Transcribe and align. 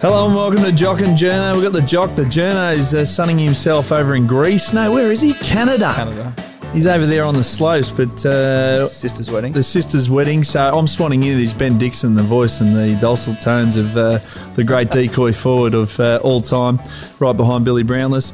Hello 0.00 0.26
and 0.26 0.36
welcome 0.36 0.62
to 0.62 0.70
Jock 0.70 1.00
and 1.00 1.18
Journo. 1.18 1.54
We've 1.54 1.64
got 1.64 1.72
the 1.72 1.82
Jock. 1.82 2.14
The 2.14 2.22
Journo 2.22 2.72
is 2.72 2.94
uh, 2.94 3.04
sunning 3.04 3.36
himself 3.36 3.90
over 3.90 4.14
in 4.14 4.28
Greece. 4.28 4.72
No, 4.72 4.92
where 4.92 5.10
is 5.10 5.20
he? 5.20 5.34
Canada. 5.34 5.92
Canada. 5.92 6.32
He's 6.72 6.86
over 6.86 7.04
there 7.04 7.24
on 7.24 7.34
the 7.34 7.42
slopes, 7.42 7.90
but 7.90 8.24
uh, 8.24 8.86
Sister's 8.86 9.28
wedding. 9.28 9.52
the 9.52 9.62
sister's 9.62 10.08
wedding. 10.08 10.44
So 10.44 10.60
I'm 10.60 10.86
swanning 10.86 11.24
in. 11.24 11.36
He's 11.36 11.52
Ben 11.52 11.78
Dixon, 11.78 12.14
the 12.14 12.22
voice 12.22 12.60
and 12.60 12.68
the 12.76 12.96
dulcet 13.00 13.40
tones 13.40 13.74
of 13.76 13.96
uh, 13.96 14.20
the 14.54 14.62
great 14.62 14.90
decoy 14.92 15.32
forward 15.32 15.74
of 15.74 15.98
uh, 15.98 16.20
all 16.22 16.42
time, 16.42 16.78
right 17.18 17.36
behind 17.36 17.64
Billy 17.64 17.82
Brownless. 17.82 18.32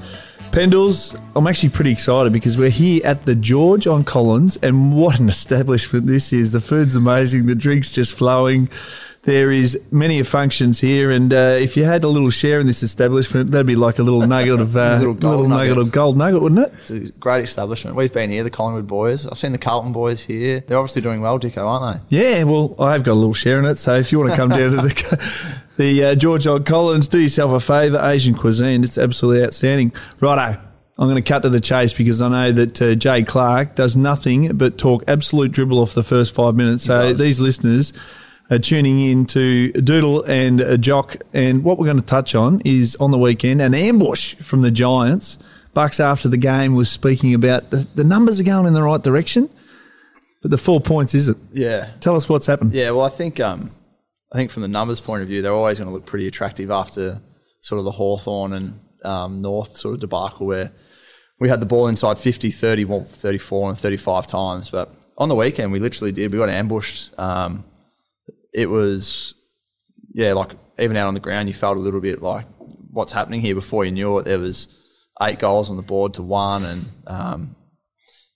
Pendles, 0.51 1.19
I'm 1.35 1.47
actually 1.47 1.71
pretty 1.71 1.91
excited 1.91 2.33
because 2.33 2.59
we're 2.59 2.69
here 2.69 3.01
at 3.05 3.23
the 3.23 3.35
George 3.35 3.87
on 3.87 4.05
Collins, 4.05 4.59
and 4.59 4.95
what 4.95 5.19
an 5.19 5.29
establishment 5.31 6.07
this 6.07 6.31
is. 6.33 6.53
The 6.53 6.61
food's 6.61 6.95
amazing, 6.95 7.47
the 7.47 7.55
drink's 7.55 7.91
just 7.91 8.15
flowing. 8.17 8.69
There 9.25 9.51
is 9.51 9.81
many 9.91 10.19
of 10.19 10.29
functions 10.29 10.81
here, 10.81 11.11
and 11.11 11.33
uh, 11.33 11.57
if 11.59 11.79
you 11.79 11.85
had 11.85 12.05
a 12.05 12.09
little 12.09 12.29
share 12.29 12.61
in 12.61 12.67
this 12.67 12.83
establishment, 12.83 13.53
that'd 13.53 13.67
be 13.67 13.75
like 13.75 13.99
a 13.99 14.03
little 14.03 14.27
nugget 14.27 14.61
of 14.61 14.77
uh, 14.77 14.97
Little 14.99 15.15
gold 15.15 15.49
nugget 15.49 15.69
nugget. 15.69 15.79
of 15.79 15.93
gold 15.93 16.19
nugget, 16.19 16.43
wouldn't 16.43 16.67
it? 16.67 16.73
It's 16.75 16.91
a 16.91 17.01
great 17.13 17.43
establishment. 17.45 17.97
We've 17.97 18.13
been 18.13 18.31
here, 18.31 18.45
the 18.45 18.51
Collingwood 18.51 18.87
boys. 18.87 19.27
I've 19.27 19.39
seen 19.39 19.53
the 19.53 19.59
Carlton 19.59 19.93
boys 19.93 20.23
here. 20.23 20.61
They're 20.61 20.79
obviously 20.79 21.01
doing 21.01 21.23
well, 21.23 21.41
Dicko, 21.41 21.67
aren't 21.67 22.11
they? 22.11 22.19
Yeah, 22.19 22.45
well, 22.45 22.75
I've 22.79 23.03
got 23.03 23.13
a 23.13 23.15
little 23.15 23.33
share 23.33 23.59
in 23.59 23.65
it. 23.65 23.79
So 23.79 23.95
if 23.95 24.13
you 24.13 24.19
want 24.19 24.33
to 24.33 24.37
come 24.37 24.51
down 24.51 24.73
to 24.73 24.77
the 24.77 25.59
the 25.79 26.05
uh, 26.05 26.15
George 26.17 26.47
Odd 26.47 26.67
Collins, 26.67 27.09
do 27.09 27.19
yourself 27.19 27.53
a 27.53 27.61
favour. 27.61 28.01
Asian 28.03 28.35
cuisine, 28.35 28.85
it's 28.85 28.99
absolutely 28.99 29.43
outstanding. 29.43 29.95
Righto, 30.21 30.61
I'm 30.99 31.09
going 31.09 31.17
to 31.17 31.23
cut 31.23 31.45
to 31.45 31.49
the 31.49 31.61
chase 31.61 31.95
because 31.95 32.21
I 32.21 32.29
know 32.29 32.53
that 32.53 32.83
uh, 32.83 32.95
Jay 32.95 33.23
Clark 33.23 33.75
does 33.75 33.97
nothing 33.97 34.55
but 34.59 34.77
talk 34.77 35.03
absolute 35.09 35.51
dribble 35.51 35.79
off 35.79 35.95
the 35.95 36.05
first 36.05 36.35
five 36.35 36.55
minutes. 36.57 36.85
So 36.85 37.11
does. 37.11 37.19
these 37.19 37.41
listeners 37.41 37.95
are 38.51 38.59
tuning 38.59 39.01
in 39.01 39.27
to 39.27 39.73
Doodle 39.73 40.23
and 40.25 40.61
uh, 40.61 40.77
Jock, 40.77 41.17
and 41.33 41.65
what 41.65 41.79
we're 41.79 41.87
going 41.87 42.01
to 42.01 42.07
touch 42.07 42.35
on 42.35 42.61
is 42.65 42.97
on 42.97 43.11
the 43.11 43.19
weekend 43.19 43.63
an 43.63 43.75
ambush 43.75 44.35
from 44.37 44.63
the 44.63 44.71
Giants. 44.71 45.39
Bucks 45.73 45.99
after 45.99 46.29
the 46.29 46.37
game 46.37 46.75
was 46.75 46.89
speaking 46.89 47.35
about 47.35 47.71
the, 47.71 47.87
the 47.95 48.05
numbers 48.05 48.39
are 48.39 48.45
going 48.45 48.67
in 48.67 48.75
the 48.75 48.83
right 48.83 49.03
direction, 49.03 49.51
but 50.41 50.51
the 50.51 50.59
four 50.59 50.81
points 50.81 51.15
isn't. 51.15 51.39
Yeah. 51.53 51.91
Tell 52.01 52.15
us 52.15 52.29
what's 52.29 52.47
happened. 52.47 52.73
Yeah, 52.73 52.91
well, 52.91 53.05
I 53.05 53.09
think 53.09 53.41
um, 53.41 53.73
I 54.33 54.37
think 54.37 54.51
from 54.51 54.63
the 54.63 54.69
numbers 54.69 55.01
point 55.01 55.23
of 55.23 55.29
view, 55.29 55.43
they're 55.43 55.53
always 55.53 55.79
going 55.79 55.89
to 55.89 55.95
look 55.95 56.07
pretty 56.07 56.27
attractive 56.27 56.71
after 56.71 57.21
sort 57.61 57.79
of 57.79 57.85
the 57.85 57.91
Hawthorn 57.93 58.53
and 58.53 58.81
um, 59.05 59.41
North 59.43 59.77
sort 59.77 59.95
of 59.95 60.01
debacle 60.01 60.47
where 60.47 60.71
we 61.41 61.49
had 61.49 61.61
the 61.61 61.67
ball 61.67 61.89
inside 61.89 62.19
50, 62.19 62.51
30, 62.51 62.85
well, 62.85 63.07
34 63.09 63.71
and 63.71 63.79
35 63.79 64.27
times. 64.27 64.71
But 64.71 64.93
on 65.19 65.29
the 65.29 65.35
weekend, 65.35 65.73
we 65.73 65.81
literally 65.81 66.13
did. 66.13 66.33
We 66.33 66.39
got 66.39 66.49
ambushed. 66.49 67.19
Um, 67.19 67.65
it 68.55 68.67
was, 68.67 69.35
yeah, 70.13 70.33
like 70.33 70.53
even 70.79 70.97
out 70.97 71.09
on 71.09 71.15
the 71.15 71.21
ground, 71.21 71.49
you 71.49 71.55
felt 71.55 71.77
a 71.77 71.81
little 71.81 72.01
bit 72.01 72.23
like 72.23 72.47
what's 72.91 73.13
happening 73.13 73.41
here 73.41 73.55
before 73.55 73.85
you 73.85 73.91
knew 73.91 74.19
it. 74.19 74.25
There 74.25 74.39
was 74.39 74.69
eight 75.21 75.39
goals 75.39 75.71
on 75.71 75.77
the 75.77 75.83
board 75.83 76.15
to 76.15 76.23
one. 76.23 76.65
And 76.65 76.85
um, 77.07 77.57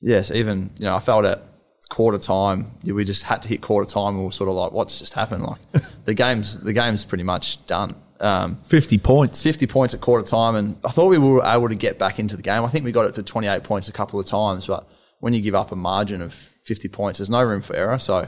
yes, 0.01 0.31
even, 0.31 0.71
you 0.79 0.87
know, 0.87 0.97
I 0.97 1.01
felt 1.01 1.25
at 1.25 1.43
quarter 1.89 2.19
time, 2.19 2.73
we 2.85 3.05
just 3.05 3.23
had 3.23 3.43
to 3.43 3.49
hit 3.49 3.63
quarter 3.63 3.91
time. 3.91 4.15
And 4.15 4.19
we 4.19 4.25
were 4.27 4.33
sort 4.33 4.51
of 4.51 4.57
like, 4.57 4.73
what's 4.73 4.99
just 4.99 5.15
happened? 5.15 5.45
Like 5.45 5.61
the 6.05 6.15
game's, 6.15 6.59
the 6.59 6.73
game's 6.73 7.05
pretty 7.05 7.25
much 7.25 7.65
done. 7.67 7.95
Um, 8.21 8.59
50 8.67 8.99
points. 8.99 9.43
50 9.43 9.67
points 9.67 9.95
at 9.95 10.01
quarter 10.01 10.27
time, 10.27 10.57
and 10.57 10.77
I 10.85 10.89
thought 10.89 11.07
we 11.07 11.19
were 11.19 11.45
able 11.45 11.69
to 11.69 11.77
get 11.77 12.01
back 12.01 12.19
into 12.19 12.37
the 12.37 12.43
game. 12.43 12.65
I 12.65 12.69
think 12.69 12.85
we 12.85 12.91
got 12.91 13.07
it 13.07 13.15
to 13.15 13.23
28 13.23 13.63
points 13.63 13.89
a 13.89 13.93
couple 13.93 14.19
of 14.19 14.27
times, 14.27 14.67
but 14.67 14.89
when 15.21 15.33
you 15.35 15.41
give 15.41 15.55
up 15.55 15.71
a 15.71 15.77
margin 15.77 16.21
of 16.21 16.33
50 16.33 16.89
points, 16.89 17.21
there's 17.21 17.31
no 17.31 17.43
room 17.43 17.63
for 17.63 17.77
error. 17.77 17.99
So, 17.99 18.27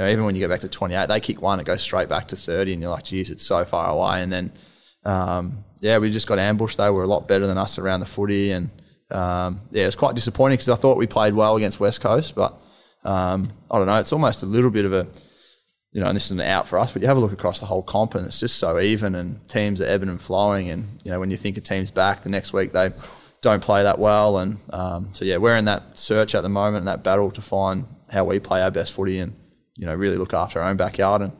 you 0.00 0.06
know, 0.06 0.12
even 0.12 0.24
when 0.24 0.34
you 0.34 0.40
get 0.40 0.48
back 0.48 0.60
to 0.60 0.68
28, 0.68 1.08
they 1.08 1.20
kick 1.20 1.42
one, 1.42 1.60
it 1.60 1.64
goes 1.66 1.82
straight 1.82 2.08
back 2.08 2.28
to 2.28 2.36
30, 2.36 2.72
and 2.72 2.80
you're 2.80 2.90
like, 2.90 3.04
geez, 3.04 3.30
it's 3.30 3.44
so 3.44 3.66
far 3.66 3.90
away. 3.90 4.22
And 4.22 4.32
then, 4.32 4.50
um, 5.04 5.62
yeah, 5.80 5.98
we 5.98 6.10
just 6.10 6.26
got 6.26 6.38
ambushed. 6.38 6.78
They 6.78 6.88
were 6.88 7.02
a 7.02 7.06
lot 7.06 7.28
better 7.28 7.46
than 7.46 7.58
us 7.58 7.76
around 7.76 8.00
the 8.00 8.06
footy, 8.06 8.50
and 8.50 8.70
um, 9.10 9.60
yeah, 9.70 9.84
it's 9.86 9.96
quite 9.96 10.14
disappointing 10.14 10.54
because 10.54 10.70
I 10.70 10.76
thought 10.76 10.96
we 10.96 11.06
played 11.06 11.34
well 11.34 11.54
against 11.56 11.80
West 11.80 12.00
Coast, 12.00 12.34
but 12.34 12.58
um, 13.04 13.52
I 13.70 13.76
don't 13.76 13.86
know. 13.86 13.98
It's 13.98 14.14
almost 14.14 14.42
a 14.42 14.46
little 14.46 14.70
bit 14.70 14.86
of 14.86 14.94
a 14.94 15.06
you 15.92 16.00
know, 16.00 16.06
and 16.06 16.16
this 16.16 16.26
is 16.26 16.30
an 16.30 16.40
out 16.40 16.66
for 16.66 16.78
us, 16.78 16.92
but 16.92 17.02
you 17.02 17.08
have 17.08 17.16
a 17.16 17.20
look 17.20 17.32
across 17.32 17.60
the 17.60 17.66
whole 17.66 17.82
comp 17.82 18.14
and 18.14 18.24
it's 18.24 18.38
just 18.38 18.58
so 18.58 18.78
even 18.78 19.16
and 19.16 19.46
teams 19.48 19.80
are 19.80 19.86
ebbing 19.86 20.08
and 20.08 20.22
flowing. 20.22 20.70
And, 20.70 21.00
you 21.02 21.10
know, 21.10 21.18
when 21.18 21.32
you 21.32 21.36
think 21.36 21.56
a 21.56 21.60
team's 21.60 21.90
back, 21.90 22.22
the 22.22 22.28
next 22.28 22.52
week 22.52 22.70
they 22.70 22.92
don't 23.40 23.60
play 23.60 23.82
that 23.82 23.98
well. 23.98 24.38
And 24.38 24.60
um, 24.72 25.08
so, 25.12 25.24
yeah, 25.24 25.38
we're 25.38 25.56
in 25.56 25.64
that 25.64 25.98
search 25.98 26.36
at 26.36 26.42
the 26.42 26.48
moment, 26.48 26.82
and 26.82 26.88
that 26.88 27.02
battle 27.02 27.32
to 27.32 27.40
find 27.40 27.86
how 28.08 28.24
we 28.24 28.38
play 28.38 28.62
our 28.62 28.70
best 28.70 28.92
footy 28.92 29.18
and, 29.18 29.34
you 29.80 29.86
know, 29.86 29.94
really 29.94 30.18
look 30.18 30.34
after 30.34 30.60
our 30.60 30.68
own 30.68 30.76
backyard. 30.76 31.22
And 31.22 31.32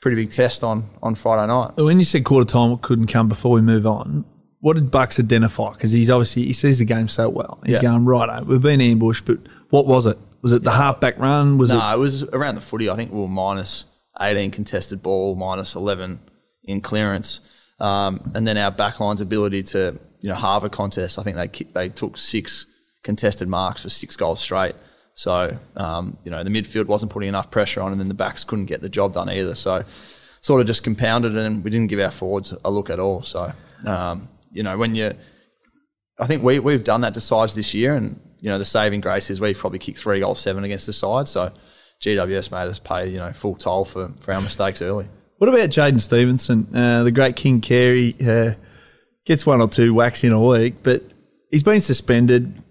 pretty 0.00 0.14
big 0.14 0.30
test 0.30 0.62
on, 0.62 0.88
on 1.02 1.16
Friday 1.16 1.48
night. 1.48 1.76
When 1.76 1.98
you 1.98 2.04
said 2.04 2.24
quarter 2.24 2.46
time 2.46 2.78
couldn't 2.78 3.08
come 3.08 3.28
before 3.28 3.50
we 3.50 3.60
move 3.60 3.86
on, 3.86 4.24
what 4.60 4.74
did 4.74 4.90
Bucks 4.90 5.18
identify? 5.18 5.72
Because 5.72 5.90
he's 5.90 6.08
obviously, 6.08 6.44
he 6.44 6.52
sees 6.52 6.78
the 6.78 6.84
game 6.84 7.08
so 7.08 7.28
well. 7.28 7.60
He's 7.66 7.74
Yeah. 7.74 7.82
going, 7.82 8.04
right, 8.04 8.44
we've 8.46 8.62
been 8.62 8.80
ambushed, 8.80 9.26
but 9.26 9.38
what 9.70 9.86
was 9.86 10.06
it? 10.06 10.16
Was 10.42 10.52
it 10.52 10.62
the 10.62 10.70
halfback 10.70 11.18
run? 11.18 11.58
Was 11.58 11.70
No, 11.70 11.92
it 11.92 11.98
was 11.98 12.22
around 12.22 12.54
the 12.54 12.60
footy. 12.60 12.88
I 12.88 12.94
think 12.94 13.12
we 13.12 13.20
were 13.20 13.26
minus 13.26 13.84
18 14.20 14.52
contested 14.52 15.02
ball, 15.02 15.34
minus 15.34 15.74
11 15.74 16.20
in 16.62 16.80
clearance. 16.80 17.40
Um, 17.80 18.30
and 18.36 18.46
then 18.46 18.56
our 18.56 18.70
backline's 18.70 19.20
ability 19.20 19.64
to, 19.64 19.98
you 20.20 20.28
know, 20.28 20.36
halve 20.36 20.62
a 20.62 20.68
contest. 20.68 21.18
I 21.18 21.22
think 21.24 21.36
they 21.36 21.64
they 21.72 21.88
took 21.88 22.16
six 22.16 22.66
contested 23.02 23.48
marks 23.48 23.82
for 23.82 23.88
six 23.88 24.16
goals 24.16 24.40
straight. 24.40 24.74
So, 25.18 25.58
um, 25.74 26.16
you 26.22 26.30
know, 26.30 26.44
the 26.44 26.50
midfield 26.50 26.86
wasn't 26.86 27.10
putting 27.10 27.28
enough 27.28 27.50
pressure 27.50 27.82
on, 27.82 27.90
and 27.90 28.00
then 28.00 28.06
the 28.06 28.14
backs 28.14 28.44
couldn't 28.44 28.66
get 28.66 28.82
the 28.82 28.88
job 28.88 29.14
done 29.14 29.28
either. 29.28 29.56
So, 29.56 29.82
sort 30.42 30.60
of 30.60 30.68
just 30.68 30.84
compounded 30.84 31.36
and 31.36 31.64
we 31.64 31.72
didn't 31.72 31.88
give 31.88 31.98
our 31.98 32.12
forwards 32.12 32.54
a 32.64 32.70
look 32.70 32.88
at 32.88 33.00
all. 33.00 33.22
So, 33.22 33.52
um, 33.84 34.28
you 34.52 34.62
know, 34.62 34.78
when 34.78 34.94
you, 34.94 35.12
I 36.20 36.28
think 36.28 36.44
we 36.44 36.60
we've 36.60 36.84
done 36.84 37.00
that 37.00 37.14
to 37.14 37.20
sides 37.20 37.56
this 37.56 37.74
year, 37.74 37.96
and 37.96 38.20
you 38.40 38.48
know, 38.48 38.58
the 38.58 38.64
saving 38.64 39.00
grace 39.00 39.28
is 39.28 39.40
we've 39.40 39.58
probably 39.58 39.80
kicked 39.80 39.98
three 39.98 40.20
goals 40.20 40.38
seven 40.38 40.62
against 40.62 40.86
the 40.86 40.92
side. 40.92 41.26
So, 41.26 41.50
GWS 42.00 42.52
made 42.52 42.70
us 42.70 42.78
pay 42.78 43.08
you 43.08 43.18
know 43.18 43.32
full 43.32 43.56
toll 43.56 43.84
for 43.84 44.12
for 44.20 44.32
our 44.34 44.40
mistakes 44.40 44.80
early. 44.82 45.08
What 45.38 45.48
about 45.48 45.70
Jaidyn 45.70 45.98
Stephenson, 45.98 46.72
uh, 46.72 47.02
the 47.02 47.10
great 47.10 47.34
King 47.34 47.60
Carey? 47.60 48.14
Uh, 48.24 48.52
gets 49.24 49.44
one 49.44 49.60
or 49.60 49.68
two 49.68 49.92
whacks 49.94 50.22
in 50.22 50.30
a 50.30 50.40
week, 50.40 50.76
but 50.84 51.02
he's 51.50 51.64
been 51.64 51.80
suspended. 51.80 52.62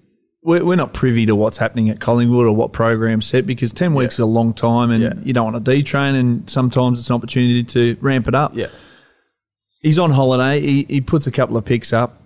We're, 0.48 0.64
we're 0.64 0.76
not 0.78 0.94
privy 0.94 1.26
to 1.26 1.36
what's 1.36 1.58
happening 1.58 1.90
at 1.90 2.00
Collingwood 2.00 2.46
or 2.48 2.54
what 2.54 2.72
program's 2.72 3.26
set 3.26 3.46
because 3.46 3.74
10 3.74 3.94
weeks 3.94 4.14
is 4.16 4.20
a 4.20 4.26
long 4.26 4.54
time 4.54 4.92
and 4.92 5.04
Yeah. 5.04 5.14
you 5.18 5.34
don't 5.34 5.52
want 5.52 5.64
to 5.66 5.72
detrain, 5.72 6.16
and 6.16 6.50
sometimes 6.50 7.00
it's 7.00 7.10
an 7.10 7.16
opportunity 7.16 7.64
to 7.66 7.98
ramp 8.00 8.28
it 8.30 8.34
up. 8.36 8.52
Yeah, 8.56 8.68
He's 9.82 10.00
on 10.00 10.12
holiday. 10.12 10.62
He, 10.62 10.86
he 10.90 11.02
puts 11.02 11.28
a 11.28 11.32
couple 11.32 11.58
of 11.58 11.66
picks 11.66 11.92
up, 11.92 12.22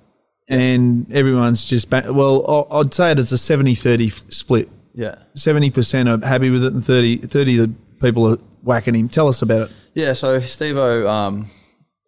and 0.47 1.11
everyone's 1.11 1.65
just 1.65 1.89
back. 1.89 2.05
Well, 2.07 2.67
I'd 2.71 2.93
say 2.93 3.11
it's 3.11 3.31
a 3.31 3.37
70 3.39 3.73
30 3.75 4.07
split. 4.09 4.69
yeah. 4.93 5.15
70% 5.35 6.23
are 6.23 6.25
happy 6.27 6.49
with 6.51 6.63
it, 6.63 6.73
and 6.73 6.83
30, 6.85 7.17
30 7.17 7.55
the 7.57 7.71
people 8.01 8.31
are 8.31 8.38
whacking 8.61 8.93
him. 8.95 9.09
Tell 9.09 9.27
us 9.29 9.41
about 9.41 9.69
it. 9.69 9.75
Yeah, 9.95 10.13
so 10.13 10.39
Stevo, 10.39 11.07
um, 11.07 11.47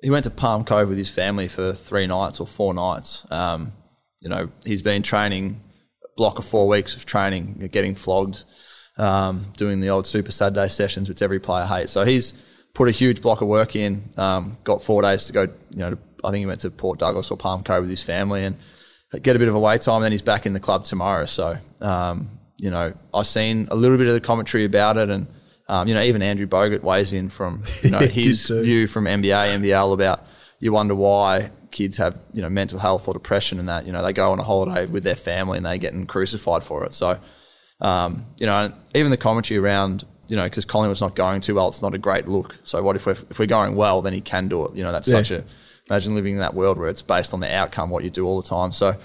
he 0.03 0.09
went 0.11 0.25
to 0.25 0.29
Palm 0.29 0.63
Cove 0.63 0.89
with 0.89 0.97
his 0.99 1.09
family 1.09 1.47
for 1.47 1.73
three 1.73 2.05
nights 2.05 2.39
or 2.39 2.45
four 2.45 2.73
nights. 2.75 3.25
Um, 3.31 3.73
you 4.21 4.29
know, 4.29 4.49
he's 4.63 4.81
been 4.83 5.01
training 5.01 5.59
block 6.15 6.39
of 6.39 6.45
four 6.45 6.67
weeks 6.67 6.95
of 6.95 7.05
training, 7.05 7.69
getting 7.71 7.95
flogged, 7.95 8.43
um, 8.97 9.51
doing 9.57 9.79
the 9.79 9.89
old 9.89 10.07
Super 10.07 10.31
Saturday 10.31 10.67
sessions, 10.67 11.09
which 11.09 11.21
every 11.21 11.39
player 11.39 11.65
hates. 11.65 11.91
So 11.91 12.03
he's 12.03 12.33
put 12.73 12.87
a 12.87 12.91
huge 12.91 13.21
block 13.21 13.41
of 13.41 13.47
work 13.47 13.75
in. 13.75 14.09
Um, 14.17 14.57
got 14.63 14.81
four 14.81 15.01
days 15.01 15.27
to 15.27 15.33
go. 15.33 15.41
You 15.41 15.77
know, 15.77 15.89
to, 15.91 15.97
I 16.23 16.31
think 16.31 16.39
he 16.39 16.45
went 16.45 16.61
to 16.61 16.71
Port 16.71 16.99
Douglas 16.99 17.31
or 17.31 17.37
Palm 17.37 17.63
Cove 17.63 17.81
with 17.81 17.89
his 17.89 18.03
family 18.03 18.43
and 18.43 18.57
get 19.21 19.35
a 19.35 19.39
bit 19.39 19.47
of 19.47 19.55
a 19.55 19.57
away 19.57 19.77
time. 19.77 20.01
Then 20.01 20.11
he's 20.11 20.21
back 20.21 20.45
in 20.45 20.53
the 20.53 20.59
club 20.59 20.83
tomorrow. 20.83 21.25
So 21.25 21.57
um, 21.81 22.39
you 22.59 22.69
know, 22.69 22.93
I've 23.13 23.27
seen 23.27 23.67
a 23.71 23.75
little 23.75 23.97
bit 23.97 24.07
of 24.07 24.13
the 24.13 24.21
commentary 24.21 24.65
about 24.65 24.97
it 24.97 25.09
and. 25.09 25.27
Um, 25.65 25.87
you 25.87 25.93
know, 25.93 26.03
even 26.03 26.21
Andrew 26.21 26.45
Bogut 26.45 26.81
weighs 26.81 27.13
in 27.13 27.29
from 27.29 27.63
you 27.83 27.89
know 27.89 27.99
his 28.01 28.49
view 28.49 28.85
from 28.85 29.05
NBA, 29.05 29.61
NBL 29.61 29.93
about 29.93 30.27
you 30.63 30.71
wonder 30.71 30.95
why 30.95 31.51
kids 31.71 31.97
have 31.97 32.19
you 32.33 32.41
know 32.41 32.49
mental 32.49 32.79
health 32.79 33.07
or 33.07 33.13
depression 33.13 33.59
and 33.59 33.67
that 33.67 33.85
you 33.85 33.91
know 33.91 34.01
they 34.03 34.13
go 34.13 34.31
on 34.31 34.39
a 34.39 34.43
holiday 34.43 34.85
with 34.85 35.03
their 35.03 35.15
family 35.15 35.57
and 35.57 35.65
they're 35.65 35.77
getting 35.77 36.05
crucified 36.05 36.63
for 36.63 36.85
it. 36.85 36.93
So 36.93 37.19
um, 37.81 38.25
you 38.39 38.45
know, 38.45 38.71
even 38.95 39.11
the 39.11 39.17
commentary 39.17 39.57
around 39.59 40.05
you 40.27 40.35
know 40.37 40.43
because 40.45 40.65
Collingwood's 40.65 41.01
not 41.01 41.15
going 41.15 41.41
too 41.41 41.55
well, 41.55 41.67
it's 41.67 41.81
not 41.81 41.93
a 41.93 41.97
great 41.97 42.27
look. 42.27 42.55
So 42.63 42.81
what 42.81 42.95
if 42.95 43.05
we're 43.05 43.11
if 43.29 43.39
we're 43.39 43.45
going 43.45 43.75
well, 43.75 44.01
then 44.01 44.13
he 44.13 44.21
can 44.21 44.47
do 44.47 44.65
it. 44.65 44.75
You 44.75 44.83
know, 44.83 44.91
that's 44.91 45.07
Yeah. 45.07 45.15
such 45.21 45.31
a 45.31 45.43
imagine 45.89 46.15
living 46.15 46.33
in 46.33 46.39
that 46.39 46.53
world 46.53 46.77
where 46.77 46.87
it's 46.87 47.01
based 47.01 47.33
on 47.33 47.39
the 47.41 47.53
outcome, 47.53 47.89
what 47.89 48.03
you 48.05 48.09
do 48.09 48.25
all 48.25 48.41
the 48.41 48.47
time. 48.47 48.71
So 48.71 48.95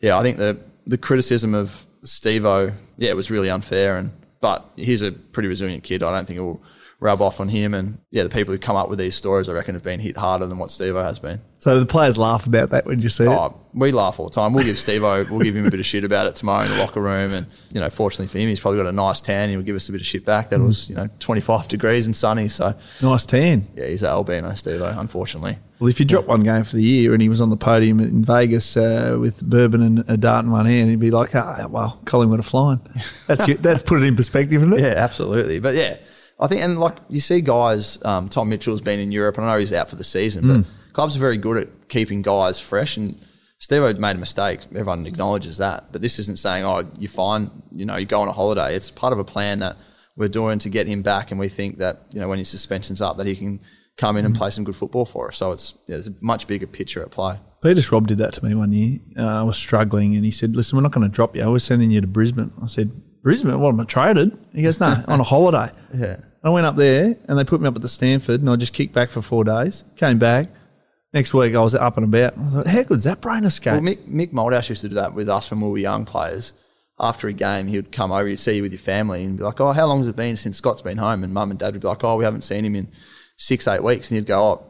yeah, 0.00 0.16
I 0.18 0.22
think 0.22 0.36
the 0.38 0.56
the 0.86 0.98
criticism 0.98 1.54
of 1.54 1.84
Stevo, 2.04 2.72
yeah, 2.96 3.10
it 3.10 3.16
was 3.16 3.30
really 3.30 3.50
unfair 3.50 3.96
and. 3.98 4.12
But 4.40 4.70
he's 4.76 5.02
a 5.02 5.10
pretty 5.10 5.48
resilient 5.48 5.82
kid. 5.82 6.00
I 6.04 6.12
don't 6.12 6.24
think 6.24 6.38
it 6.38 6.42
will 6.42 6.62
rub 7.00 7.22
off 7.22 7.40
on 7.40 7.48
him. 7.48 7.74
And 7.74 7.98
yeah, 8.10 8.24
the 8.24 8.28
people 8.28 8.52
who 8.52 8.58
come 8.58 8.74
up 8.76 8.88
with 8.88 8.98
these 8.98 9.14
stories, 9.14 9.48
I 9.48 9.52
reckon, 9.52 9.74
have 9.74 9.84
been 9.84 10.00
hit 10.00 10.16
harder 10.16 10.46
than 10.46 10.58
what 10.58 10.70
Stevo 10.70 11.02
has 11.04 11.18
been. 11.18 11.40
So 11.58 11.78
the 11.78 11.86
players 11.86 12.18
laugh 12.18 12.46
about 12.46 12.70
that 12.70 12.86
when 12.86 13.00
you 13.02 13.08
see 13.08 13.24
it. 13.24 13.28
Oh, 13.28 13.58
we 13.74 13.90
laugh 13.92 14.18
all 14.18 14.28
the 14.28 14.34
time. 14.34 14.52
We'll 14.52 14.64
give 14.64 14.74
Stevo, 14.76 15.28
we'll 15.30 15.40
give 15.40 15.54
him 15.56 15.66
a 15.66 15.70
bit 15.70 15.78
of 15.80 15.86
shit 15.86 16.04
about 16.04 16.26
it 16.26 16.34
tomorrow 16.36 16.64
in 16.64 16.70
the 16.72 16.78
locker 16.78 17.00
room. 17.00 17.32
And, 17.32 17.46
you 17.72 17.80
know, 17.80 17.90
fortunately 17.90 18.26
for 18.28 18.38
him, 18.38 18.48
he's 18.48 18.60
probably 18.60 18.78
got 18.78 18.88
a 18.88 18.92
nice 18.92 19.20
tan. 19.20 19.50
He'll 19.50 19.62
give 19.62 19.76
us 19.76 19.88
a 19.88 19.92
bit 19.92 20.00
of 20.00 20.06
shit 20.06 20.24
back. 20.24 20.48
That 20.50 20.60
was, 20.60 20.88
you 20.88 20.96
know, 20.96 21.08
25 21.20 21.68
degrees 21.68 22.06
and 22.06 22.16
sunny. 22.16 22.48
So, 22.48 22.74
Nice 23.02 23.26
tan. 23.26 23.66
yeah, 23.76 23.86
he's 23.86 24.02
an 24.02 24.10
albino, 24.10 24.50
Stevo, 24.50 24.96
unfortunately. 24.98 25.58
Well, 25.80 25.88
if 25.88 26.00
you 26.00 26.06
drop 26.06 26.26
one 26.26 26.42
game 26.42 26.64
for 26.64 26.74
the 26.74 26.82
year 26.82 27.12
and 27.12 27.22
he 27.22 27.28
was 27.28 27.40
on 27.40 27.50
the 27.50 27.56
podium 27.56 28.00
in 28.00 28.24
Vegas 28.24 28.76
uh, 28.76 29.16
with 29.20 29.42
bourbon 29.44 29.82
and 29.82 30.04
a 30.08 30.16
dart 30.16 30.44
in 30.44 30.50
one 30.50 30.66
hand, 30.66 30.90
he'd 30.90 30.98
be 30.98 31.12
like, 31.12 31.34
ah, 31.36 31.66
well, 31.70 32.00
Collingwood 32.04 32.40
are 32.40 32.42
flying. 32.44 32.80
That's 33.28 33.46
you, 33.46 33.54
that's 33.54 33.82
put 33.82 34.02
it 34.02 34.06
in 34.06 34.16
perspective, 34.16 34.60
isn't 34.62 34.72
it? 34.72 34.80
Yeah, 34.80 34.94
absolutely. 34.96 35.60
But 35.60 35.74
yeah, 35.76 35.98
I 36.40 36.46
think, 36.46 36.62
and 36.62 36.78
like 36.78 36.98
you 37.08 37.20
see 37.20 37.40
guys, 37.40 37.98
um, 38.04 38.28
Tom 38.28 38.48
Mitchell's 38.48 38.80
been 38.80 39.00
in 39.00 39.10
Europe, 39.10 39.38
and 39.38 39.46
I 39.46 39.52
know 39.52 39.58
he's 39.58 39.72
out 39.72 39.90
for 39.90 39.96
the 39.96 40.04
season, 40.04 40.46
but 40.46 40.66
clubs 40.92 41.16
are 41.16 41.20
very 41.20 41.36
good 41.36 41.56
at 41.56 41.88
keeping 41.88 42.22
guys 42.22 42.60
fresh. 42.60 42.96
And 42.96 43.20
Steve 43.58 43.98
made 43.98 44.16
a 44.16 44.20
mistake. 44.20 44.60
Everyone 44.70 45.06
acknowledges 45.06 45.58
that. 45.58 45.90
But 45.90 46.00
this 46.00 46.18
isn't 46.20 46.38
saying, 46.38 46.64
oh, 46.64 46.88
you're 46.98 47.08
fine, 47.08 47.50
you 47.72 47.84
know, 47.84 47.96
you 47.96 48.06
go 48.06 48.20
on 48.20 48.28
a 48.28 48.32
holiday. 48.32 48.74
It's 48.76 48.90
part 48.90 49.12
of 49.12 49.18
a 49.18 49.24
plan 49.24 49.58
that 49.58 49.76
we're 50.16 50.28
doing 50.28 50.58
to 50.60 50.68
get 50.68 50.86
him 50.86 51.02
back. 51.02 51.30
And 51.30 51.40
we 51.40 51.48
think 51.48 51.78
that, 51.78 52.02
you 52.12 52.20
know, 52.20 52.28
when 52.28 52.38
his 52.38 52.48
suspension's 52.48 53.00
up, 53.00 53.16
that 53.16 53.26
he 53.26 53.34
can 53.34 53.60
come 53.96 54.16
in 54.16 54.24
and 54.24 54.34
play 54.34 54.50
some 54.50 54.62
good 54.62 54.76
football 54.76 55.04
for 55.04 55.28
us. 55.28 55.36
So 55.36 55.50
it's 55.50 55.74
yeah, 55.86 55.96
there's 55.96 56.06
a 56.06 56.14
much 56.20 56.46
bigger 56.46 56.68
picture 56.68 57.02
at 57.02 57.10
play. 57.10 57.40
Peter 57.62 57.82
Schwab 57.82 58.06
did 58.06 58.18
that 58.18 58.32
to 58.34 58.44
me 58.44 58.54
one 58.54 58.72
year. 58.72 59.00
Uh, 59.16 59.40
I 59.40 59.42
was 59.42 59.56
struggling 59.56 60.14
and 60.14 60.24
he 60.24 60.30
said, 60.30 60.54
listen, 60.54 60.76
we're 60.76 60.82
not 60.82 60.92
going 60.92 61.08
to 61.08 61.12
drop 61.12 61.34
you. 61.34 61.50
We're 61.50 61.58
sending 61.58 61.90
you 61.90 62.00
to 62.00 62.06
Brisbane. 62.06 62.52
I 62.62 62.66
said, 62.66 62.92
Brisbane? 63.22 63.58
What, 63.60 63.70
am 63.70 63.80
I 63.80 63.84
traded? 63.84 64.36
He 64.54 64.62
goes, 64.62 64.80
no, 64.80 65.02
on 65.06 65.20
a 65.20 65.24
holiday. 65.24 65.72
Yeah. 65.94 66.16
I 66.42 66.50
went 66.50 66.66
up 66.66 66.76
there 66.76 67.16
and 67.26 67.38
they 67.38 67.44
put 67.44 67.60
me 67.60 67.68
up 67.68 67.76
at 67.76 67.82
the 67.82 67.88
Stamford 67.88 68.40
and 68.40 68.48
I 68.48 68.56
just 68.56 68.72
kicked 68.72 68.94
back 68.94 69.10
for 69.10 69.20
four 69.20 69.44
days. 69.44 69.84
Came 69.96 70.18
back. 70.18 70.48
Next 71.12 71.34
week 71.34 71.54
I 71.54 71.60
was 71.60 71.74
up 71.74 71.96
and 71.96 72.04
about. 72.04 72.38
I 72.38 72.50
thought, 72.50 72.66
how 72.66 72.82
good's 72.82 73.04
that 73.04 73.20
brain 73.20 73.44
escape? 73.44 73.72
Well, 73.72 73.82
Mick, 73.82 74.06
Mick 74.08 74.32
Malthouse 74.32 74.68
used 74.68 74.82
to 74.82 74.88
do 74.88 74.96
that 74.96 75.14
with 75.14 75.28
us 75.28 75.50
when 75.50 75.60
we 75.60 75.68
were 75.68 75.78
young 75.78 76.04
players. 76.04 76.52
After 77.00 77.28
a 77.28 77.32
game, 77.32 77.68
he 77.68 77.76
would 77.76 77.92
come 77.92 78.10
over, 78.10 78.26
he'd 78.26 78.40
see 78.40 78.56
you 78.56 78.62
with 78.62 78.72
your 78.72 78.80
family 78.80 79.22
and 79.22 79.38
be 79.38 79.44
like, 79.44 79.60
oh, 79.60 79.70
how 79.72 79.86
long 79.86 79.98
has 79.98 80.08
it 80.08 80.16
been 80.16 80.36
since 80.36 80.56
Scott's 80.56 80.82
been 80.82 80.98
home? 80.98 81.22
And 81.22 81.32
mum 81.32 81.50
and 81.50 81.58
dad 81.58 81.72
would 81.74 81.80
be 81.82 81.86
like, 81.86 82.02
oh, 82.02 82.16
we 82.16 82.24
haven't 82.24 82.42
seen 82.42 82.64
him 82.64 82.74
in 82.74 82.88
six, 83.36 83.68
eight 83.68 83.82
weeks. 83.82 84.10
And 84.10 84.16
he'd 84.16 84.26
go, 84.26 84.42
oh, 84.42 84.66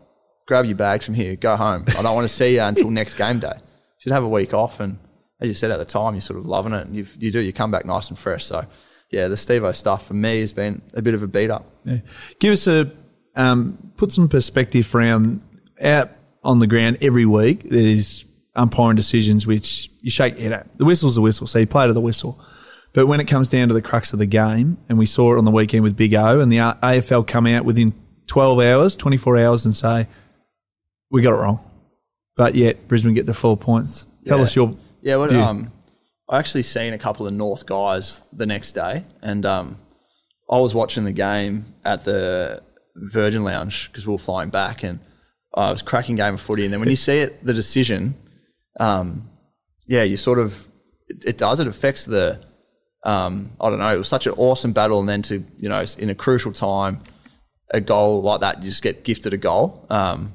grab 0.46 0.66
your 0.66 0.76
bags 0.76 1.06
from 1.06 1.14
here, 1.14 1.36
go 1.36 1.56
home. 1.56 1.84
I 1.88 2.02
don't 2.02 2.14
want 2.14 2.28
to 2.28 2.32
see 2.32 2.54
you 2.54 2.60
until 2.60 2.90
next 2.90 3.14
game 3.14 3.38
day. 3.40 3.58
Should 3.98 4.12
have 4.12 4.24
a 4.24 4.28
week 4.28 4.52
off. 4.52 4.78
And 4.80 4.98
as 5.40 5.49
you 5.49 5.55
said 5.55 5.70
at 5.70 5.79
the 5.79 5.85
time, 5.85 6.14
you're 6.14 6.20
sort 6.20 6.38
of 6.38 6.46
loving 6.46 6.73
it. 6.73 6.87
And 6.87 6.96
you 6.96 7.06
you 7.19 7.31
do, 7.31 7.40
you 7.40 7.52
come 7.52 7.70
back 7.70 7.85
nice 7.85 8.08
and 8.08 8.19
fresh. 8.19 8.44
So, 8.44 8.67
yeah, 9.11 9.29
the 9.29 9.37
Stevo 9.37 9.75
stuff 9.75 10.06
for 10.06 10.14
me 10.14 10.40
has 10.40 10.52
been 10.52 10.82
a 10.94 11.02
bit 11.02 11.14
of 11.14 11.23
a 11.23 11.29
beat 11.29 11.50
up. 11.50 11.67
Yeah. 11.85 11.99
Give 12.40 12.52
us 12.52 12.67
a 12.67 12.90
um, 13.37 13.93
put 13.96 14.12
some 14.12 14.29
perspective 14.29 14.93
around 14.94 15.40
out 15.81 16.11
on 16.43 16.58
the 16.58 16.67
ground 16.67 16.99
every 17.00 17.25
week. 17.26 17.62
There's 17.64 18.25
umpiring 18.56 18.96
decisions 18.96 19.46
which 19.46 19.90
you 20.00 20.11
shake 20.11 20.35
your 20.35 20.43
head 20.43 20.52
at. 20.52 20.79
The 20.79 20.85
whistle's 20.85 21.14
the 21.14 21.20
whistle, 21.20 21.46
so 21.46 21.58
you 21.61 21.67
play 21.67 21.87
to 21.87 21.93
the 21.93 22.00
whistle. 22.00 22.40
But 22.94 23.06
when 23.06 23.20
it 23.20 23.26
comes 23.26 23.49
down 23.50 23.69
to 23.69 23.75
the 23.75 23.82
crux 23.82 24.12
of 24.12 24.19
the 24.19 24.26
game, 24.26 24.79
and 24.88 24.99
we 24.99 25.06
saw 25.06 25.35
it 25.35 25.38
on 25.38 25.44
the 25.44 25.50
weekend 25.52 25.85
with 25.85 25.94
Big 25.94 26.14
O, 26.14 26.40
and 26.40 26.50
the 26.50 26.56
AFL 26.56 27.26
come 27.26 27.46
out 27.46 27.64
within 27.64 27.93
12 28.26 28.61
hours, 28.61 28.96
24 28.96 29.37
hours, 29.38 29.64
and 29.67 29.75
say 29.75 30.08
we 31.11 31.23
got 31.23 31.35
it 31.35 31.37
wrong, 31.37 31.61
but 32.35 32.55
yet 32.55 32.88
Brisbane 32.88 33.14
get 33.14 33.26
the 33.26 33.35
four 33.35 33.56
points. 33.56 34.08
Tell 34.25 34.38
Yeah. 34.38 34.44
us 34.44 34.56
your 34.56 34.75
Yeah, 35.02 35.16
well, 35.16 35.34
um, 35.34 35.72
I 36.28 36.38
actually 36.38 36.62
seen 36.62 36.92
a 36.92 36.98
couple 36.98 37.26
of 37.26 37.32
North 37.32 37.66
guys 37.66 38.22
the 38.32 38.46
next 38.46 38.72
day, 38.72 39.04
and 39.22 39.46
um, 39.46 39.78
I 40.50 40.58
was 40.58 40.74
watching 40.74 41.04
the 41.04 41.12
game 41.12 41.74
at 41.84 42.04
the 42.04 42.62
Virgin 42.96 43.44
Lounge 43.44 43.88
because 43.90 44.06
we 44.06 44.12
were 44.12 44.18
flying 44.18 44.50
back, 44.50 44.82
and 44.82 45.00
I 45.54 45.70
was 45.70 45.82
cracking 45.82 46.16
game 46.16 46.34
of 46.34 46.40
footy. 46.40 46.64
And 46.64 46.72
then 46.72 46.80
when 46.80 46.90
you 46.90 46.96
see 47.08 47.18
it, 47.18 47.44
the 47.44 47.54
decision, 47.54 48.16
um, 48.78 49.30
yeah, 49.86 50.02
you 50.02 50.16
sort 50.16 50.38
of 50.38 50.68
it, 51.08 51.24
it 51.24 51.38
does. 51.38 51.60
It 51.60 51.66
affects 51.66 52.04
the. 52.04 52.40
Um, 53.04 53.52
I 53.60 53.70
don't 53.70 53.78
know. 53.78 53.94
It 53.94 53.98
was 53.98 54.08
such 54.08 54.26
an 54.26 54.34
awesome 54.36 54.72
battle, 54.72 55.00
and 55.00 55.08
then 55.08 55.22
to 55.22 55.44
you 55.56 55.68
know 55.68 55.84
in 55.98 56.10
a 56.10 56.14
crucial 56.14 56.52
time, 56.52 57.02
a 57.70 57.80
goal 57.80 58.22
like 58.22 58.40
that, 58.40 58.58
you 58.58 58.64
just 58.64 58.82
get 58.82 59.04
gifted 59.04 59.32
a 59.32 59.36
goal. 59.36 59.86
Um, 59.88 60.34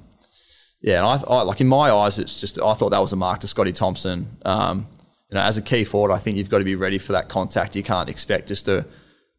yeah, 0.84 0.98
and 0.98 1.06
I, 1.06 1.34
I 1.34 1.42
like 1.44 1.62
in 1.62 1.68
my 1.68 1.92
eyes, 1.92 2.20
it's 2.20 2.42
just 2.42 2.60
I 2.60 2.74
thought 2.74 2.90
that 2.90 3.00
was 3.00 3.14
a 3.14 3.16
mark 3.16 3.40
to 3.40 3.48
Scotty 3.48 3.72
Thompson. 3.72 4.28
Um, 4.44 4.86
you 5.30 5.36
know, 5.36 5.42
as 5.42 5.58
a 5.58 5.62
key 5.62 5.86
forward, 5.86 6.12
I 6.12 6.18
think 6.18 6.36
you've 6.36 6.50
got 6.50 6.58
to 6.58 6.66
be 6.66 6.76
ready 6.76 6.98
for 6.98 7.14
that 7.14 7.30
contact. 7.30 7.78
You 7.78 7.84
can't 7.84 8.10
expect 8.10 8.50
just 8.50 8.68
a 8.68 8.86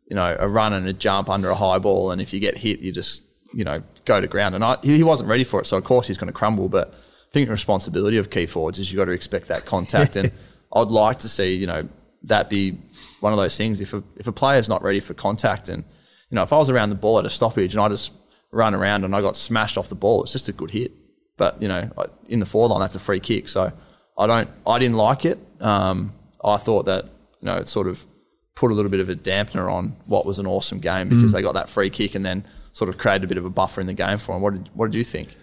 you 0.09 0.17
know 0.17 0.37
a 0.41 0.49
run 0.49 0.73
and 0.73 0.89
a 0.89 0.95
jump 0.95 1.29
under 1.29 1.51
a 1.51 1.55
high 1.55 1.79
ball, 1.79 2.13
and 2.13 2.23
if 2.23 2.33
you 2.33 2.41
get 2.41 2.57
hit, 2.57 2.81
you 2.81 2.93
just 2.93 3.25
you 3.53 3.63
know 3.63 3.83
go 4.07 4.23
to 4.23 4.27
ground. 4.27 4.55
And 4.55 4.65
I, 4.65 4.79
he 4.83 5.03
wasn't 5.03 5.29
ready 5.29 5.45
for 5.45 5.61
it, 5.61 5.67
so 5.67 5.77
of 5.77 5.85
course 5.85 6.07
he's 6.07 6.17
going 6.17 6.29
to 6.29 6.33
crumble. 6.33 6.71
But 6.71 6.95
I 6.95 7.33
think 7.33 7.49
the 7.49 7.53
responsibility 7.53 8.17
of 8.17 8.31
key 8.31 8.47
forwards 8.47 8.79
is 8.79 8.91
you've 8.91 8.99
got 8.99 9.05
to 9.05 9.13
expect 9.13 9.49
that 9.49 9.67
contact, 9.67 10.17
and 10.17 10.33
I'd 10.75 10.89
like 10.89 11.19
to 11.19 11.29
see 11.29 11.57
you 11.57 11.67
know 11.67 11.83
that 12.23 12.49
be 12.49 12.79
one 13.21 13.35
of 13.35 13.39
those 13.39 13.55
things. 13.55 13.83
If 13.83 13.93
a, 13.93 14.03
if 14.17 14.27
a 14.27 14.33
player's 14.33 14.71
not 14.71 14.83
ready 14.83 15.01
for 15.01 15.13
contact, 15.13 15.69
and 15.69 15.85
you 16.31 16.37
know 16.37 16.43
if 16.43 16.55
I 16.55 16.57
was 16.57 16.71
around 16.71 16.89
the 16.89 16.97
ball 16.97 17.19
at 17.19 17.27
a 17.27 17.31
stoppage 17.31 17.75
and 17.75 17.83
I 17.83 17.91
just 17.91 18.15
run 18.51 18.75
around 18.75 19.05
and 19.05 19.15
I 19.15 19.21
got 19.21 19.37
smashed 19.37 19.77
off 19.77 19.91
the 19.91 19.95
ball, 19.95 20.23
it's 20.23 20.33
just 20.33 20.49
a 20.49 20.53
good 20.53 20.71
hit. 20.71 20.93
But 21.37 21.61
you 21.61 21.69
know, 21.69 21.89
in 22.29 22.41
the 22.41 22.47
forward 22.47 22.69
line, 22.69 22.81
that's 22.81 22.95
a 22.95 23.01
free 23.01 23.21
kick. 23.21 23.49
So 23.49 23.73
I 24.17 24.27
don't, 24.27 24.49
I 24.67 24.79
didn't 24.79 24.97
like 24.97 25.25
it. 25.25 25.39
Um, 25.61 26.13
I 26.45 26.57
thought 26.57 26.87
that 26.87 27.05
you 27.41 27.47
know 27.47 27.57
it 27.57 27.69
sort 27.69 27.89
of 27.89 28.07
put 28.55 28.71
a 28.71 28.75
little 28.75 28.91
bit 28.91 29.01
of 29.01 29.09
a 29.09 29.17
dampener 29.17 29.71
on 29.71 29.97
what 30.07 30.25
was 30.25 30.39
an 30.39 30.47
awesome 30.47 30.79
game 30.79 31.09
because 31.09 31.33
they 31.33 31.43
got 31.43 31.55
that 31.55 31.69
free 31.69 31.91
kick 31.91 32.15
and 32.15 32.25
then 32.25 32.45
sort 32.73 32.89
of 32.89 32.99
created 32.99 33.25
a 33.25 33.27
bit 33.27 33.39
of 33.39 33.45
a 33.45 33.51
buffer 33.51 33.81
in 33.81 33.87
the 33.87 33.95
game 33.95 34.19
for 34.19 34.33
them. 34.33 34.43
What 34.43 34.55
did, 34.55 34.71
what 34.75 34.91
did 34.91 34.97
you 34.97 35.05
think? 35.05 35.37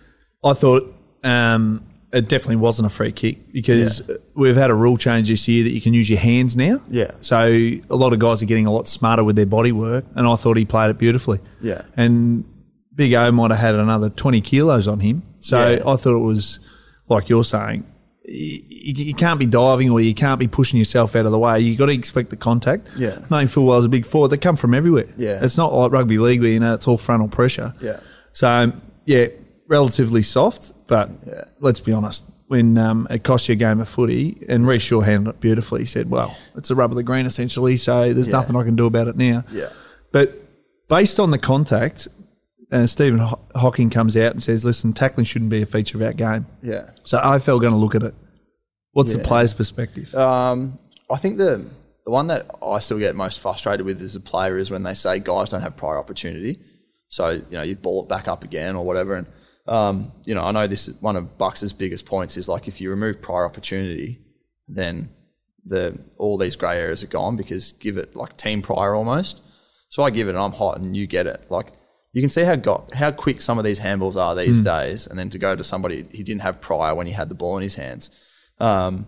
I 0.43 0.53
thought 0.53 0.93
um, 1.23 1.85
it 2.13 2.27
definitely 2.27 2.57
wasn't 2.57 2.85
a 2.85 2.89
free 2.89 3.11
kick 3.11 3.51
because 3.51 4.09
we've 4.33 4.55
had 4.55 4.69
a 4.69 4.73
rule 4.73 4.97
change 4.97 5.29
this 5.29 5.47
year 5.47 5.63
that 5.63 5.71
you 5.71 5.81
can 5.81 5.93
use 5.93 6.09
your 6.09 6.19
hands 6.19 6.57
now. 6.57 6.81
Yeah. 6.89 7.11
So 7.21 7.39
a 7.39 7.81
lot 7.89 8.13
of 8.13 8.19
guys 8.19 8.41
are 8.41 8.45
getting 8.45 8.65
a 8.65 8.71
lot 8.71 8.87
smarter 8.87 9.23
with 9.23 9.35
their 9.35 9.45
body 9.45 9.71
work, 9.71 10.05
and 10.15 10.27
I 10.27 10.35
thought 10.35 10.57
he 10.57 10.65
played 10.65 10.89
it 10.89 10.97
beautifully. 10.97 11.39
Yeah. 11.61 11.83
And 11.95 12.45
Big 12.93 13.13
O 13.13 13.31
might 13.31 13.51
have 13.51 13.59
had 13.59 13.75
another 13.75 14.09
20 14.09 14.41
kilos 14.41 14.87
on 14.87 14.99
him. 14.99 15.23
So 15.41 15.71
Yeah. 15.71 15.83
I 15.85 15.95
thought 15.97 16.15
it 16.15 16.23
was, 16.23 16.59
like 17.09 17.27
you're 17.29 17.43
saying, 17.43 17.85
you, 18.23 18.61
you 18.69 19.13
can't 19.13 19.39
be 19.39 19.45
diving 19.47 19.89
or 19.89 19.99
you 19.99 20.13
can't 20.13 20.39
be 20.39 20.47
pushing 20.47 20.79
yourself 20.79 21.15
out 21.15 21.25
of 21.25 21.31
the 21.33 21.39
way. 21.39 21.59
you 21.59 21.75
got 21.75 21.87
to 21.87 21.91
expect 21.93 22.29
the 22.29 22.37
contact. 22.37 22.87
Yeah. 22.95 23.19
Knowing 23.29 23.47
full 23.47 23.65
well 23.65 23.77
as 23.79 23.85
a 23.85 23.89
big 23.89 24.05
forward, 24.05 24.29
they 24.29 24.37
come 24.37 24.55
from 24.55 24.73
everywhere. 24.73 25.07
Yeah. 25.17 25.43
It's 25.43 25.57
not 25.57 25.73
like 25.73 25.91
rugby 25.91 26.17
league 26.17 26.39
where, 26.41 26.49
you 26.51 26.59
know, 26.59 26.73
it's 26.75 26.87
all 26.87 26.97
frontal 26.97 27.27
pressure. 27.27 27.73
Yeah. 27.81 27.99
So, 28.31 28.71
yeah, 29.05 29.27
relatively 29.67 30.21
soft, 30.21 30.71
but 30.87 31.09
Yeah. 31.27 31.43
let's 31.59 31.79
be 31.81 31.91
honest. 31.91 32.25
When 32.47 32.77
um, 32.77 33.07
it 33.09 33.23
cost 33.23 33.47
you 33.49 33.53
a 33.53 33.55
game 33.55 33.79
of 33.79 33.87
footy, 33.87 34.45
and 34.49 34.65
Rhyce 34.65 34.81
Shaw 34.81 34.99
handled 35.01 35.35
it 35.35 35.41
beautifully, 35.41 35.81
he 35.81 35.85
said, 35.85 36.09
Well, 36.09 36.35
it's 36.55 36.69
a 36.69 36.75
rub 36.75 36.91
of 36.91 36.97
the 36.97 37.03
green 37.03 37.25
essentially, 37.25 37.77
so 37.77 38.13
there's 38.13 38.27
Yeah. 38.27 38.33
nothing 38.33 38.55
I 38.57 38.63
can 38.63 38.75
do 38.75 38.85
about 38.85 39.07
it 39.07 39.15
now. 39.15 39.43
Yeah. 39.51 39.69
But 40.11 40.37
based 40.89 41.17
on 41.19 41.31
the 41.31 41.37
contact, 41.39 42.09
uh, 42.71 42.87
Stephen 42.87 43.19
Hocking 43.55 43.89
comes 43.89 44.15
out 44.15 44.31
and 44.31 44.41
says, 44.41 44.63
Listen, 44.63 44.93
tackling 44.93 45.25
shouldn't 45.25 45.51
be 45.51 45.61
a 45.61 45.65
feature 45.65 45.97
of 45.97 46.03
our 46.03 46.13
game. 46.13 46.45
Yeah. 46.61 46.91
So 47.03 47.17
AFL 47.17 47.59
going 47.59 47.73
to 47.73 47.79
look 47.79 47.95
at 47.95 48.03
it. 48.03 48.15
What's 48.93 49.13
the 49.13 49.19
player's 49.19 49.53
perspective? 49.53 50.13
Um, 50.15 50.77
I 51.09 51.17
think 51.17 51.37
the 51.37 51.69
the 52.03 52.11
one 52.11 52.27
that 52.27 52.49
I 52.65 52.79
still 52.79 52.97
get 52.97 53.15
most 53.15 53.39
frustrated 53.39 53.85
with 53.85 54.01
as 54.01 54.15
a 54.15 54.19
player 54.19 54.57
is 54.57 54.71
when 54.71 54.83
they 54.83 54.93
say 54.93 55.19
guys 55.19 55.51
don't 55.51 55.61
have 55.61 55.77
prior 55.77 55.97
opportunity. 55.97 56.59
So 57.07 57.29
you 57.29 57.43
know 57.51 57.61
you 57.61 57.75
ball 57.75 58.03
it 58.03 58.09
back 58.09 58.27
up 58.27 58.43
again 58.43 58.75
or 58.75 58.85
whatever. 58.85 59.15
And 59.15 59.27
um, 59.67 60.11
you 60.25 60.35
know 60.35 60.43
I 60.43 60.51
know 60.51 60.67
this 60.67 60.87
is 60.87 61.01
one 61.01 61.15
of 61.15 61.37
Bucks' 61.37 61.71
biggest 61.71 62.05
points 62.05 62.37
is 62.37 62.49
like 62.49 62.67
if 62.67 62.81
you 62.81 62.89
remove 62.89 63.21
prior 63.21 63.45
opportunity, 63.45 64.19
then 64.67 65.09
the 65.65 65.97
all 66.17 66.37
these 66.37 66.55
grey 66.55 66.77
areas 66.77 67.03
are 67.03 67.07
gone 67.07 67.35
because 67.37 67.73
give 67.73 67.97
it 67.97 68.15
like 68.15 68.35
team 68.35 68.61
prior 68.61 68.95
almost. 68.95 69.47
So 69.89 70.03
I 70.03 70.09
give 70.09 70.27
it 70.27 70.31
and 70.31 70.39
I'm 70.39 70.53
hot 70.53 70.79
and 70.79 70.97
you 70.97 71.07
get 71.07 71.27
it. 71.27 71.45
Like 71.49 71.73
you 72.13 72.21
can 72.21 72.29
see 72.29 72.43
how 72.43 72.55
got 72.55 72.93
how 72.93 73.11
quick 73.11 73.41
some 73.41 73.57
of 73.57 73.63
these 73.63 73.79
handballs 73.79 74.15
are 74.15 74.35
these 74.35 74.61
days, 74.61 75.07
and 75.07 75.17
then 75.17 75.29
to 75.29 75.37
go 75.37 75.55
to 75.55 75.63
somebody 75.63 76.05
he 76.11 76.23
didn't 76.23 76.41
have 76.41 76.59
prior 76.59 76.93
when 76.93 77.07
he 77.07 77.13
had 77.13 77.29
the 77.29 77.35
ball 77.35 77.57
in 77.57 77.63
his 77.63 77.75
hands. 77.75 78.09
Um, 78.59 79.07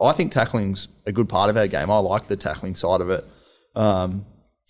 I 0.00 0.12
think 0.12 0.32
tackling's 0.32 0.88
a 1.06 1.12
good 1.12 1.28
part 1.28 1.50
of 1.50 1.56
our 1.56 1.66
game. 1.66 1.90
I 1.90 1.98
like 1.98 2.26
the 2.26 2.36
tackling 2.36 2.74
side 2.74 3.00
of 3.00 3.10
it. 3.10 3.24
Um, 3.74 4.24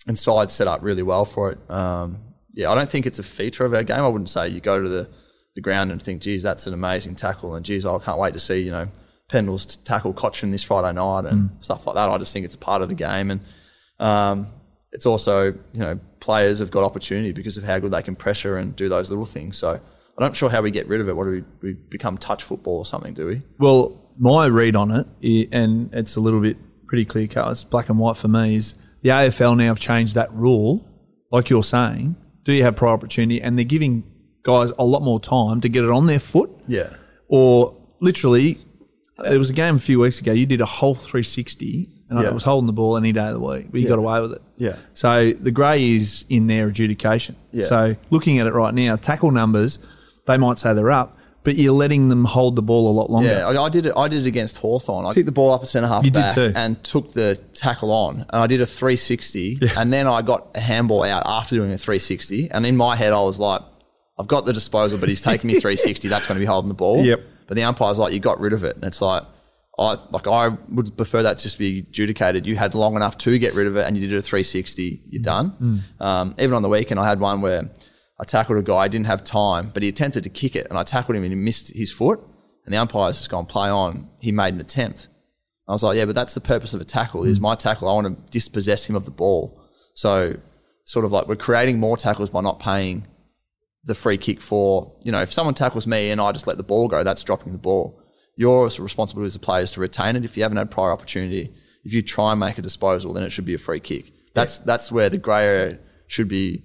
and 0.07 0.17
side 0.17 0.51
set 0.51 0.67
up 0.67 0.81
really 0.83 1.03
well 1.03 1.25
for 1.25 1.51
it. 1.51 1.59
Um, 1.69 2.19
yeah, 2.53 2.69
I 2.71 2.75
don't 2.75 2.89
think 2.89 3.05
it's 3.05 3.19
a 3.19 3.23
feature 3.23 3.65
of 3.65 3.73
our 3.73 3.83
game. 3.83 4.01
I 4.01 4.07
wouldn't 4.07 4.29
say 4.29 4.49
you 4.49 4.59
go 4.59 4.81
to 4.81 4.89
the, 4.89 5.09
the 5.55 5.61
ground 5.61 5.91
and 5.91 6.01
think, 6.01 6.21
geez, 6.21 6.43
that's 6.43 6.67
an 6.67 6.73
amazing 6.73 7.15
tackle. 7.15 7.55
And 7.55 7.65
geez, 7.65 7.85
I 7.85 7.97
can't 7.99 8.19
wait 8.19 8.33
to 8.33 8.39
see, 8.39 8.59
you 8.59 8.71
know, 8.71 8.89
Pendles 9.29 9.81
tackle 9.83 10.13
Cotchin 10.13 10.51
this 10.51 10.63
Friday 10.63 10.93
night 10.93 11.25
and 11.25 11.51
stuff 11.61 11.87
like 11.87 11.95
that. 11.95 12.09
I 12.09 12.17
just 12.17 12.33
think 12.33 12.45
it's 12.45 12.55
a 12.55 12.59
part 12.59 12.81
of 12.81 12.89
the 12.89 12.95
game. 12.95 13.31
And 13.31 13.41
um, 13.99 14.47
it's 14.91 15.05
also, 15.05 15.45
you 15.47 15.79
know, 15.79 15.99
players 16.19 16.59
have 16.59 16.71
got 16.71 16.83
opportunity 16.83 17.31
because 17.31 17.57
of 17.57 17.63
how 17.63 17.79
good 17.79 17.91
they 17.91 18.01
can 18.03 18.15
pressure 18.15 18.57
and 18.57 18.75
do 18.75 18.89
those 18.89 19.09
little 19.09 19.25
things. 19.25 19.57
So 19.57 19.69
I'm 19.73 19.79
not 20.19 20.35
sure 20.35 20.49
how 20.49 20.61
we 20.61 20.71
get 20.71 20.87
rid 20.87 21.01
of 21.01 21.09
it. 21.09 21.15
What 21.15 21.25
do 21.25 21.31
we, 21.31 21.43
we 21.61 21.73
become 21.73 22.17
touch 22.17 22.43
football 22.43 22.77
or 22.77 22.85
something, 22.85 23.13
do 23.13 23.27
we? 23.27 23.41
Well, 23.57 23.97
my 24.17 24.45
read 24.47 24.75
on 24.75 24.91
it, 24.91 25.49
and 25.53 25.93
it's 25.93 26.15
a 26.15 26.19
little 26.21 26.41
bit 26.41 26.57
pretty 26.87 27.05
clear 27.05 27.27
cut, 27.27 27.49
it's 27.51 27.63
black 27.63 27.89
and 27.89 27.97
white 27.97 28.17
for 28.17 28.27
me, 28.27 28.55
is 28.55 28.75
the 29.01 29.09
AFL 29.09 29.57
now 29.57 29.65
have 29.65 29.79
changed 29.79 30.15
that 30.15 30.31
rule, 30.33 30.87
like 31.31 31.49
you're 31.49 31.63
saying, 31.63 32.15
Do 32.43 32.51
you 32.53 32.63
have 32.63 32.75
prior 32.75 32.91
opportunity? 32.91 33.41
And 33.41 33.57
they're 33.57 33.63
giving 33.65 34.03
guys 34.43 34.71
a 34.77 34.83
lot 34.83 35.01
more 35.01 35.19
time 35.19 35.61
to 35.61 35.69
get 35.69 35.83
it 35.85 35.89
on 35.89 36.05
their 36.07 36.19
foot, 36.19 36.51
Yeah. 36.67 36.93
or 37.29 37.77
literally, 38.01 38.59
there 39.23 39.39
was 39.39 39.49
a 39.49 39.53
game 39.53 39.75
a 39.75 39.79
few 39.79 39.99
weeks 39.99 40.19
ago. 40.19 40.33
You 40.33 40.45
did 40.45 40.59
a 40.61 40.65
whole 40.65 40.95
360, 40.95 41.89
and 42.11 42.27
I 42.27 42.29
was 42.31 42.43
holding 42.43 42.67
the 42.67 42.73
ball 42.73 42.97
any 42.97 43.11
day 43.11 43.25
of 43.27 43.33
the 43.33 43.39
week, 43.39 43.67
but 43.71 43.79
you 43.81 43.87
got 43.87 43.97
away 43.99 44.19
with 44.21 44.33
it. 44.33 44.41
Yeah. 44.57 44.75
So 44.93 45.31
the 45.31 45.49
grey 45.51 45.91
is 45.95 46.25
in 46.29 46.47
their 46.47 46.67
adjudication. 46.67 47.35
Yeah. 47.51 47.63
So 47.65 47.95
looking 48.11 48.37
at 48.39 48.47
it 48.47 48.53
right 48.53 48.73
now, 48.73 48.95
tackle 48.97 49.31
numbers, 49.31 49.79
they 50.27 50.37
might 50.37 50.59
say 50.59 50.73
they're 50.73 50.91
up, 50.91 51.17
but 51.43 51.55
you're 51.55 51.73
letting 51.73 52.09
them 52.09 52.25
hold 52.25 52.55
the 52.55 52.61
ball 52.61 52.91
a 52.91 52.93
lot 52.93 53.09
longer. 53.09 53.29
Yeah, 53.29 53.47
I, 53.47 53.63
I 53.65 53.69
did 53.69 53.85
it. 53.87 53.93
I 53.97 54.07
did 54.07 54.19
it 54.21 54.27
against 54.27 54.57
Hawthorn. 54.57 55.05
I 55.05 55.13
picked 55.13 55.25
the 55.25 55.31
ball 55.31 55.51
up 55.51 55.63
a 55.63 55.65
centre 55.65 55.87
half 55.87 56.05
You 56.05 56.11
did 56.11 56.33
too. 56.33 56.51
and 56.55 56.83
took 56.83 57.13
the 57.13 57.39
tackle 57.53 57.91
on, 57.91 58.17
and 58.19 58.27
I 58.29 58.45
did 58.45 58.61
a 58.61 58.65
360, 58.65 59.59
and 59.77 59.91
then 59.91 60.05
I 60.05 60.21
got 60.21 60.49
a 60.53 60.59
handball 60.59 61.03
out 61.03 61.23
after 61.25 61.55
doing 61.55 61.71
a 61.71 61.77
360, 61.77 62.51
and 62.51 62.65
in 62.65 62.77
my 62.77 62.95
head 62.95 63.13
I 63.13 63.21
was 63.21 63.39
like, 63.39 63.61
I've 64.19 64.27
got 64.27 64.45
the 64.45 64.53
disposal, 64.53 64.99
but 64.99 65.09
he's 65.09 65.21
taking 65.21 65.47
me 65.47 65.53
360. 65.59 66.07
That's 66.09 66.27
going 66.27 66.35
to 66.35 66.39
be 66.39 66.45
holding 66.45 66.67
the 66.67 66.75
ball. 66.75 67.03
Yep. 67.03 67.21
But 67.47 67.55
the 67.55 67.63
umpire's 67.63 67.97
like, 67.97 68.13
you 68.13 68.19
got 68.19 68.39
rid 68.39 68.53
of 68.53 68.63
it, 68.63 68.75
and 68.75 68.83
it's 68.85 69.01
like. 69.01 69.23
I 69.81 69.97
like 70.11 70.27
I 70.27 70.49
would 70.69 70.95
prefer 70.95 71.23
that 71.23 71.39
just 71.39 71.57
be 71.57 71.79
adjudicated. 71.79 72.45
You 72.45 72.55
had 72.55 72.75
long 72.75 72.95
enough 72.95 73.17
to 73.19 73.37
get 73.39 73.53
rid 73.53 73.67
of 73.67 73.75
it, 73.77 73.87
and 73.87 73.97
you 73.97 74.07
did 74.07 74.17
a 74.17 74.21
360. 74.21 75.01
You're 75.09 75.21
done. 75.21 75.83
Um, 75.99 76.35
even 76.37 76.53
on 76.53 76.61
the 76.61 76.69
weekend, 76.69 76.99
I 76.99 77.07
had 77.07 77.19
one 77.19 77.41
where 77.41 77.69
I 78.19 78.23
tackled 78.23 78.59
a 78.59 78.61
guy. 78.61 78.77
I 78.77 78.87
didn't 78.87 79.07
have 79.07 79.23
time, 79.23 79.71
but 79.73 79.81
he 79.83 79.89
attempted 79.89 80.23
to 80.23 80.29
kick 80.29 80.55
it, 80.55 80.67
and 80.69 80.77
I 80.77 80.83
tackled 80.83 81.15
him, 81.15 81.23
and 81.23 81.33
he 81.33 81.39
missed 81.39 81.75
his 81.75 81.91
foot. 81.91 82.23
And 82.65 82.73
the 82.73 82.77
umpire's 82.77 83.17
just 83.17 83.29
gone 83.31 83.47
play 83.47 83.69
on. 83.69 84.09
He 84.19 84.31
made 84.31 84.53
an 84.53 84.61
attempt. 84.61 85.07
I 85.67 85.71
was 85.71 85.83
like, 85.83 85.97
yeah, 85.97 86.05
but 86.05 86.15
that's 86.15 86.33
the 86.33 86.41
purpose 86.41 86.73
of 86.73 86.81
a 86.81 86.85
tackle. 86.85 87.23
Is 87.23 87.39
my 87.39 87.55
tackle? 87.55 87.89
I 87.89 87.93
want 87.93 88.07
to 88.07 88.31
dispossess 88.31 88.87
him 88.87 88.95
of 88.95 89.05
the 89.05 89.11
ball. 89.11 89.59
So, 89.95 90.37
sort 90.85 91.05
of 91.05 91.11
like 91.11 91.27
we're 91.27 91.35
creating 91.35 91.79
more 91.79 91.97
tackles 91.97 92.29
by 92.29 92.41
not 92.41 92.59
paying 92.59 93.07
the 93.83 93.95
free 93.95 94.17
kick 94.17 94.41
for. 94.41 94.95
You 95.01 95.11
know, 95.11 95.21
if 95.21 95.31
someone 95.31 95.55
tackles 95.55 95.87
me 95.87 96.11
and 96.11 96.21
I 96.21 96.31
just 96.31 96.45
let 96.45 96.57
the 96.57 96.63
ball 96.63 96.87
go, 96.87 97.03
that's 97.03 97.23
dropping 97.23 97.53
the 97.53 97.59
ball. 97.59 98.00
Your 98.41 98.63
responsibility 98.89 99.27
as 99.27 99.35
a 99.35 99.39
player 99.47 99.61
is 99.63 99.71
to 99.73 99.79
retain 99.79 100.15
it. 100.15 100.25
If 100.25 100.35
you 100.35 100.41
haven't 100.43 100.57
had 100.57 100.71
prior 100.71 100.91
opportunity, 100.91 101.43
if 101.83 101.93
you 101.93 102.01
try 102.01 102.31
and 102.31 102.39
make 102.39 102.57
a 102.57 102.61
disposal, 102.69 103.13
then 103.13 103.23
it 103.23 103.31
should 103.31 103.45
be 103.45 103.53
a 103.53 103.59
free 103.67 103.79
kick. 103.79 104.11
That's 104.33 104.57
that's 104.69 104.91
where 104.91 105.09
the 105.09 105.19
grey 105.27 105.45
area 105.45 105.79
should 106.07 106.27
be 106.27 106.63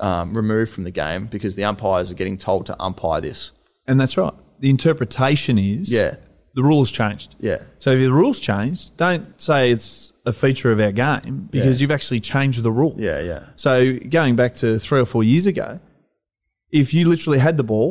um, 0.00 0.34
removed 0.36 0.70
from 0.74 0.84
the 0.84 0.90
game 0.90 1.26
because 1.26 1.54
the 1.54 1.64
umpires 1.64 2.10
are 2.10 2.14
getting 2.22 2.38
told 2.38 2.66
to 2.66 2.74
umpire 2.82 3.20
this. 3.20 3.52
And 3.86 4.00
that's 4.00 4.16
right. 4.16 4.34
The 4.64 4.70
interpretation 4.70 5.58
is 5.58 5.92
Yeah. 5.92 6.16
the 6.54 6.64
rules 6.64 6.90
changed. 6.90 7.36
Yeah. 7.38 7.58
So 7.78 7.92
if 7.92 8.00
the 8.00 8.12
rules 8.12 8.40
changed, 8.40 8.96
don't 8.96 9.24
say 9.40 9.70
it's 9.70 10.12
a 10.26 10.32
feature 10.32 10.72
of 10.72 10.80
our 10.80 10.92
game 10.92 11.48
because 11.52 11.74
Yeah. 11.76 11.82
you've 11.82 11.90
actually 11.98 12.20
changed 12.20 12.58
the 12.68 12.72
rule. 12.72 12.94
Yeah, 12.96 13.20
yeah. 13.20 13.42
So 13.54 13.72
going 14.18 14.34
back 14.34 14.54
to 14.62 14.78
three 14.86 15.00
or 15.04 15.06
four 15.14 15.22
years 15.22 15.46
ago, 15.46 15.78
if 16.70 16.92
you 16.94 17.08
literally 17.08 17.38
had 17.38 17.56
the 17.56 17.64
ball 17.72 17.90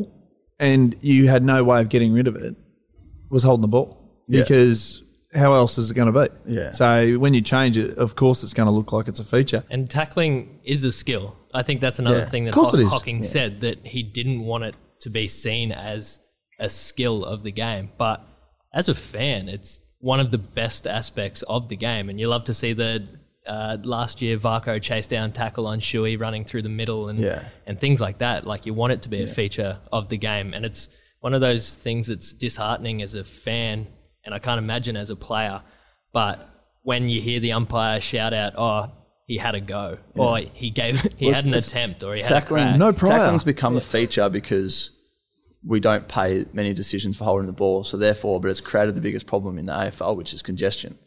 and 0.59 0.95
you 1.01 1.27
had 1.29 1.43
no 1.45 1.63
way 1.63 1.79
of 1.81 1.87
getting 1.89 2.11
rid 2.13 2.27
of 2.27 2.35
it, 2.35 2.55
was 3.31 3.43
holding 3.43 3.61
the 3.61 3.67
ball 3.67 3.97
Yeah. 4.27 4.41
because 4.41 5.03
how 5.33 5.53
else 5.53 5.77
is 5.77 5.89
it 5.89 5.93
going 5.93 6.11
to 6.13 6.19
be? 6.27 6.53
Yeah. 6.53 6.71
So 6.71 7.13
when 7.17 7.33
you 7.33 7.41
change 7.41 7.77
it, 7.77 7.97
of 7.97 8.15
course, 8.15 8.43
it's 8.43 8.53
going 8.53 8.67
to 8.67 8.71
look 8.71 8.91
like 8.91 9.07
it's 9.07 9.19
a 9.19 9.23
feature. 9.23 9.63
And 9.69 9.89
tackling 9.89 10.59
is 10.63 10.83
a 10.83 10.91
skill. 10.91 11.35
I 11.53 11.63
think 11.63 11.79
that's 11.81 11.99
another 11.99 12.19
Yeah. 12.19 12.25
thing 12.29 12.43
that 12.45 12.53
Ho- 12.53 12.69
it 12.73 12.79
is. 12.81 12.89
Hocking 12.89 13.23
said 13.23 13.61
that 13.61 13.85
he 13.87 14.03
didn't 14.03 14.41
want 14.41 14.65
it 14.65 14.75
to 15.01 15.09
be 15.09 15.27
seen 15.27 15.71
as 15.71 16.19
a 16.59 16.69
skill 16.69 17.23
of 17.25 17.43
the 17.43 17.51
game. 17.51 17.89
But 17.97 18.21
as 18.73 18.89
a 18.89 18.93
fan, 18.93 19.47
it's 19.49 19.81
one 19.99 20.19
of 20.19 20.31
the 20.31 20.37
best 20.37 20.85
aspects 20.85 21.43
of 21.43 21.69
the 21.69 21.75
game. 21.77 22.09
And 22.09 22.19
you 22.19 22.27
love 22.27 22.43
to 22.45 22.53
see 22.53 22.73
the 22.73 23.07
uh, 23.47 23.77
last 23.83 24.21
year 24.21 24.37
Varcoe 24.37 24.79
chase 24.81 25.07
down 25.07 25.31
tackle 25.31 25.65
on 25.65 25.79
Shuey 25.79 26.19
running 26.19 26.43
through 26.45 26.61
the 26.61 26.69
middle 26.69 27.09
and 27.09 27.17
Yeah. 27.17 27.43
and 27.65 27.79
things 27.79 27.99
like 27.99 28.19
that. 28.19 28.45
Like 28.45 28.65
you 28.67 28.73
want 28.75 28.93
it 28.93 29.01
to 29.03 29.09
be 29.09 29.23
a 29.23 29.27
feature 29.27 29.79
of 29.91 30.09
the 30.09 30.17
game. 30.17 30.53
And 30.53 30.63
it's 30.65 30.89
one 31.21 31.33
of 31.33 31.41
those 31.41 31.75
things 31.75 32.07
that's 32.07 32.33
disheartening 32.33 33.01
as 33.01 33.15
a 33.15 33.23
fan 33.23 33.87
and 34.23 34.35
I 34.35 34.39
can't 34.39 34.59
imagine 34.59 34.95
as 34.95 35.09
a 35.09 35.15
player. 35.15 35.61
But 36.13 36.47
when 36.83 37.09
you 37.09 37.21
hear 37.21 37.39
the 37.39 37.53
umpire 37.53 37.99
shout 38.01 38.33
out, 38.33 38.53
oh, 38.57 38.91
he 39.27 39.37
had 39.37 39.55
a 39.55 39.61
go, 39.61 39.97
or 40.15 40.39
he 40.39 40.71
gave 40.71 41.01
he 41.17 41.27
Well, 41.27 41.35
had 41.35 41.45
an 41.45 41.53
attempt, 41.53 42.03
or 42.03 42.15
he 42.15 42.21
had 42.21 42.27
tackling 42.27 42.63
a 42.63 42.67
crack. 42.67 42.79
No 42.79 42.93
prior. 42.93 43.17
Tackling's 43.17 43.43
become 43.43 43.77
a 43.77 43.81
feature 43.81 44.29
because 44.29 44.91
we 45.63 45.79
don't 45.79 46.07
pay 46.07 46.45
many 46.53 46.73
decisions 46.73 47.17
for 47.17 47.23
holding 47.23 47.47
the 47.47 47.53
ball. 47.53 47.83
So 47.83 47.97
therefore, 47.97 48.41
but 48.41 48.49
it's 48.49 48.61
created 48.61 48.95
the 48.95 49.01
biggest 49.01 49.27
problem 49.27 49.57
in 49.57 49.67
the 49.67 49.73
AFL, 49.73 50.17
which 50.17 50.33
is 50.33 50.41
congestion. 50.41 50.97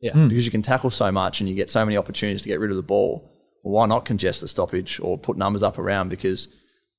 Yeah. 0.00 0.12
Mm. 0.12 0.28
Because 0.28 0.44
you 0.44 0.50
can 0.50 0.62
tackle 0.62 0.90
so 0.90 1.10
much 1.10 1.40
and 1.40 1.48
you 1.48 1.56
get 1.56 1.70
so 1.70 1.84
many 1.84 1.96
opportunities 1.96 2.42
to 2.42 2.48
get 2.48 2.60
rid 2.60 2.70
of 2.70 2.76
the 2.76 2.82
ball. 2.82 3.30
Well, 3.64 3.74
why 3.74 3.86
not 3.86 4.04
congest 4.04 4.42
the 4.42 4.48
stoppage 4.48 5.00
or 5.00 5.16
put 5.16 5.38
numbers 5.38 5.62
up 5.62 5.78
around? 5.78 6.10
Because 6.10 6.48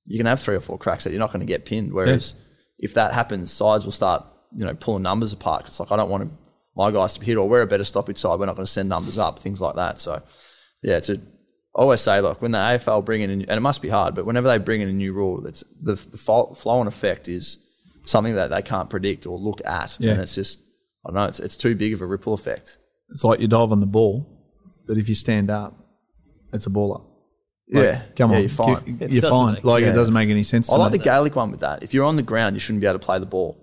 you 0.06 0.18
can 0.18 0.26
have 0.26 0.40
three 0.40 0.56
or 0.56 0.62
four 0.62 0.80
cracks 0.80 1.04
that 1.04 1.12
you're 1.12 1.20
not 1.20 1.32
going 1.32 1.42
to 1.42 1.46
get 1.46 1.66
pinned. 1.66 1.94
Whereas 1.94 2.34
if 2.78 2.94
that 2.96 3.14
happens, 3.14 3.52
sides 3.52 3.86
will 3.86 3.92
start, 3.92 4.26
you 4.56 4.66
know, 4.66 4.74
pulling 4.76 5.04
numbers 5.04 5.34
apart. 5.34 5.66
It's 5.68 5.80
like 5.80 5.92
I 5.92 5.96
don't 5.98 6.10
want 6.10 6.32
my 6.76 6.92
guys 6.92 7.14
to 7.14 7.20
be 7.20 7.26
hit 7.26 7.38
or 7.38 7.48
we're 7.48 7.62
a 7.62 7.68
better 7.68 7.84
stoppage 7.86 8.18
side. 8.18 8.40
We're 8.40 8.46
not 8.48 8.56
going 8.56 8.66
to 8.66 8.72
send 8.72 8.90
numbers 8.90 9.18
up, 9.18 9.40
things 9.40 9.62
like 9.62 9.76
that. 9.76 10.00
So 10.00 10.22
yeah, 10.84 11.00
to 11.02 11.14
I 11.78 11.82
always 11.82 12.00
say, 12.02 12.22
look, 12.22 12.42
when 12.42 12.52
the 12.52 12.58
AFL 12.58 13.04
bring 13.04 13.22
in, 13.22 13.30
and 13.30 13.50
it 13.50 13.60
must 13.60 13.82
be 13.82 13.90
hard, 13.90 14.16
but 14.16 14.26
whenever 14.26 14.48
they 14.48 14.58
bring 14.58 14.80
in 14.82 14.88
a 14.88 14.94
new 14.94 15.12
rule, 15.14 15.46
it's 15.46 15.62
the, 15.82 15.96
the 15.96 16.18
flow 16.18 16.80
and 16.80 16.88
effect 16.88 17.28
is 17.28 17.58
something 18.06 18.36
that 18.36 18.50
they 18.50 18.62
can't 18.62 18.90
predict 18.90 19.26
or 19.26 19.38
look 19.38 19.60
at, 19.66 19.98
Yeah. 20.00 20.12
and 20.14 20.22
it's 20.22 20.36
just 20.36 20.60
I 21.06 21.10
don't 21.10 21.16
know, 21.16 21.26
it's 21.26 21.40
it's 21.40 21.58
too 21.58 21.76
big 21.76 21.94
of 21.94 22.02
a 22.02 22.06
ripple 22.06 22.34
effect. 22.34 22.78
It's 23.10 23.24
like 23.24 23.40
you 23.40 23.48
dive 23.48 23.72
on 23.72 23.80
the 23.82 23.86
ball, 23.86 24.26
but 24.88 24.98
if 24.98 25.10
you 25.10 25.16
stand 25.16 25.50
up, 25.50 25.78
it's 26.54 26.66
a 26.66 26.70
baller. 26.70 27.06
Like, 27.72 27.84
yeah, 27.84 28.02
Come 28.16 28.30
yeah, 28.32 28.36
on. 28.38 28.42
you're 28.44 28.50
fine. 28.50 28.84
You- 28.86 28.98
It 29.02 29.12
You're 29.12 29.22
fine. 29.24 29.54
make- 29.56 29.64
Like, 29.64 29.84
Yeah. 29.84 29.90
it 29.90 29.94
doesn't 29.94 30.14
make 30.14 30.30
any 30.30 30.44
sense 30.44 30.70
I 30.70 30.76
to 30.76 30.80
like 30.82 30.92
me. 30.92 30.98
the 31.00 31.04
Gaelic 31.04 31.36
one 31.36 31.50
with 31.52 31.62
that. 31.62 31.82
If 31.84 31.94
you're 31.94 32.06
on 32.06 32.16
the 32.16 32.22
ground, 32.24 32.56
you 32.56 32.60
shouldn't 32.60 32.82
be 32.82 32.88
able 32.88 33.00
to 33.00 33.06
play 33.06 33.18
the 33.20 33.26
ball, 33.26 33.58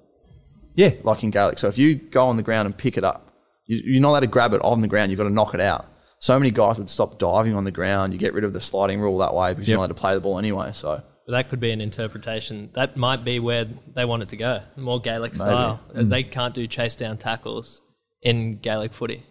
Yeah. 0.74 0.90
like 1.04 1.22
in 1.22 1.30
Gaelic. 1.30 1.58
So 1.60 1.68
if 1.68 1.78
you 1.78 1.94
go 1.94 2.26
on 2.26 2.36
the 2.36 2.42
ground 2.42 2.66
and 2.66 2.76
pick 2.76 2.96
it 2.98 3.04
up, 3.04 3.28
you, 3.66 3.80
you're 3.84 4.02
not 4.02 4.10
allowed 4.10 4.20
to 4.20 4.26
grab 4.26 4.54
it 4.54 4.60
on 4.62 4.80
the 4.80 4.88
ground. 4.88 5.10
You've 5.12 5.18
got 5.18 5.24
to 5.24 5.30
knock 5.30 5.54
it 5.54 5.60
out. 5.60 5.86
So 6.18 6.36
many 6.38 6.50
guys 6.50 6.78
would 6.78 6.90
stop 6.90 7.18
diving 7.18 7.54
on 7.54 7.64
the 7.64 7.70
ground. 7.70 8.12
You 8.12 8.18
get 8.18 8.34
rid 8.34 8.44
of 8.44 8.52
the 8.52 8.60
sliding 8.60 9.00
rule 9.00 9.18
that 9.18 9.34
way 9.34 9.52
because 9.54 9.68
you're 9.68 9.76
not 9.76 9.82
allowed 9.82 9.88
to 9.88 9.94
play 9.94 10.14
the 10.14 10.20
ball 10.20 10.38
anyway. 10.38 10.70
So 10.72 11.00
But 11.26 11.32
that 11.32 11.48
could 11.48 11.60
be 11.60 11.70
an 11.70 11.80
interpretation. 11.80 12.70
That 12.74 12.96
might 12.96 13.24
be 13.24 13.38
where 13.38 13.66
they 13.94 14.04
want 14.04 14.22
it 14.24 14.28
to 14.30 14.36
go. 14.36 14.60
More 14.76 15.00
Gaelic 15.00 15.34
style. 15.36 15.80
Mm. 15.94 16.08
They 16.10 16.22
can't 16.24 16.54
do 16.54 16.66
chase 16.66 16.96
down 16.96 17.18
tackles 17.18 17.80
in 18.22 18.58
Gaelic 18.58 18.92
footy. 18.92 19.24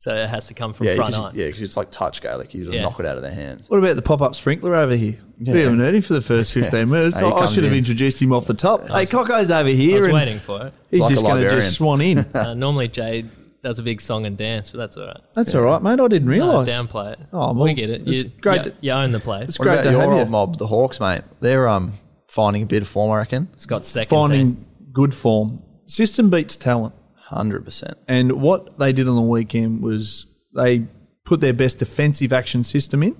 So 0.00 0.14
it 0.16 0.30
has 0.30 0.46
to 0.46 0.54
come 0.54 0.72
from 0.72 0.86
yeah, 0.86 0.94
front 0.94 1.14
on. 1.14 1.34
yeah, 1.34 1.44
because 1.46 1.60
it's 1.60 1.76
like 1.76 1.90
touch 1.90 2.22
Gaelic. 2.22 2.54
You 2.54 2.64
just 2.64 2.74
Yeah. 2.74 2.80
knock 2.84 2.98
it 3.00 3.04
out 3.04 3.16
of 3.16 3.22
their 3.22 3.34
hands. 3.34 3.68
What 3.68 3.76
about 3.76 3.96
the 3.96 4.02
pop 4.02 4.22
up 4.22 4.34
sprinkler 4.34 4.74
over 4.74 4.96
here? 4.96 5.16
We 5.38 5.60
haven't 5.60 5.78
heard 5.78 5.94
him 5.94 6.00
for 6.00 6.14
the 6.14 6.22
first 6.22 6.52
15 6.54 6.88
minutes. 6.88 7.18
Hey, 7.20 7.26
he 7.26 7.30
I- 7.30 7.34
I 7.34 7.38
comes 7.40 7.52
should 7.52 7.64
have 7.64 7.72
in. 7.74 7.78
introduced 7.80 8.20
him 8.22 8.32
off 8.32 8.46
the 8.46 8.54
top. 8.54 8.88
Hey, 8.88 9.04
Coco's 9.04 9.50
over 9.50 9.68
I 9.68 9.72
here. 9.72 9.96
was 9.96 10.04
and 10.06 10.14
waiting 10.14 10.40
for 10.40 10.68
it. 10.68 10.72
He's 10.90 11.00
like 11.00 11.10
just 11.10 11.20
going 11.22 11.34
to 11.36 11.40
librarian. 11.42 11.60
just 11.60 11.76
swan 11.76 12.00
in. 12.00 12.18
Uh, 12.34 12.54
normally 12.54 12.88
Jay 12.88 13.26
does 13.62 13.78
a 13.78 13.82
big 13.82 14.00
song 14.00 14.24
and 14.24 14.38
dance, 14.38 14.70
but 14.70 14.78
that's 14.78 14.96
all 14.96 15.04
right. 15.06 15.20
That's 15.34 15.54
all 15.54 15.62
right, 15.64 15.82
mate. 15.82 16.00
I 16.00 16.08
didn't 16.08 16.24
No, 16.28 16.32
realise. 16.32 16.70
downplay 16.70 17.12
it. 17.12 17.18
Oh, 17.34 17.52
well, 17.52 17.64
we 17.64 17.74
get 17.74 17.90
it. 17.90 18.00
it's 18.08 18.22
You, 18.22 18.30
great 18.40 18.64
You, 18.64 18.70
to- 18.70 18.76
you 18.80 18.92
own 18.92 19.12
the 19.12 19.20
place. 19.20 19.58
What 19.58 19.66
great 19.66 19.74
about 19.74 19.84
to 19.84 19.90
your 19.90 20.00
have 20.00 20.10
old 20.12 20.24
you. 20.26 20.30
mob, 20.30 20.56
the 20.56 20.66
Hawks, 20.66 20.98
mate? 20.98 21.24
They're 21.40 21.68
um 21.68 21.92
finding 22.26 22.62
a 22.62 22.66
bit 22.66 22.80
of 22.80 22.88
form, 22.88 23.10
I 23.10 23.18
reckon. 23.18 23.48
It's 23.52 23.66
got 23.66 23.84
second 23.84 24.08
Finding 24.08 24.64
good 24.94 25.12
form. 25.12 25.62
System 25.84 26.30
beats 26.30 26.56
talent. 26.56 26.94
Hundred 27.30 27.64
percent. 27.64 27.96
And 28.08 28.32
what 28.42 28.76
they 28.78 28.92
did 28.92 29.06
on 29.06 29.14
the 29.14 29.22
weekend 29.22 29.82
was 29.82 30.26
they 30.52 30.86
put 31.24 31.40
their 31.40 31.52
best 31.52 31.78
defensive 31.78 32.32
action 32.32 32.64
system 32.64 33.04
in. 33.04 33.16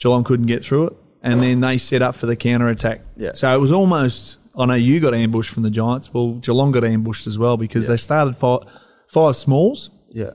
Geelong 0.00 0.24
couldn't 0.24 0.46
get 0.46 0.64
through 0.64 0.86
it. 0.86 0.92
And 1.22 1.42
then 1.42 1.60
they 1.60 1.76
set 1.76 2.00
up 2.00 2.14
for 2.14 2.24
the 2.24 2.36
counter 2.36 2.68
attack. 2.68 3.02
Yeah. 3.16 3.32
So 3.34 3.54
it 3.54 3.60
was 3.60 3.70
almost, 3.70 4.38
I 4.56 4.64
know 4.64 4.74
you 4.74 4.98
got 4.98 5.12
ambushed 5.12 5.50
from 5.50 5.62
the 5.62 5.70
Giants. 5.70 6.14
Well, 6.14 6.34
Geelong 6.34 6.72
got 6.72 6.84
ambushed 6.84 7.26
as 7.26 7.38
well 7.38 7.58
because 7.58 7.86
they 7.86 7.98
started 7.98 8.34
five, 8.34 8.60
five 9.10 9.36
smalls. 9.36 9.90
Yeah. 10.08 10.30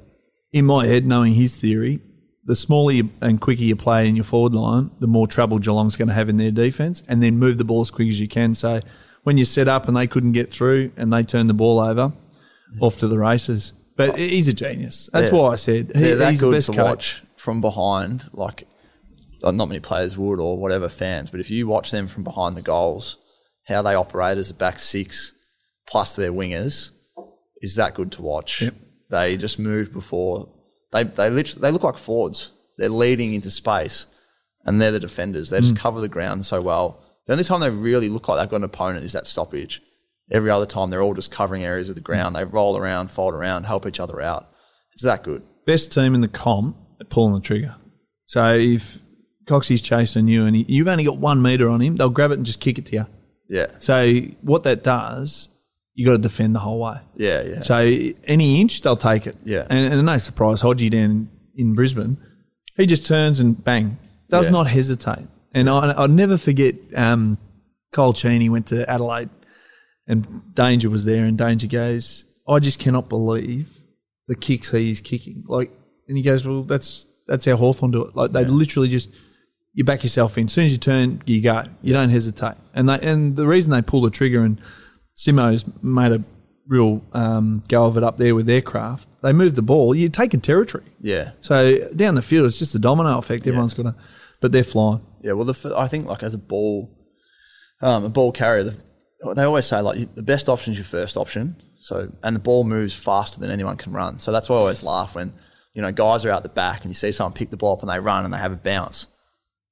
In 0.52 0.66
my 0.66 0.86
head, 0.86 1.08
knowing 1.08 1.34
his 1.34 1.56
theory, 1.56 2.00
the 2.46 2.56
smaller 2.56 2.92
you, 2.92 3.10
and 3.22 3.42
quicker 3.42 3.64
you 3.64 3.76
play 3.76 4.08
in 4.08 4.16
your 4.16 4.26
forward 4.26 4.54
line, 4.54 4.92
the 5.00 5.08
more 5.08 5.26
trouble 5.26 5.58
Geelong's 5.58 5.96
going 5.96 6.10
to 6.10 6.14
have 6.14 6.30
in 6.30 6.38
their 6.38 6.52
defence, 6.52 7.02
and 7.08 7.24
then 7.24 7.40
move 7.40 7.58
the 7.58 7.66
ball 7.66 7.82
as 7.82 7.90
quick 7.90 8.10
as 8.10 8.20
you 8.20 8.28
can. 8.28 8.54
So 8.54 8.82
when 9.24 9.38
you 9.38 9.46
set 9.46 9.68
up 9.68 9.88
and 9.88 9.98
they 9.98 10.06
couldn't 10.06 10.34
get 10.34 10.54
through 10.54 10.92
and 10.96 11.12
they 11.12 11.24
turned 11.24 11.50
the 11.50 11.56
ball 11.56 11.80
over, 11.80 12.14
off 12.80 13.00
to 13.00 13.08
the 13.08 13.18
races. 13.20 13.74
But 13.96 14.18
he's 14.18 14.48
a 14.48 14.54
genius. 14.54 15.10
That's 15.14 15.32
Yeah. 15.32 15.38
why 15.38 15.54
I 15.54 15.56
said 15.56 15.92
he, 15.96 16.14
They're 16.14 16.30
he's 16.32 16.40
the 16.40 16.50
best 16.52 16.68
to 16.68 16.74
coach. 16.74 16.84
watch 16.84 17.24
from 17.36 17.62
behind. 17.62 18.26
Like, 18.34 18.68
uh, 19.44 19.52
not 19.52 19.68
many 19.68 19.80
players 19.80 20.18
would, 20.18 20.40
or 20.40 20.58
whatever 20.58 20.90
fans. 20.90 21.30
But 21.30 21.40
if 21.42 21.52
you 21.52 21.68
watch 21.68 21.92
them 21.92 22.08
from 22.08 22.24
behind 22.24 22.58
the 22.58 22.62
goals, 22.62 23.18
how 23.68 23.82
they 23.84 23.94
operate 23.96 24.38
as 24.38 24.50
a 24.50 24.54
back 24.56 24.80
six 24.80 25.34
plus 25.88 26.16
their 26.16 26.32
wingers 26.34 26.90
is 27.62 27.76
that 27.76 27.94
good 27.94 28.12
to 28.14 28.22
watch. 28.22 28.62
Yep. 28.62 28.76
They 29.10 29.38
just 29.38 29.60
move 29.60 29.94
before 29.94 30.50
they 30.92 31.04
they 31.04 31.30
literally 31.30 31.62
they 31.62 31.72
look 31.72 31.84
like 31.84 31.98
forwards. 31.98 32.52
They're 32.78 32.90
leading 32.90 33.34
into 33.36 33.52
space, 33.52 34.08
and 34.66 34.82
they're 34.82 34.92
the 34.92 35.00
defenders. 35.00 35.50
They 35.52 35.60
Mm. 35.60 35.62
just 35.62 35.76
cover 35.76 36.02
the 36.02 36.08
ground 36.08 36.46
so 36.48 36.62
well. 36.62 37.00
The 37.28 37.34
only 37.34 37.44
time 37.46 37.60
they 37.62 37.70
really 37.70 38.10
look 38.10 38.28
like 38.28 38.40
they've 38.40 38.50
got 38.50 38.58
an 38.58 38.64
opponent 38.64 39.06
is 39.06 39.14
that 39.14 39.28
stoppage. 39.28 39.82
Every 40.32 40.50
other 40.50 40.66
time, 40.66 40.90
they're 40.90 41.02
all 41.02 41.14
just 41.14 41.32
covering 41.32 41.64
areas 41.64 41.90
of 41.90 41.96
the 41.96 42.02
ground. 42.02 42.36
They 42.36 42.44
roll 42.44 42.78
around, 42.78 43.12
fold 43.12 43.34
around, 43.34 43.66
help 43.66 43.86
each 43.86 44.00
other 44.00 44.22
out. 44.22 44.50
It's 44.94 45.04
that 45.04 45.24
good. 45.24 45.44
Best 45.66 45.92
team 45.92 46.16
in 46.16 46.22
the 46.22 46.28
comp 46.28 46.78
at 47.00 47.10
pulling 47.10 47.34
the 47.36 47.40
trigger. 47.42 47.76
So 48.28 48.56
if 48.56 49.00
Coxie's 49.46 49.82
chasing 49.82 50.28
you 50.28 50.46
and 50.46 50.56
he, 50.56 50.66
you've 50.68 50.88
only 50.88 51.04
got 51.04 51.18
one 51.18 51.42
meter 51.42 51.70
on 51.70 51.82
him, 51.82 51.98
they'll 51.98 52.10
grab 52.10 52.32
it 52.32 52.36
and 52.38 52.46
just 52.46 52.60
kick 52.62 52.78
it 52.80 52.86
to 52.88 52.94
you. 52.96 53.08
Yeah, 53.50 53.68
So 53.80 54.10
what 54.42 54.64
that 54.64 54.82
does, 54.84 55.50
you 55.94 56.06
got 56.06 56.14
to 56.14 56.18
defend 56.18 56.56
the 56.56 56.60
whole 56.60 56.80
way. 56.80 56.96
yeah, 57.16 57.44
yeah. 57.44 57.62
So 57.62 57.76
any 58.24 58.62
inch, 58.62 58.82
they'll 58.82 58.96
take 58.96 59.28
it. 59.28 59.36
Yeah. 59.44 59.68
And, 59.70 59.94
and 59.94 60.06
no 60.06 60.18
surprise, 60.18 60.62
Hodgie 60.62 60.90
down 60.90 61.30
in 61.56 61.76
Brisbane, 61.76 62.18
he 62.78 62.86
just 62.88 63.06
turns 63.06 63.40
and 63.40 63.62
bang, 63.64 64.00
does 64.30 64.46
Yeah. 64.46 64.52
not 64.54 64.68
hesitate. 64.68 65.28
And 65.54 65.70
I, 65.70 65.92
I'll 65.92 66.08
never 66.08 66.38
forget 66.38 66.76
um, 66.96 67.38
Kyle 67.92 68.14
Cheney 68.14 68.50
went 68.50 68.68
to 68.68 68.90
Adelaide 68.90 69.30
and 70.08 70.54
Danger 70.54 70.90
was 70.90 71.06
there 71.06 71.26
and 71.26 71.38
Danger 71.38 71.68
goes, 71.68 72.26
I 72.48 72.60
just 72.60 72.80
cannot 72.80 73.10
believe 73.10 73.72
the 74.28 74.36
kicks 74.36 74.72
he 74.72 74.92
is 74.92 75.02
kicking. 75.02 75.44
Like, 75.48 75.72
and 76.08 76.18
he 76.18 76.24
goes, 76.24 76.46
well, 76.46 76.64
that's 76.64 77.08
that's 77.28 77.46
how 77.46 77.56
Hawthorn 77.56 77.92
do 77.92 78.04
it. 78.06 78.16
Like 78.16 78.32
they 78.32 78.44
literally 78.46 78.90
just 78.90 79.10
you 79.74 79.84
back 79.84 80.04
yourself 80.04 80.38
in. 80.38 80.46
As 80.46 80.54
soon 80.54 80.66
as 80.66 80.72
you 80.74 80.78
turn, 80.78 81.22
you 81.26 81.42
go. 81.42 81.64
You 81.82 81.94
don't 81.94 82.10
hesitate. 82.10 82.56
And 82.74 82.88
they 82.90 83.00
and 83.02 83.36
the 83.36 83.48
reason 83.48 83.72
they 83.72 83.82
pull 83.82 84.02
the 84.02 84.10
trigger 84.10 84.42
and 84.44 84.60
Simo's 85.18 85.66
made 85.82 86.12
a 86.12 86.24
real 86.68 87.02
um, 87.14 87.62
go 87.68 87.86
of 87.86 87.98
it 87.98 88.04
up 88.04 88.18
there 88.18 88.36
with 88.36 88.46
their 88.46 88.62
craft. 88.62 89.08
They 89.22 89.34
move 89.34 89.56
the 89.56 89.62
ball. 89.62 89.94
You're 89.96 90.10
taking 90.10 90.40
territory. 90.42 90.86
yeah, 91.02 91.32
So 91.42 91.90
down 91.90 92.16
the 92.16 92.22
field, 92.22 92.46
it's 92.48 92.60
just 92.60 92.74
a 92.76 92.80
domino 92.80 93.18
effect. 93.18 93.46
Everyone's 93.48 93.74
got 93.74 93.84
to, 93.84 93.96
but 94.42 94.52
they're 94.52 94.64
flying. 94.64 95.02
yeah. 95.22 95.34
Well, 95.34 95.46
the, 95.46 95.74
I 95.78 95.88
think 95.88 96.06
like 96.08 96.24
as 96.24 96.34
a 96.34 96.38
ball, 96.38 96.90
um, 97.82 98.06
a 98.06 98.10
ball 98.10 98.32
carrier, 98.32 98.64
the, 98.64 98.78
they 99.34 99.44
always 99.44 99.66
say 99.66 99.80
like 99.80 100.14
the 100.16 100.24
best 100.24 100.50
option 100.50 100.74
is 100.74 100.80
your 100.80 100.86
first 100.86 101.18
option. 101.18 101.56
So 101.80 102.12
and 102.24 102.36
the 102.36 102.40
ball 102.40 102.64
moves 102.64 102.94
faster 102.94 103.40
than 103.40 103.52
anyone 103.52 103.78
can 103.78 103.94
run. 103.94 104.20
So 104.20 104.32
that's 104.32 104.50
why 104.50 104.58
I 104.58 104.60
always 104.60 104.84
laugh 104.84 105.16
when 105.16 105.34
you 105.74 105.82
know 105.82 105.92
guys 105.92 106.26
are 106.26 106.32
out 106.32 106.44
the 106.44 106.50
back 106.50 106.82
and 106.82 106.90
you 106.90 106.96
see 106.96 107.12
someone 107.12 107.34
pick 107.34 107.50
the 107.50 107.58
ball 107.58 107.74
up 107.74 107.82
and 107.82 107.90
they 107.90 108.00
run 108.00 108.26
and 108.26 108.34
they 108.34 108.38
have 108.38 108.52
a 108.52 108.58
bounce. 108.58 109.08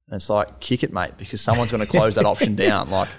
And 0.07 0.15
it's 0.15 0.29
like 0.29 0.59
kick 0.59 0.83
it, 0.83 0.93
mate, 0.93 1.17
because 1.17 1.41
someone's 1.41 1.71
going 1.71 1.85
to 1.85 1.89
close 1.89 2.15
that 2.15 2.25
option 2.25 2.55
down. 2.55 2.89
Like, 2.89 3.09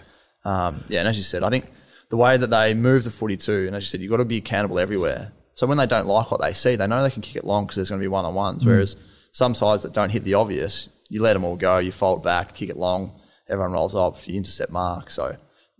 um, 0.44 0.84
yeah. 0.88 1.00
And 1.00 1.08
as 1.08 1.16
you 1.16 1.22
said, 1.22 1.42
I 1.44 1.50
think 1.50 1.66
the 2.10 2.16
way 2.16 2.36
that 2.36 2.50
they 2.50 2.74
move 2.74 3.04
the 3.04 3.10
footy 3.10 3.36
too, 3.36 3.64
and 3.66 3.76
as 3.76 3.84
you 3.84 3.88
said, 3.88 4.00
you've 4.00 4.10
got 4.10 4.18
to 4.18 4.24
be 4.24 4.38
accountable 4.38 4.78
everywhere. 4.78 5.32
So 5.54 5.66
when 5.66 5.78
they 5.78 5.86
don't 5.86 6.06
like 6.06 6.30
what 6.30 6.40
they 6.40 6.52
see, 6.52 6.76
they 6.76 6.86
know 6.86 7.02
they 7.02 7.10
can 7.10 7.22
kick 7.22 7.36
it 7.36 7.44
long 7.44 7.64
because 7.64 7.76
there's 7.76 7.90
going 7.90 8.00
to 8.00 8.04
be 8.04 8.08
one 8.08 8.24
on 8.24 8.34
ones. 8.34 8.64
Whereas 8.64 8.96
some 9.32 9.54
sides 9.54 9.82
that 9.82 9.92
don't 9.92 10.10
hit 10.10 10.24
the 10.24 10.34
obvious, 10.34 10.88
you 11.08 11.22
let 11.22 11.34
them 11.34 11.44
all 11.44 11.56
go, 11.56 11.78
you 11.78 11.92
fold 11.92 12.22
back, 12.22 12.54
kick 12.54 12.70
it 12.70 12.76
long, 12.76 13.20
everyone 13.48 13.72
rolls 13.72 13.94
off, 13.94 14.28
you 14.28 14.36
intercept 14.36 14.72
mark. 14.72 15.10
So 15.10 15.36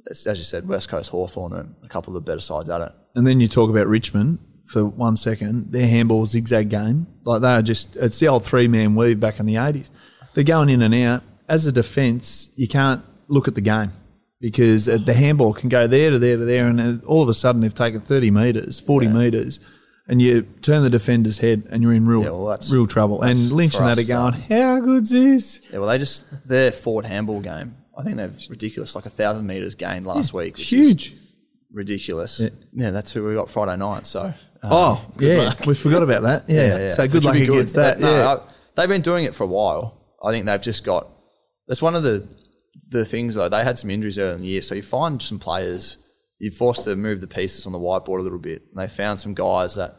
as 0.07 0.27
you 0.27 0.45
said, 0.45 0.69
West 0.69 0.89
Coast 0.89 1.11
Hawthorn 1.11 1.53
and 1.53 1.75
a 1.85 1.89
couple 1.89 2.17
of 2.17 2.25
the 2.25 2.31
better 2.31 2.41
sides 2.41 2.69
at 2.69 2.81
it. 2.81 2.93
And 3.15 3.27
then 3.27 3.41
you 3.41 3.49
talk 3.49 3.71
about 3.71 3.87
Richmond 3.87 4.39
for 4.67 4.85
one 4.85 5.17
second. 5.17 5.73
Their 5.73 5.87
handball 5.89 6.27
zigzag 6.27 6.69
game, 6.69 7.07
like 7.25 7.43
they 7.43 7.49
are 7.53 7.63
just, 7.63 7.97
it's 7.97 8.19
the 8.19 8.29
old 8.29 8.45
three 8.45 8.69
man 8.69 8.95
weave 8.95 9.21
back 9.21 9.39
in 9.41 9.47
the 9.47 9.57
80s. 9.57 9.91
They're 10.35 10.45
going 10.45 10.69
in 10.69 10.83
and 10.83 10.95
out. 10.95 11.23
As 11.49 11.67
a 11.67 11.73
defence, 11.73 12.51
you 12.57 12.69
can't 12.69 13.05
look 13.29 13.49
at 13.49 13.55
the 13.55 13.61
game 13.61 13.93
because 14.41 14.87
the 14.87 15.15
handball 15.15 15.53
can 15.55 15.69
go 15.69 15.87
there 15.87 16.11
to 16.11 16.19
there 16.19 16.37
to 16.37 16.45
there, 16.45 16.67
and 16.67 17.03
all 17.05 17.23
of 17.23 17.29
a 17.29 17.35
sudden 17.35 17.61
they've 17.61 17.73
taken 17.73 18.01
30 18.01 18.31
metres, 18.31 18.81
40 18.81 19.09
metres. 19.09 19.61
And 20.09 20.21
you 20.21 20.43
turn 20.63 20.83
the 20.83 20.91
defender's 20.91 21.39
head, 21.39 21.63
and 21.71 21.81
you're 21.81 21.93
in 21.93 22.07
real, 22.07 22.25
Yeah, 22.25 22.31
well, 22.31 22.59
real 22.71 22.87
trouble. 22.89 23.23
And 23.23 23.53
Lynch 23.53 23.77
and 23.77 23.87
that 23.87 23.99
are 23.99 24.03
going, 24.09 24.35
um, 24.35 24.41
"How 24.43 24.81
good's 24.81 25.11
this?" 25.11 25.61
Yeah, 25.73 25.79
well, 25.79 25.89
they 25.89 25.99
just, 25.99 26.25
their 26.47 26.73
forward 26.73 27.07
handball 27.07 27.41
game, 27.41 27.77
I 27.99 28.03
think 28.03 28.17
they've 28.17 28.37
ridiculous, 28.49 28.95
like 28.95 29.07
a 29.07 29.11
thousand 29.11 29.47
metres 29.47 29.75
gained 29.75 30.07
last 30.07 30.33
week. 30.33 30.55
Which 30.55 30.63
is 30.63 30.69
huge. 30.71 31.15
ridiculous. 31.71 32.41
Yeah. 32.73 32.91
that's 32.91 33.13
who 33.13 33.25
we 33.25 33.35
got 33.35 33.51
Friday 33.51 33.77
night. 33.77 34.07
So, 34.07 34.23
um, 34.23 34.35
Oh, 34.65 35.07
yeah, 35.19 35.53
we 35.67 35.75
forgot 35.75 36.03
about 36.03 36.23
that. 36.23 36.45
Yeah, 36.49 36.67
yeah, 36.67 36.79
yeah. 36.79 36.89
so 36.89 37.07
good 37.09 37.25
luck 37.25 37.35
be 37.35 37.45
against 37.45 37.75
good. 37.75 37.81
that. 37.83 38.01
No, 38.01 38.11
yeah, 38.11 38.29
I- 38.35 38.47
they've 38.77 38.89
been 38.89 39.03
doing 39.03 39.25
it 39.25 39.35
for 39.35 39.45
a 39.45 39.49
while. 39.49 39.99
I 40.25 40.31
think 40.33 40.47
they've 40.47 40.61
just 40.61 40.85
got. 40.85 41.09
That's 41.69 41.83
one 41.83 41.95
of 41.95 42.03
the 42.03 42.27
the 42.89 43.05
things 43.05 43.35
though. 43.35 43.49
They 43.49 43.65
had 43.65 43.79
some 43.79 43.91
injuries 43.91 44.19
early 44.19 44.35
in 44.37 44.41
the 44.43 44.47
year, 44.49 44.63
so 44.63 44.75
you 44.75 44.83
find 44.83 45.21
some 45.21 45.39
players. 45.39 45.99
You're 46.39 46.53
forced 46.53 46.85
to 46.85 46.97
move 46.97 47.21
the 47.21 47.27
pieces 47.29 47.67
on 47.67 47.73
the 47.73 47.79
whiteboard 47.79 48.19
a 48.19 48.23
little 48.23 48.39
bit. 48.39 48.63
And 48.71 48.81
they 48.81 48.89
found 48.89 49.21
some 49.21 49.33
guys 49.35 49.77
that 49.77 49.97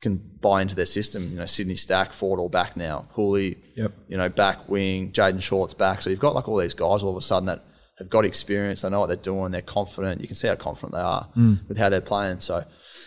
can 0.00 0.16
buy 0.40 0.62
into 0.62 0.74
their 0.74 0.86
system. 0.86 1.30
You 1.30 1.36
know, 1.38 1.46
Sydney 1.46 1.74
Stack, 1.74 2.12
forward 2.12 2.40
or 2.40 2.48
back 2.48 2.76
now. 2.76 3.06
Hooley, 3.12 3.58
Yep. 3.76 3.92
you 4.08 4.16
know, 4.16 4.28
back 4.28 4.68
wing. 4.68 5.12
Jayden 5.12 5.42
Short's 5.42 5.74
back. 5.74 6.02
So 6.02 6.10
you've 6.10 6.20
got 6.20 6.34
like 6.34 6.48
all 6.48 6.56
these 6.58 6.74
guys 6.74 7.02
all 7.02 7.10
of 7.10 7.16
a 7.16 7.20
sudden 7.20 7.46
that 7.46 7.64
have 7.98 8.08
got 8.08 8.24
experience. 8.24 8.82
They 8.82 8.90
know 8.90 9.00
what 9.00 9.06
they're 9.08 9.16
doing. 9.16 9.50
They're 9.50 9.60
confident. 9.62 10.20
You 10.20 10.28
can 10.28 10.36
see 10.36 10.46
how 10.48 10.54
confident 10.54 10.92
they 10.92 11.00
are 11.00 11.28
Mm. 11.36 11.68
with 11.68 11.78
how 11.78 11.88
they're 11.88 12.00
playing. 12.00 12.38
So, 12.40 12.64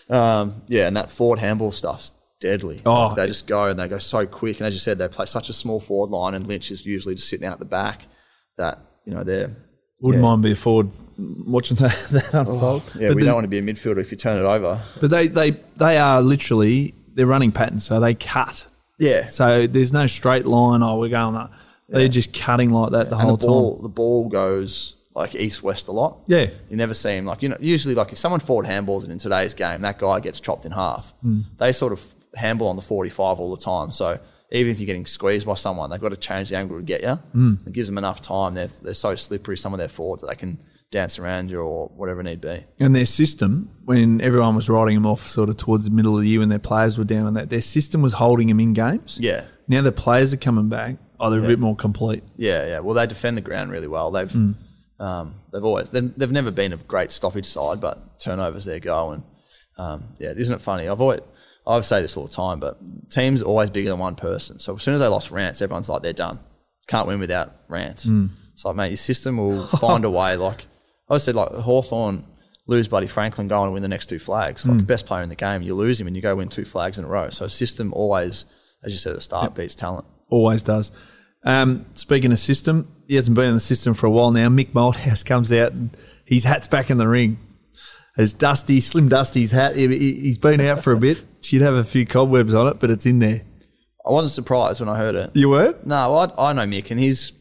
um, 0.10 0.64
yeah, 0.68 0.88
and 0.88 0.98
that 0.98 1.12
forward 1.12 1.40
handball 1.40 1.72
stuff's 1.72 2.12
deadly. 2.42 2.82
Oh, 2.86 3.08
Like, 3.08 3.16
they 3.16 3.28
just 3.28 3.48
go 3.48 3.66
and 3.66 3.80
they 3.80 3.88
go 3.88 3.98
so 4.00 4.26
quick. 4.26 4.60
And 4.60 4.68
as 4.68 4.74
you 4.74 4.80
said, 4.80 4.98
they 4.98 5.08
play 5.08 5.26
such 5.28 5.50
a 5.50 5.54
small 5.54 5.80
forward 5.80 6.10
line, 6.10 6.34
and 6.34 6.46
Lynch 6.48 6.72
is 6.72 6.86
usually 6.86 7.16
just 7.16 7.30
sitting 7.30 7.48
out 7.48 7.60
the 7.60 7.66
back. 7.66 8.08
That 8.58 8.80
you 9.06 9.14
know 9.14 9.24
they're 9.24 9.56
wouldn't 10.02 10.22
yeah. 10.22 10.30
mind 10.30 10.42
being 10.42 10.56
forward 10.56 10.90
watching 11.18 11.78
that, 11.78 11.92
that 12.12 12.34
unfold. 12.34 12.84
yeah. 12.96 13.10
But 13.10 13.16
we 13.16 13.22
the- 13.22 13.28
don't 13.28 13.36
want 13.36 13.46
to 13.46 13.50
be 13.50 13.60
a 13.60 13.62
midfielder 13.62 14.00
if 14.00 14.12
you 14.12 14.18
turn 14.18 14.38
it 14.38 14.48
over. 14.48 14.82
But 15.00 15.10
they, 15.10 15.28
they, 15.28 15.52
they 15.78 15.98
are 15.98 16.22
literally 16.22 16.96
they're 17.14 17.28
running 17.28 17.52
patterns, 17.52 17.86
so 17.86 18.00
they 18.00 18.14
cut. 18.14 18.68
Yeah. 18.98 19.30
So 19.30 19.68
there's 19.68 19.94
no 19.94 20.08
straight 20.08 20.46
line. 20.46 20.84
Oh, 20.84 21.00
we're 21.00 21.10
going 21.10 21.36
that. 21.36 21.52
They're 21.88 22.08
just 22.08 22.34
cutting 22.34 22.70
like 22.70 22.92
that 22.92 23.10
the 23.10 23.18
and 23.18 23.28
whole 23.28 23.38
the 23.38 23.48
ball 23.48 23.74
time. 23.76 23.84
the 23.84 23.90
ball 23.90 24.30
goes 24.30 24.96
like 25.14 25.36
east 25.36 25.62
west 25.62 25.90
a 25.90 25.92
lot. 25.92 26.20
Yeah. 26.28 26.50
You 26.70 26.78
never 26.78 26.94
see 26.94 27.18
him 27.18 27.26
like 27.26 27.42
you 27.44 27.50
know. 27.50 27.58
Usually, 27.60 27.96
like 27.96 28.14
if 28.14 28.18
someone 28.18 28.40
forward 28.40 28.66
handballs 28.66 29.04
it 29.04 29.12
in 29.12 29.18
today's 29.18 29.54
game, 29.54 29.82
that 29.82 30.00
guy 30.00 30.22
gets 30.22 30.40
chopped 30.40 30.66
in 30.66 30.72
half. 30.72 31.14
Hmm. 31.22 31.42
They 31.58 31.74
sort 31.74 31.92
of 31.92 32.00
handball 32.36 32.70
on 32.70 32.76
the 32.76 32.82
forty-five 32.82 33.40
all 33.40 33.56
the 33.56 33.62
time. 33.64 33.92
So 33.92 34.20
even 34.52 34.72
if 34.72 34.80
you're 34.80 34.86
getting 34.88 35.06
squeezed 35.06 35.46
by 35.46 35.54
someone, 35.54 35.90
they've 35.90 36.02
got 36.02 36.10
to 36.10 36.18
change 36.18 36.50
the 36.50 36.58
angle 36.58 36.78
to 36.78 36.84
get 36.84 37.02
you. 37.02 37.14
Hmm. 37.16 37.54
It 37.66 37.74
gives 37.74 37.88
them 37.88 37.98
enough 37.98 38.22
time. 38.22 38.54
They're 38.54 38.70
they're 38.82 38.94
so 38.94 39.16
slippery. 39.16 39.58
Some 39.58 39.74
of 39.74 39.80
their 39.80 39.90
forwards 39.90 40.22
that 40.22 40.28
they 40.30 40.36
can 40.36 40.60
dance 40.92 41.18
around 41.20 41.50
you 41.50 41.62
or 41.62 41.88
whatever 41.96 42.22
need 42.22 42.42
be. 42.42 42.66
And 42.78 42.94
their 42.94 43.06
system, 43.06 43.70
when 43.86 44.20
everyone 44.20 44.56
was 44.58 44.70
writing 44.70 44.96
them 44.96 45.06
off, 45.06 45.22
sort 45.22 45.48
of 45.48 45.56
towards 45.56 45.86
the 45.86 45.92
middle 45.92 46.16
of 46.18 46.22
the 46.22 46.28
year 46.28 46.40
when 46.42 46.50
their 46.50 46.60
players 46.60 46.98
were 46.98 47.06
down 47.06 47.26
on 47.26 47.34
that, 47.36 47.50
their 47.50 47.62
system 47.62 48.02
was 48.02 48.12
holding 48.12 48.48
them 48.50 48.60
in 48.60 48.74
games. 48.74 49.18
Yeah. 49.22 49.46
Now 49.70 49.82
the 49.84 49.94
players 49.94 50.34
are 50.34 50.38
coming 50.38 50.68
back. 50.68 50.98
Oh, 51.18 51.30
they're 51.30 51.42
a 51.42 51.48
bit 51.48 51.60
more 51.60 51.78
complete. 51.78 52.24
Yeah, 52.36 52.66
yeah. 52.66 52.80
Well, 52.80 52.94
they 52.96 53.08
defend 53.08 53.38
the 53.38 53.42
ground 53.42 53.72
really 53.72 53.88
well. 53.88 54.12
They've 54.12 54.30
Hmm. 54.30 54.52
um, 55.00 55.36
they've 55.54 55.64
always 55.64 55.92
they've, 55.92 56.12
they've 56.18 56.32
never 56.32 56.52
been 56.52 56.74
a 56.74 56.78
great 56.78 57.12
stoppage 57.12 57.46
side, 57.46 57.80
but 57.80 58.20
turnovers 58.20 58.66
their 58.66 58.80
go. 58.82 59.12
And 59.12 59.24
um, 59.78 60.04
yeah, 60.20 60.34
isn't 60.36 60.54
it 60.54 60.62
funny? 60.62 60.90
I've 60.90 61.00
always 61.00 61.22
I 61.66 61.80
say 61.82 62.02
this 62.02 62.18
all 62.18 62.26
the 62.26 62.34
time, 62.34 62.60
but 62.60 62.80
teams 63.12 63.42
are 63.42 63.46
always 63.46 63.70
bigger 63.70 63.90
than 63.90 64.00
one 64.00 64.16
person. 64.16 64.60
So 64.60 64.76
as 64.76 64.84
soon 64.84 64.96
as 64.96 65.02
they 65.02 65.08
lost 65.08 65.32
Rance, 65.32 65.62
everyone's 65.62 65.90
like 65.90 66.02
they're 66.02 66.14
done. 66.14 66.40
Can't 66.88 67.08
win 67.08 67.20
without 67.20 67.54
Rance. 67.68 68.06
Hmm. 68.06 68.28
It's 68.54 68.66
like 68.66 68.76
mate, 68.76 68.90
your 68.90 68.98
system 68.98 69.38
will 69.38 69.66
find 69.68 70.04
a 70.04 70.10
way. 70.10 70.36
Like 70.36 70.68
I 71.10 71.18
said, 71.18 71.36
like 71.36 71.50
Hawthorn 71.50 72.26
lose 72.68 72.88
Buddy 72.88 73.08
Franklin, 73.08 73.48
go 73.48 73.64
and 73.64 73.74
win 73.74 73.82
the 73.82 73.88
next 73.88 74.08
two 74.08 74.20
flags. 74.20 74.68
Like 74.68 74.78
the 74.78 74.84
best 74.84 75.06
player 75.06 75.24
in 75.24 75.30
the 75.30 75.36
game, 75.36 75.62
you 75.62 75.76
lose 75.76 76.00
him 76.00 76.08
and 76.08 76.16
you 76.16 76.22
go 76.22 76.36
win 76.36 76.50
two 76.50 76.66
flags 76.66 76.98
in 76.98 77.06
a 77.06 77.08
row. 77.08 77.30
So 77.30 77.48
system 77.48 77.94
always, 77.94 78.46
as 78.84 78.94
you 78.94 78.98
said 78.98 79.12
at 79.12 79.18
the 79.18 79.22
start, 79.22 79.56
beats 79.56 79.76
talent. 79.76 80.06
Always 80.30 80.64
does. 80.64 80.92
Um, 81.44 81.86
speaking 81.96 82.32
of 82.32 82.40
system, 82.40 82.96
he 83.08 83.16
hasn't 83.16 83.36
been 83.36 83.50
in 83.50 83.56
the 83.56 83.60
system 83.60 83.94
for 83.94 84.06
a 84.06 84.12
while 84.12 84.32
now. 84.32 84.48
Mick 84.48 84.72
Malthouse 84.74 85.26
comes 85.26 85.52
out 85.52 85.74
and 85.74 85.96
his 86.26 86.44
hat's 86.44 86.68
back 86.68 86.90
in 86.90 86.98
the 86.98 87.08
ring. 87.08 87.40
As 88.18 88.34
Dusty, 88.34 88.82
Slim 88.82 89.08
Dusty's 89.10 89.52
hat, 89.52 89.76
he- 89.76 89.88
he- 89.88 90.20
he's 90.22 90.38
been 90.38 90.60
out 90.62 90.84
for 90.84 90.92
a 90.94 90.98
bit. 90.98 91.24
She'd 91.42 91.62
have 91.62 91.76
a 91.76 91.84
few 91.84 92.06
cobwebs 92.06 92.54
on 92.54 92.68
it, 92.68 92.80
but 92.80 92.92
it's 92.92 93.06
in 93.06 93.20
there. 93.20 93.42
I 94.06 94.12
wasn't 94.12 94.34
surprised 94.34 94.80
when 94.80 94.90
I 94.90 94.98
heard 94.98 95.16
it. 95.16 95.32
You 95.34 95.50
weren't? 95.50 95.86
No, 95.86 96.16
I, 96.16 96.50
I 96.50 96.54
know 96.54 96.64
Mick, 96.64 96.92
and 96.92 97.00
he's 97.00 97.32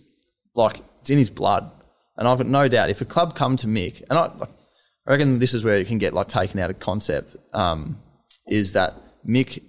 like 0.55 0.83
it's 1.01 1.11
in 1.11 1.19
his 1.19 1.31
blood, 1.31 1.71
and 2.17 2.29
I've 2.29 2.39
got 2.39 2.47
no 2.47 2.69
doubt 2.69 2.91
if 2.91 3.01
a 3.01 3.05
club 3.05 3.35
come 3.35 3.57
to 3.59 3.67
Mick, 3.67 4.03
and 4.11 4.19
I, 4.19 4.27
I 4.27 5.11
reckon 5.13 5.39
this 5.39 5.55
is 5.55 5.65
where 5.65 5.77
it 5.77 5.87
can 5.87 5.99
get 5.99 6.13
like 6.15 6.29
taken 6.29 6.61
out 6.61 6.71
of 6.71 6.79
concept, 6.79 7.35
um, 7.53 7.99
is 8.47 8.73
that 8.75 8.95
Mick 9.27 9.63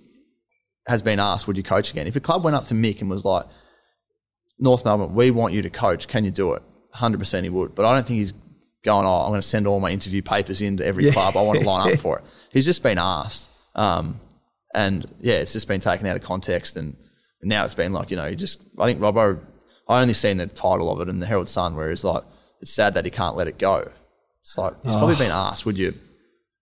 has 0.88 1.02
been 1.02 1.20
asked, 1.20 1.48
"Would 1.48 1.58
you 1.58 1.64
coach 1.64 1.92
again?" 1.92 2.08
If 2.08 2.16
a 2.16 2.20
club 2.20 2.44
went 2.44 2.56
up 2.56 2.66
to 2.66 2.74
Mick 2.74 3.00
and 3.02 3.10
was 3.10 3.24
like, 3.26 3.46
"North 4.60 4.84
Melbourne, 4.86 5.16
we 5.16 5.32
want 5.32 5.54
you 5.54 5.62
to 5.64 5.70
coach. 5.70 6.08
Can 6.08 6.26
you 6.26 6.32
do 6.32 6.54
it?" 6.54 6.62
Hundred 6.94 7.20
percent, 7.20 7.44
he 7.46 7.50
would. 7.50 7.74
But 7.74 7.86
I 7.86 7.94
don't 7.96 8.06
think 8.06 8.20
he's 8.20 8.34
going. 8.84 9.06
Oh, 9.06 9.22
I'm 9.22 9.30
going 9.30 9.42
to 9.42 9.48
send 9.48 9.68
all 9.68 9.80
my 9.80 9.90
interview 9.90 10.22
papers 10.22 10.62
into 10.62 10.86
every 10.86 11.12
club. 11.12 11.36
I 11.38 11.42
want 11.42 11.62
to 11.62 11.68
line 11.68 11.94
up 11.94 12.00
for 12.00 12.20
it. 12.20 12.26
He's 12.52 12.66
just 12.66 12.84
been 12.84 12.98
asked. 12.98 13.50
Um, 13.76 14.20
and 14.74 15.08
yeah, 15.20 15.36
it's 15.36 15.54
just 15.54 15.68
been 15.68 15.82
taken 15.82 16.08
out 16.08 16.16
of 16.16 16.22
context, 16.22 16.78
and, 16.78 16.98
now 17.44 17.66
it's 17.66 17.74
been 17.74 17.92
like 17.92 18.12
you 18.12 18.18
know, 18.18 18.28
you 18.28 18.36
just 18.36 18.62
I 18.78 18.86
think 18.86 19.00
Robbo. 19.00 19.40
I 19.88 20.00
only 20.00 20.14
seen 20.14 20.38
the 20.38 20.46
title 20.46 20.92
of 20.92 21.02
it 21.02 21.10
in 21.10 21.20
the 21.20 21.26
Herald 21.26 21.50
Sun, 21.50 21.76
where 21.76 21.90
he's 21.90 22.04
like, 22.04 22.24
it's 22.62 22.72
sad 22.72 22.94
that 22.94 23.04
he 23.04 23.10
can't 23.10 23.36
let 23.36 23.48
it 23.48 23.58
go. 23.58 23.84
It's 24.42 24.58
like 24.58 24.76
he's 24.84 24.96
probably 24.96 25.16
been 25.16 25.32
asked, 25.32 25.66
would 25.66 25.78
you, 25.78 25.96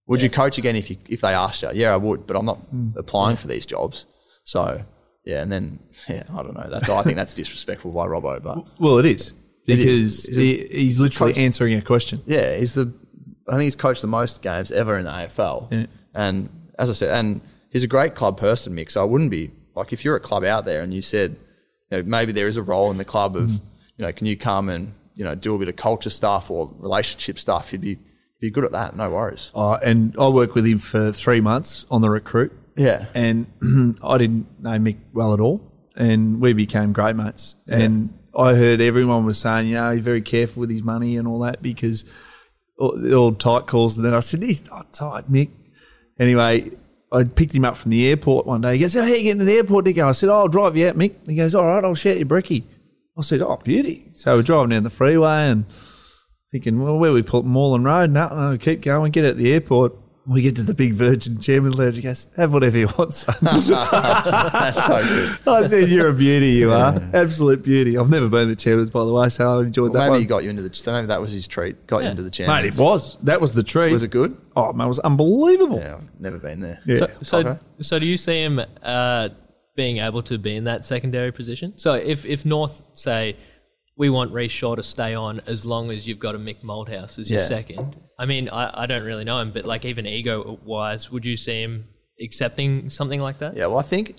would 0.07 0.21
you 0.21 0.29
coach 0.29 0.57
again 0.57 0.77
if 0.77 0.89
you 0.89 0.95
if 1.09 1.19
they 1.19 1.33
asked 1.33 1.61
you? 1.61 1.69
Yeah, 1.73 1.93
I 1.93 1.97
would, 1.97 2.25
but 2.25 2.37
I'm 2.37 2.45
not 2.45 2.59
applying 2.95 3.35
for 3.35 3.47
these 3.47 3.65
jobs. 3.65 4.05
So 4.45 4.83
yeah, 5.25 5.41
and 5.41 5.51
then 5.51 5.79
yeah, 6.09 6.23
I 6.33 6.41
don't 6.41 6.55
know. 6.55 6.67
That's 6.69 6.89
I 6.89 7.03
think 7.03 7.17
that's 7.17 7.33
disrespectful 7.33 7.91
by 7.91 8.07
Robbo, 8.07 8.41
but 8.41 8.65
Well, 8.79 8.97
it 8.99 9.05
is. 9.05 9.33
Because. 9.77 10.25
Is 10.25 10.35
he, 10.35 10.67
he's 10.67 10.99
literally 10.99 11.33
Coach- 11.33 11.41
answering 11.41 11.73
a 11.75 11.81
question. 11.81 12.21
yeah, 12.25 12.55
he's 12.55 12.73
the. 12.73 12.93
I 13.47 13.53
think 13.53 13.63
he's 13.63 13.75
coached 13.75 14.01
the 14.01 14.07
most 14.07 14.41
games 14.43 14.71
ever 14.71 14.95
in 14.95 15.05
the 15.05 15.11
AFL. 15.11 15.71
Yeah. 15.71 15.85
And 16.13 16.49
as 16.77 16.89
I 16.89 16.93
said, 16.93 17.17
and 17.17 17.41
he's 17.71 17.83
a 17.83 17.87
great 17.87 18.13
club 18.13 18.37
person, 18.37 18.75
Mick. 18.75 18.91
So 18.91 19.01
I 19.01 19.05
wouldn't 19.05 19.31
be 19.31 19.51
like 19.75 19.91
if 19.91 20.05
you're 20.05 20.15
a 20.15 20.19
club 20.19 20.43
out 20.43 20.65
there 20.65 20.81
and 20.81 20.93
you 20.93 21.01
said, 21.01 21.39
you 21.89 21.97
know, 21.97 22.03
maybe 22.03 22.31
there 22.31 22.47
is 22.47 22.57
a 22.57 22.61
role 22.61 22.91
in 22.91 22.97
the 22.97 23.05
club 23.05 23.35
of, 23.35 23.49
mm. 23.49 23.61
you 23.97 24.05
know, 24.05 24.11
can 24.11 24.27
you 24.27 24.37
come 24.37 24.69
and 24.69 24.93
you 25.15 25.23
know 25.23 25.35
do 25.35 25.55
a 25.55 25.57
bit 25.57 25.67
of 25.67 25.75
culture 25.75 26.09
stuff 26.11 26.51
or 26.51 26.71
relationship 26.77 27.39
stuff? 27.39 27.71
you'd 27.71 27.81
be 27.81 27.97
be 28.39 28.49
good 28.49 28.63
at 28.63 28.71
that. 28.71 28.95
No 28.95 29.09
worries. 29.09 29.51
Oh, 29.53 29.73
and 29.73 30.15
I 30.19 30.29
worked 30.29 30.55
with 30.55 30.65
him 30.65 30.79
for 30.79 31.11
three 31.11 31.41
months 31.41 31.85
on 31.91 32.01
the 32.01 32.09
recruit. 32.09 32.53
Yeah. 32.77 33.07
and 33.13 33.45
I 34.03 34.17
didn't 34.17 34.61
know 34.61 34.77
Mick 34.77 34.97
well 35.13 35.33
at 35.33 35.41
all, 35.41 35.61
and 35.95 36.39
we 36.39 36.53
became 36.53 36.93
great 36.93 37.15
mates. 37.15 37.55
And 37.67 38.13
I 38.37 38.55
heard 38.55 38.81
everyone 38.81 39.25
was 39.25 39.37
saying, 39.37 39.67
you 39.67 39.75
know, 39.75 39.91
he's 39.91 40.03
very 40.03 40.21
careful 40.21 40.61
with 40.61 40.69
his 40.69 40.83
money 40.83 41.17
and 41.17 41.27
all 41.27 41.39
that 41.39 41.61
because 41.61 42.05
all, 42.77 43.13
old 43.13 43.39
tight 43.39 43.67
calls. 43.67 43.97
And 43.97 44.05
then 44.05 44.13
I 44.13 44.19
said, 44.19 44.41
he's 44.41 44.67
not 44.69 44.93
tight, 44.93 45.31
Mick. 45.31 45.49
Anyway, 46.19 46.71
I 47.11 47.23
picked 47.23 47.55
him 47.55 47.65
up 47.65 47.77
from 47.77 47.91
the 47.91 48.07
airport 48.07 48.45
one 48.45 48.61
day. 48.61 48.73
He 48.73 48.79
goes, 48.79 48.95
oh, 48.95 49.01
how 49.01 49.07
are 49.07 49.15
you 49.15 49.23
getting 49.23 49.39
to 49.39 49.45
the 49.45 49.57
airport, 49.57 49.85
Dick? 49.85 49.97
I 49.97 50.11
said, 50.11 50.29
oh, 50.29 50.39
I'll 50.41 50.47
drive 50.47 50.77
you 50.77 50.87
out, 50.87 50.95
Mick. 50.95 51.15
He 51.27 51.35
goes, 51.35 51.55
all 51.55 51.65
right, 51.65 51.83
I'll 51.83 51.95
share 51.95 52.15
your 52.15 52.25
brekkie. 52.25 52.63
I 53.17 53.21
said, 53.21 53.41
oh, 53.41 53.57
beauty. 53.63 54.11
So 54.13 54.35
we're 54.35 54.43
driving 54.43 54.69
down 54.69 54.83
the 54.83 54.89
freeway 54.89 55.49
and 55.49 55.65
thinking, 56.51 56.81
well, 56.81 56.97
where 56.97 57.11
we 57.11 57.23
put 57.23 57.45
Moreland 57.45 57.85
Road? 57.85 58.11
No, 58.11 58.27
no, 58.27 58.57
keep 58.57 58.81
going, 58.81 59.11
get 59.11 59.25
at 59.25 59.37
the 59.37 59.51
airport. 59.51 59.93
We 60.29 60.43
get 60.43 60.55
to 60.57 60.63
the 60.63 60.75
big 60.75 60.93
Virgin 60.93 61.39
Chairman 61.39 61.71
Lounge. 61.71 61.95
He 61.95 62.01
goes, 62.03 62.29
have 62.37 62.53
whatever 62.53 62.77
you 62.77 62.87
want, 62.97 63.13
son. 63.13 63.35
That's 63.41 63.65
so 64.85 65.01
good. 65.03 65.47
I 65.47 65.67
said, 65.67 65.89
you're 65.89 66.09
a 66.09 66.13
beauty, 66.13 66.51
you 66.51 66.71
are. 66.71 67.01
Absolute 67.13 67.63
beauty. 67.63 67.97
I've 67.97 68.09
never 68.11 68.29
been 68.29 68.41
to 68.41 68.45
the 68.49 68.55
Chairman's, 68.55 68.91
by 68.91 69.03
the 69.05 69.11
way, 69.11 69.29
so 69.29 69.59
I 69.59 69.63
enjoyed 69.63 69.91
Well, 69.93 70.03
that 70.03 70.09
maybe 70.09 70.11
one. 70.11 70.19
he 70.21 70.25
got 70.27 70.43
you 70.43 70.51
into 70.51 70.61
the. 70.61 70.91
Maybe 70.91 71.07
that 71.07 71.19
was 71.19 71.31
his 71.31 71.47
treat. 71.47 71.87
Got 71.87 72.03
you 72.03 72.09
into 72.09 72.21
the 72.21 72.45
Mate, 72.47 72.65
it 72.65 72.77
was. 72.77 73.17
That 73.23 73.41
was 73.41 73.53
the 73.55 73.63
treat. 73.63 73.91
Was 73.91 74.03
it 74.03 74.11
good? 74.11 74.37
Oh, 74.55 74.71
man, 74.71 74.85
it 74.85 74.89
was 74.89 74.99
unbelievable. 74.99 75.79
Yeah, 75.79 75.95
I've 75.95 76.19
never 76.19 76.37
been 76.37 76.59
there. 76.59 76.79
Yeah. 76.85 76.95
So, 76.97 77.07
so, 77.21 77.37
Okay. 77.39 77.59
so 77.81 77.97
do 77.97 78.05
you 78.05 78.17
see 78.17 78.43
him 78.43 78.61
uh, 78.83 79.29
being 79.75 79.97
able 79.97 80.21
to 80.23 80.37
be 80.37 80.55
in 80.55 80.65
that 80.65 80.85
secondary 80.85 81.31
position? 81.31 81.75
So 81.77 81.95
if, 81.95 82.25
if 82.25 82.45
North 82.45 82.83
say, 82.93 83.35
we 83.99 84.09
want 84.09 84.31
Rhyce 84.33 84.49
Shaw 84.49 84.75
to 84.75 84.81
stay 84.81 85.13
on 85.13 85.41
as 85.45 85.65
long 85.65 85.91
as 85.91 86.07
you've 86.07 86.19
got 86.19 86.33
a 86.33 86.39
Mick 86.39 86.61
Malthouse 86.63 87.19
as 87.19 87.29
your 87.29 87.41
Yeah. 87.41 87.45
second. 87.45 87.97
I 88.17 88.25
mean, 88.25 88.47
I, 88.49 88.83
I 88.83 88.85
don't 88.85 89.03
really 89.03 89.25
know 89.25 89.39
him, 89.41 89.51
but 89.51 89.65
like 89.65 89.83
even 89.83 90.07
ego 90.07 90.57
wise, 90.63 91.11
would 91.11 91.25
you 91.25 91.35
see 91.35 91.61
him 91.61 91.85
accepting 92.21 92.89
something 92.89 93.19
like 93.21 93.39
that? 93.39 93.55
Yeah, 93.57 93.65
well, 93.67 93.77
I 93.77 93.81
think 93.83 94.15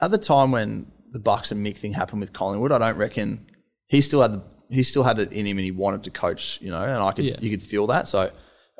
at 0.00 0.10
the 0.10 0.18
time 0.18 0.50
when 0.50 0.90
the 1.12 1.20
Bucks 1.20 1.52
and 1.52 1.64
Mick 1.64 1.76
thing 1.76 1.92
happened 1.92 2.20
with 2.20 2.32
Collingwood, 2.32 2.72
I 2.72 2.78
don't 2.78 2.96
reckon 2.98 3.46
he 3.86 4.00
still 4.00 4.20
had 4.22 4.32
the 4.34 4.42
he 4.70 4.82
still 4.82 5.04
had 5.04 5.18
it 5.18 5.30
in 5.32 5.46
him, 5.46 5.58
and 5.58 5.64
he 5.66 5.70
wanted 5.70 6.02
to 6.04 6.10
coach. 6.10 6.58
You 6.62 6.70
know, 6.70 6.82
and 6.82 6.94
I 7.02 7.12
could 7.12 7.26
Yeah. 7.26 7.36
you 7.40 7.50
could 7.50 7.62
feel 7.62 7.86
that. 7.88 8.08
So 8.08 8.30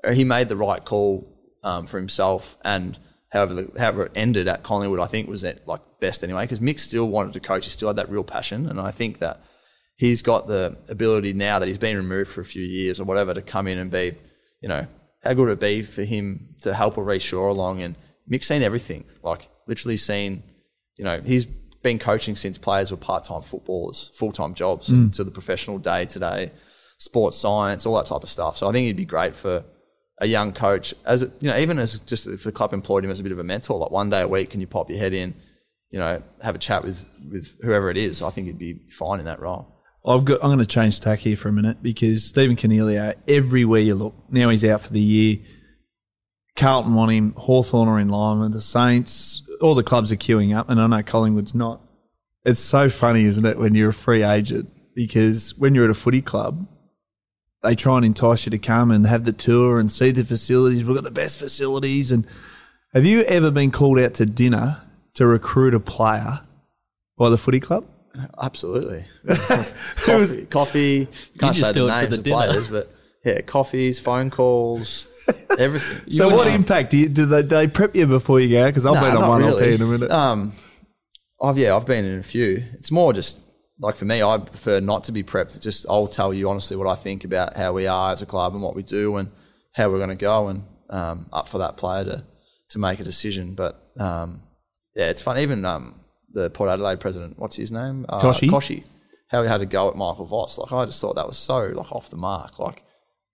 uh, 0.02 0.12
he 0.12 0.24
made 0.24 0.48
the 0.48 0.56
right 0.56 0.82
call 0.82 1.28
um, 1.62 1.86
for 1.86 1.98
himself, 1.98 2.56
and 2.64 2.98
however 3.30 3.54
the, 3.54 3.78
however 3.78 4.06
it 4.06 4.12
ended 4.16 4.48
at 4.48 4.62
Collingwood, 4.64 5.00
I 5.00 5.06
think 5.06 5.28
was 5.28 5.44
at 5.44 5.68
like 5.68 5.82
best 6.00 6.24
anyway. 6.24 6.44
Because 6.44 6.60
Mick 6.60 6.80
still 6.80 7.06
wanted 7.08 7.34
to 7.34 7.40
coach, 7.40 7.66
he 7.66 7.70
still 7.70 7.88
had 7.90 7.96
that 7.96 8.10
real 8.10 8.24
passion, 8.24 8.68
and 8.70 8.80
I 8.80 8.90
think 8.90 9.18
that 9.18 9.44
he's 9.96 10.22
got 10.22 10.46
the 10.46 10.76
ability 10.88 11.32
now 11.32 11.58
that 11.58 11.68
he's 11.68 11.78
been 11.78 11.96
removed 11.96 12.30
for 12.30 12.40
a 12.40 12.44
few 12.44 12.62
years 12.62 13.00
or 13.00 13.04
whatever 13.04 13.34
to 13.34 13.42
come 13.42 13.68
in 13.68 13.78
and 13.78 13.90
be, 13.90 14.16
you 14.60 14.68
know, 14.68 14.86
how 15.22 15.34
good 15.34 15.46
would 15.46 15.52
it 15.52 15.60
be 15.60 15.82
for 15.82 16.02
him 16.02 16.54
to 16.62 16.74
help 16.74 16.96
a 16.96 17.00
Rhyce 17.00 17.22
Shaw 17.22 17.50
along 17.50 17.82
and 17.82 17.96
Mick's 18.26 18.48
seen 18.48 18.62
everything, 18.62 19.04
like 19.22 19.48
literally 19.66 19.96
seen, 19.96 20.42
you 20.96 21.04
know, 21.04 21.20
he's 21.20 21.44
been 21.44 21.98
coaching 21.98 22.36
since 22.36 22.58
players 22.58 22.90
were 22.90 22.96
part-time 22.96 23.42
footballers, 23.42 24.10
full-time 24.14 24.54
jobs 24.54 24.88
mm. 24.88 25.12
to 25.16 25.24
the 25.24 25.30
professional 25.30 25.78
day 25.78 26.06
to 26.06 26.18
day, 26.18 26.52
sports 26.98 27.36
science, 27.36 27.86
all 27.86 27.96
that 27.96 28.06
type 28.06 28.22
of 28.22 28.30
stuff. 28.30 28.56
So 28.56 28.68
I 28.68 28.72
think 28.72 28.86
he'd 28.86 28.96
be 28.96 29.04
great 29.04 29.34
for 29.34 29.64
a 30.20 30.26
young 30.26 30.52
coach 30.52 30.94
as, 31.04 31.22
you 31.40 31.50
know, 31.50 31.58
even 31.58 31.78
as 31.78 31.98
just 31.98 32.26
if 32.28 32.44
the 32.44 32.52
club 32.52 32.72
employed 32.72 33.04
him 33.04 33.10
as 33.10 33.18
a 33.18 33.22
bit 33.22 33.32
of 33.32 33.38
a 33.38 33.44
mentor, 33.44 33.78
like 33.78 33.90
one 33.90 34.10
day 34.10 34.20
a 34.20 34.28
week, 34.28 34.50
can 34.50 34.60
you 34.60 34.68
pop 34.68 34.88
your 34.88 34.98
head 34.98 35.12
in, 35.12 35.34
you 35.90 35.98
know, 35.98 36.22
have 36.40 36.54
a 36.54 36.58
chat 36.58 36.84
with, 36.84 37.04
with 37.30 37.60
whoever 37.62 37.90
it 37.90 37.96
is. 37.96 38.22
I 38.22 38.30
think 38.30 38.46
he'd 38.46 38.58
be 38.58 38.80
fine 38.90 39.18
in 39.18 39.24
that 39.26 39.40
role. 39.40 39.71
I've 40.04 40.24
got. 40.24 40.40
I'm 40.42 40.48
going 40.48 40.58
to 40.58 40.66
change 40.66 40.98
tack 41.00 41.20
here 41.20 41.36
for 41.36 41.48
a 41.48 41.52
minute 41.52 41.82
because 41.82 42.24
Stephen 42.24 42.56
Coniglio, 42.56 43.14
everywhere 43.28 43.80
you 43.80 43.94
look, 43.94 44.14
now 44.30 44.48
he's 44.48 44.64
out 44.64 44.80
for 44.80 44.92
the 44.92 45.00
year. 45.00 45.38
Carlton 46.56 46.94
want 46.94 47.12
him. 47.12 47.34
Hawthorn 47.36 47.88
are 47.88 48.00
in 48.00 48.08
line 48.08 48.40
with 48.40 48.52
the 48.52 48.60
Saints. 48.60 49.42
All 49.60 49.74
the 49.74 49.84
clubs 49.84 50.10
are 50.10 50.16
queuing 50.16 50.56
up, 50.56 50.68
and 50.68 50.80
I 50.80 50.86
know 50.86 51.02
Collingwood's 51.02 51.54
not. 51.54 51.80
It's 52.44 52.60
so 52.60 52.88
funny, 52.90 53.24
isn't 53.24 53.46
it, 53.46 53.58
when 53.58 53.74
you're 53.74 53.90
a 53.90 53.94
free 53.94 54.24
agent? 54.24 54.68
Because 54.94 55.56
when 55.56 55.74
you're 55.74 55.84
at 55.84 55.90
a 55.90 55.94
footy 55.94 56.20
club, 56.20 56.66
they 57.62 57.76
try 57.76 57.96
and 57.96 58.04
entice 58.04 58.44
you 58.44 58.50
to 58.50 58.58
come 58.58 58.90
and 58.90 59.06
have 59.06 59.22
the 59.22 59.32
tour 59.32 59.78
and 59.78 59.90
see 59.90 60.10
the 60.10 60.24
facilities. 60.24 60.84
We've 60.84 60.96
got 60.96 61.04
the 61.04 61.12
best 61.12 61.38
facilities. 61.38 62.10
And 62.10 62.26
have 62.92 63.06
you 63.06 63.22
ever 63.22 63.52
been 63.52 63.70
called 63.70 64.00
out 64.00 64.14
to 64.14 64.26
dinner 64.26 64.82
to 65.14 65.26
recruit 65.26 65.74
a 65.74 65.80
player 65.80 66.40
by 67.16 67.30
the 67.30 67.38
footy 67.38 67.60
club? 67.60 67.86
Absolutely. 68.40 69.04
coffee, 69.26 70.46
coffee. 70.46 71.08
Can't 71.38 71.56
just 71.56 71.68
say 71.68 71.72
do 71.72 71.86
the 71.86 71.92
it 71.92 71.94
for 71.94 72.10
names 72.10 72.10
the 72.10 72.18
of 72.18 72.24
players, 72.24 72.68
but 72.68 72.92
yeah, 73.24 73.40
coffees, 73.40 74.00
phone 74.00 74.30
calls, 74.30 75.06
everything. 75.58 76.12
So, 76.12 76.34
what 76.34 76.48
impact 76.48 76.90
do, 76.90 76.98
you, 76.98 77.08
do, 77.08 77.26
they, 77.26 77.42
do 77.42 77.48
they 77.48 77.68
prep 77.68 77.94
you 77.94 78.06
before 78.06 78.40
you 78.40 78.50
go? 78.50 78.66
Because 78.66 78.84
I'll 78.84 78.94
Nah, 78.94 79.00
bet 79.02 79.14
on 79.14 79.20
not 79.20 79.28
one. 79.28 79.42
I'll 79.42 79.48
really. 79.48 79.58
tell 79.60 79.68
you 79.68 79.74
in 79.74 79.82
a 79.82 79.86
minute. 79.86 80.10
Um, 80.10 80.52
I've 81.40 81.58
yeah, 81.58 81.74
I've 81.74 81.86
been 81.86 82.04
in 82.04 82.18
a 82.18 82.22
few. 82.22 82.64
It's 82.74 82.90
more 82.90 83.12
just 83.12 83.38
like 83.80 83.96
for 83.96 84.04
me, 84.04 84.22
I 84.22 84.38
prefer 84.38 84.80
not 84.80 85.04
to 85.04 85.12
be 85.12 85.22
prepped. 85.22 85.60
Just 85.60 85.86
I'll 85.88 86.06
tell 86.06 86.34
you 86.34 86.48
honestly 86.50 86.76
what 86.76 86.86
I 86.86 86.94
think 86.94 87.24
about 87.24 87.56
how 87.56 87.72
we 87.72 87.86
are 87.86 88.12
as 88.12 88.22
a 88.22 88.26
club 88.26 88.54
and 88.54 88.62
what 88.62 88.74
we 88.74 88.82
do 88.82 89.16
and 89.16 89.30
how 89.72 89.88
we're 89.90 89.98
going 89.98 90.10
to 90.10 90.16
go, 90.16 90.48
and 90.48 90.64
um, 90.90 91.26
up 91.32 91.48
for 91.48 91.58
that 91.58 91.76
player 91.76 92.04
to 92.04 92.24
to 92.70 92.78
make 92.78 93.00
a 93.00 93.04
decision. 93.04 93.54
But 93.54 93.80
um, 93.98 94.42
yeah, 94.94 95.08
it's 95.10 95.22
fun. 95.22 95.38
Even 95.38 95.64
um, 95.64 96.00
the 96.32 96.50
Port 96.50 96.70
Adelaide 96.70 97.00
president, 97.00 97.38
what's 97.38 97.56
his 97.56 97.72
name? 97.72 98.06
Uh, 98.08 98.20
Kochie? 98.20 98.48
Kochie. 98.50 98.84
How 99.28 99.42
he 99.42 99.48
had 99.48 99.58
to 99.58 99.66
go 99.66 99.88
at 99.88 99.96
Michael 99.96 100.26
Voss. 100.26 100.58
Like 100.58 100.72
I 100.72 100.84
just 100.84 101.00
thought 101.00 101.16
that 101.16 101.26
was 101.26 101.38
so 101.38 101.58
like 101.74 101.90
off 101.92 102.10
the 102.10 102.16
mark. 102.16 102.58
Like 102.58 102.82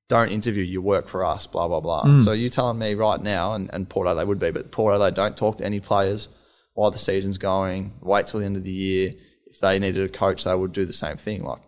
don't 0.08 0.30
interview, 0.30 0.62
you 0.62 0.80
work 0.80 1.06
for 1.06 1.24
us, 1.24 1.46
blah, 1.46 1.68
blah, 1.68 1.80
blah. 1.80 2.04
Mm. 2.04 2.22
So 2.22 2.32
you're 2.32 2.48
telling 2.48 2.78
me 2.78 2.94
right 2.94 3.20
now, 3.20 3.52
and, 3.52 3.68
and 3.72 3.88
Port 3.88 4.06
Adelaide 4.08 4.26
would 4.28 4.38
be, 4.38 4.50
but 4.50 4.70
Port 4.70 4.94
Adelaide 4.94 5.14
don't 5.14 5.36
talk 5.36 5.58
to 5.58 5.64
any 5.66 5.80
players 5.80 6.28
while 6.74 6.90
the 6.90 6.98
season's 6.98 7.36
going, 7.36 7.92
wait 8.00 8.26
till 8.26 8.40
the 8.40 8.46
end 8.46 8.56
of 8.56 8.64
the 8.64 8.70
year. 8.70 9.10
If 9.46 9.60
they 9.60 9.78
needed 9.78 10.02
a 10.04 10.08
coach, 10.08 10.44
they 10.44 10.54
would 10.54 10.72
do 10.72 10.86
the 10.86 10.92
same 10.94 11.16
thing. 11.18 11.42
Like, 11.44 11.60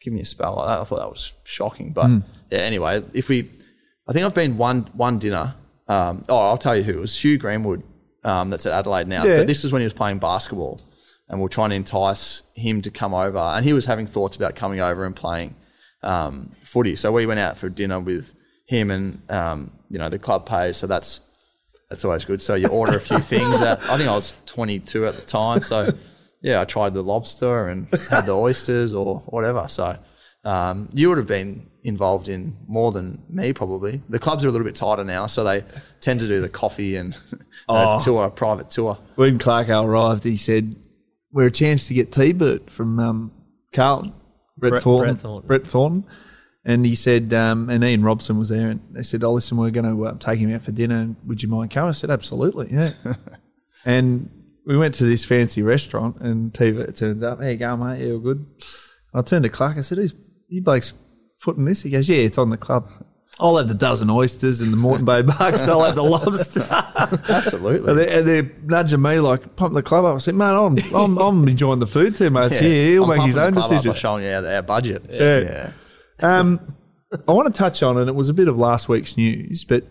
give 0.00 0.12
me 0.12 0.20
a 0.20 0.24
spell 0.24 0.56
like 0.56 0.68
that. 0.68 0.80
I 0.80 0.84
thought 0.84 0.98
that 0.98 1.10
was 1.10 1.32
shocking. 1.44 1.92
But 1.92 2.06
Mm. 2.06 2.24
yeah, 2.50 2.58
anyway, 2.58 3.02
if 3.14 3.28
we, 3.28 3.50
I 4.06 4.12
think 4.12 4.24
I've 4.26 4.34
been 4.34 4.58
one, 4.58 4.88
one 4.92 5.18
dinner. 5.18 5.54
Um, 5.88 6.22
oh, 6.28 6.38
I'll 6.38 6.58
tell 6.58 6.76
you 6.76 6.82
who. 6.84 6.92
It 6.98 7.00
was 7.00 7.20
Hugh 7.20 7.38
Greenwood 7.38 7.82
um, 8.26 8.50
that's 8.50 8.66
at 8.66 8.72
Adelaide 8.72 9.08
now. 9.08 9.24
Yeah. 9.24 9.38
But 9.38 9.46
this 9.46 9.62
was 9.62 9.72
when 9.72 9.80
he 9.80 9.86
was 9.86 9.94
playing 9.94 10.18
basketball. 10.18 10.80
And 11.28 11.40
we're 11.40 11.48
trying 11.48 11.70
to 11.70 11.76
entice 11.76 12.42
him 12.54 12.82
to 12.82 12.90
come 12.90 13.12
over. 13.12 13.38
And 13.38 13.64
he 13.64 13.72
was 13.72 13.86
having 13.86 14.06
thoughts 14.06 14.36
about 14.36 14.54
coming 14.54 14.80
over 14.80 15.04
and 15.04 15.16
playing 15.16 15.56
um, 16.02 16.52
footy. 16.62 16.94
So 16.96 17.10
we 17.10 17.26
went 17.26 17.40
out 17.40 17.58
for 17.58 17.68
dinner 17.68 17.98
with 17.98 18.34
him 18.66 18.90
and 18.90 19.30
um, 19.30 19.72
you 19.88 19.98
know 19.98 20.08
the 20.08 20.18
club 20.18 20.46
pays. 20.46 20.76
So 20.76 20.86
that's 20.86 21.20
that's 21.90 22.04
always 22.04 22.24
good. 22.24 22.42
So 22.42 22.54
you 22.54 22.68
order 22.68 22.96
a 22.96 23.00
few 23.00 23.18
things. 23.34 23.58
That, 23.60 23.82
I 23.84 23.96
think 23.96 24.08
I 24.08 24.14
was 24.14 24.34
22 24.46 25.06
at 25.06 25.14
the 25.14 25.26
time. 25.26 25.62
So 25.62 25.88
yeah, 26.42 26.60
I 26.60 26.64
tried 26.64 26.94
the 26.94 27.02
lobster 27.02 27.68
and 27.68 27.88
had 28.10 28.26
the 28.26 28.36
oysters 28.36 28.94
or 28.94 29.20
whatever. 29.26 29.66
So 29.68 29.98
um, 30.44 30.88
you 30.92 31.08
would 31.08 31.18
have 31.18 31.26
been 31.26 31.68
involved 31.86 32.28
in 32.28 32.56
more 32.66 32.90
than 32.92 33.22
me 33.28 33.52
probably. 33.52 34.02
The 34.08 34.18
clubs 34.18 34.44
are 34.44 34.48
a 34.48 34.50
little 34.50 34.64
bit 34.66 34.74
tighter 34.74 35.04
now, 35.04 35.26
so 35.26 35.44
they 35.44 35.64
tend 36.00 36.20
to 36.20 36.28
do 36.28 36.40
the 36.40 36.48
coffee 36.48 36.96
and 36.96 37.18
Oh. 37.68 37.96
a 37.96 38.00
tour, 38.00 38.28
private 38.30 38.70
tour. 38.70 38.98
when 39.14 39.38
Clark 39.38 39.68
arrived, 39.70 40.24
he 40.24 40.36
said, 40.36 40.76
"We're 41.32 41.46
a 41.46 41.50
chance 41.50 41.88
to 41.88 41.94
get 41.94 42.12
T-Bert 42.12 42.68
from 42.70 42.98
um, 43.00 43.32
Carlton, 43.72 44.12
Brett, 44.58 44.70
Brett- 44.72 44.82
Thornton, 44.82 45.14
Brett 45.14 45.22
Thornton. 45.22 45.46
Brett 45.46 45.66
Thornton." 45.66 46.04
And 46.68 46.84
he 46.84 46.96
said, 46.96 47.32
um, 47.32 47.70
and 47.70 47.84
Ian 47.84 48.02
Robson 48.02 48.38
was 48.38 48.48
there, 48.48 48.70
and 48.70 48.80
they 48.90 49.02
said, 49.02 49.22
"Oh, 49.24 49.32
listen, 49.34 49.56
we're 49.56 49.70
going 49.70 49.86
to 49.96 50.06
uh, 50.06 50.14
take 50.18 50.38
him 50.40 50.52
out 50.54 50.62
for 50.62 50.72
dinner. 50.72 51.14
Would 51.24 51.42
you 51.42 51.48
mind 51.48 51.70
coming?" 51.70 51.88
I 51.88 51.92
said, 51.92 52.10
"Absolutely, 52.10 52.68
yeah." 52.72 52.90
and 53.84 54.28
we 54.66 54.76
went 54.76 54.94
to 54.96 55.04
this 55.04 55.24
fancy 55.24 55.62
restaurant, 55.62 56.16
and 56.20 56.52
T-Bert 56.52 56.96
turns 56.96 57.22
up. 57.22 57.40
How 57.40 57.46
you 57.48 57.56
going, 57.56 57.80
mate? 57.80 58.04
Yeah, 58.04 58.14
all 58.14 58.18
good. 58.18 58.44
I 59.14 59.22
turned 59.22 59.44
to 59.44 59.48
Clark. 59.48 59.76
I 59.78 59.80
said, 59.82 59.98
"Who's 59.98 60.14
you 60.48 60.62
blokes 60.62 60.92
footing 61.38 61.64
this?" 61.64 61.82
He 61.82 61.90
goes, 61.90 62.08
"Yeah, 62.08 62.18
it's 62.18 62.38
on 62.38 62.50
the 62.50 62.56
club." 62.56 62.90
I'll 63.38 63.58
have 63.58 63.68
the 63.68 63.74
dozen 63.74 64.08
oysters 64.08 64.62
and 64.62 64.72
the 64.72 64.78
Moreton 64.78 65.04
Bay 65.04 65.20
bucks. 65.38 65.68
I'll 65.68 65.84
have 65.84 65.94
the 65.94 66.02
lobster. 66.02 66.62
Absolutely. 67.30 67.90
And 67.90 67.98
they're, 67.98 68.18
and 68.18 68.26
they're 68.26 68.50
nudging 68.64 69.02
me 69.02 69.20
like, 69.20 69.56
pump 69.56 69.74
the 69.74 69.82
club 69.82 70.06
up. 70.06 70.14
I 70.14 70.18
said, 70.18 70.34
man, 70.34 70.54
I'm, 70.54 70.78
I'm, 70.94 71.18
I'm 71.18 71.46
enjoying 71.46 71.78
the 71.78 71.86
food 71.86 72.14
too 72.14 72.30
much. 72.30 72.52
Yeah, 72.52 72.60
he'll 72.60 73.02
I'm 73.04 73.18
make 73.18 73.26
his 73.26 73.36
own 73.36 73.48
up 73.58 73.68
decision. 73.68 73.92
by 73.92 73.98
showing 73.98 74.24
you 74.24 74.30
our, 74.30 74.46
our 74.46 74.62
budget. 74.62 75.04
Yeah. 75.10 75.72
Um, 76.22 76.76
I 77.28 77.32
want 77.32 77.52
to 77.52 77.58
touch 77.58 77.82
on, 77.82 77.98
and 77.98 78.08
it 78.08 78.14
was 78.14 78.30
a 78.30 78.34
bit 78.34 78.48
of 78.48 78.56
last 78.56 78.88
week's 78.88 79.18
news, 79.18 79.64
but 79.66 79.84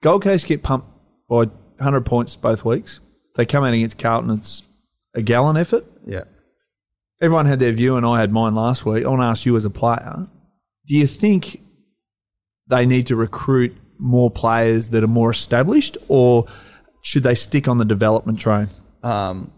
Gold 0.00 0.22
Coast 0.22 0.46
get 0.46 0.62
pumped 0.62 0.88
by 1.28 1.44
100 1.44 2.06
points 2.06 2.36
both 2.36 2.64
weeks. 2.64 3.00
They 3.36 3.44
come 3.44 3.64
out 3.64 3.74
against 3.74 3.98
Carlton. 3.98 4.30
It's 4.30 4.66
a 5.14 5.20
gallon 5.20 5.58
effort. 5.58 5.84
yeah. 6.06 6.24
Everyone 7.20 7.44
had 7.44 7.58
their 7.58 7.72
view, 7.72 7.96
and 7.96 8.06
I 8.06 8.18
had 8.20 8.32
mine 8.32 8.54
last 8.54 8.86
week. 8.86 9.04
I 9.04 9.08
want 9.08 9.20
to 9.20 9.26
ask 9.26 9.44
you 9.44 9.56
as 9.56 9.64
a 9.66 9.70
player, 9.70 10.28
do 10.88 10.96
you 10.96 11.06
think 11.06 11.60
they 12.66 12.86
need 12.86 13.06
to 13.06 13.16
recruit 13.16 13.76
more 13.98 14.30
players 14.30 14.88
that 14.88 15.04
are 15.04 15.08
more 15.08 15.30
established, 15.30 15.96
or 16.08 16.46
should 17.02 17.22
they 17.22 17.34
stick 17.34 17.68
on 17.68 17.78
the 17.78 17.84
development 17.84 18.38
train? 18.40 18.68
Um, 19.02 19.52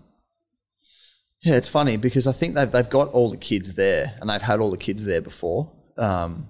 Yeah, 1.43 1.57
it's 1.57 1.69
funny 1.69 1.97
because 1.97 2.27
I 2.27 2.33
think 2.33 2.55
they've 2.55 2.71
they've 2.71 2.91
got 2.91 3.09
all 3.13 3.31
the 3.31 3.37
kids 3.37 3.75
there, 3.75 4.15
and 4.21 4.29
they've 4.29 4.43
had 4.43 4.61
all 4.61 4.71
the 4.71 4.77
kids 4.77 5.05
there 5.05 5.23
before. 5.23 5.71
Um, 5.97 6.49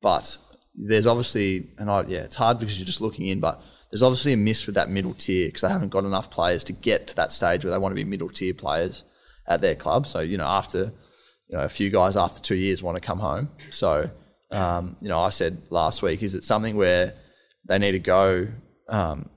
but 0.00 0.38
there's 0.74 1.06
obviously, 1.06 1.70
and 1.78 1.90
I, 1.90 2.02
yeah, 2.08 2.20
it's 2.20 2.36
hard 2.36 2.58
because 2.58 2.78
you're 2.78 2.86
just 2.86 3.00
looking 3.00 3.26
in, 3.26 3.40
but 3.40 3.62
there's 3.90 4.02
obviously 4.02 4.32
a 4.32 4.36
miss 4.36 4.64
with 4.66 4.74
that 4.76 4.88
middle 4.88 5.14
tier 5.14 5.48
because 5.48 5.62
they 5.62 5.68
haven't 5.68 5.90
got 5.90 6.04
enough 6.04 6.30
players 6.30 6.64
to 6.64 6.72
get 6.72 7.08
to 7.08 7.16
that 7.16 7.32
stage 7.32 7.64
where 7.64 7.72
they 7.72 7.78
want 7.78 7.92
to 7.92 7.96
be 7.96 8.04
middle 8.04 8.30
tier 8.30 8.54
players 8.54 9.04
at 9.46 9.60
their 9.60 9.74
club. 9.74 10.06
So 10.06 10.20
you 10.20 10.38
know, 10.38 10.46
after 10.46 10.92
you 11.52 11.58
know, 11.58 11.64
a 11.64 11.68
few 11.68 11.90
guys 11.90 12.16
after 12.16 12.40
two 12.40 12.56
years 12.56 12.82
want 12.82 12.96
to 12.96 13.00
come 13.00 13.18
home. 13.18 13.50
So 13.70 14.10
um, 14.50 14.96
you 15.00 15.08
know, 15.08 15.20
I 15.20 15.28
said 15.28 15.68
last 15.70 16.02
week, 16.02 16.22
is 16.22 16.34
it 16.34 16.44
something 16.44 16.76
where 16.76 17.14
they 17.66 17.78
need 17.78 17.92
to 17.92 17.98
go 17.98 18.48
um, 18.88 19.28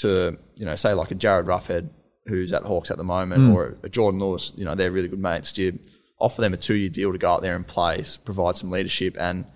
to 0.00 0.38
you 0.56 0.66
know, 0.66 0.76
say 0.76 0.92
like 0.92 1.10
a 1.10 1.14
Jarryd 1.14 1.46
Roughead 1.46 1.88
who's 2.26 2.52
at 2.52 2.62
Hawks 2.62 2.90
at 2.90 2.98
the 2.98 3.04
moment, 3.04 3.54
or 3.54 3.76
a 3.82 3.88
Jordan 3.88 4.20
Lewis, 4.20 4.52
you 4.56 4.64
know, 4.64 4.74
they're 4.74 4.92
really 4.92 5.08
good 5.08 5.18
mates. 5.18 5.52
Do 5.52 5.62
you 5.64 5.78
offer 6.20 6.40
them 6.40 6.54
a 6.54 6.56
two 6.56 6.74
year 6.74 6.90
deal 6.90 7.10
to 7.10 7.18
go 7.18 7.32
out 7.32 7.42
there 7.42 7.56
and 7.56 7.66
play, 7.66 8.04
provide 8.24 8.56
some 8.56 8.70
leadership, 8.70 9.16
and 9.18 9.46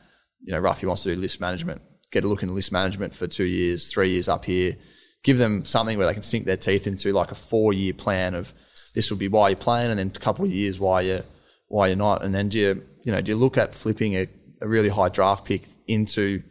you 0.42 0.52
know, 0.52 0.60
Ruffy 0.60 0.86
wants 0.86 1.02
to 1.04 1.14
do 1.14 1.20
list 1.20 1.40
management, 1.40 1.82
get 2.10 2.24
a 2.24 2.28
look 2.28 2.42
into 2.42 2.54
list 2.54 2.72
management 2.72 3.14
for 3.14 3.26
two 3.26 3.44
years, 3.44 3.90
three 3.92 4.10
years 4.10 4.28
up 4.28 4.44
here, 4.44 4.74
give 5.22 5.38
them 5.38 5.64
something 5.64 5.96
where 5.96 6.06
they 6.06 6.14
can 6.14 6.22
sink 6.22 6.46
their 6.46 6.56
teeth 6.56 6.86
into 6.86 7.12
like 7.12 7.30
a 7.30 7.34
four 7.36 7.72
year 7.72 7.92
plan 7.92 8.34
of 8.34 8.52
this 8.94 9.10
will 9.10 9.18
be 9.18 9.28
why 9.28 9.50
you're 9.50 9.56
playing, 9.56 9.90
and 9.90 9.98
then 9.98 10.12
a 10.14 10.18
couple 10.18 10.44
of 10.44 10.50
years 10.50 10.78
why 10.78 11.02
you 11.02 11.22
why 11.68 11.88
you're 11.88 11.96
not, 11.96 12.24
and 12.24 12.34
then 12.34 12.48
do 12.48 12.58
you 12.58 12.84
you 13.04 13.12
know 13.12 13.20
do 13.20 13.32
you 13.32 13.36
look 13.36 13.58
at 13.58 13.74
flipping 13.74 14.14
a, 14.14 14.26
a 14.60 14.68
really 14.68 14.88
high 14.88 15.08
draft 15.08 15.44
pick 15.44 15.64
into 15.86 16.42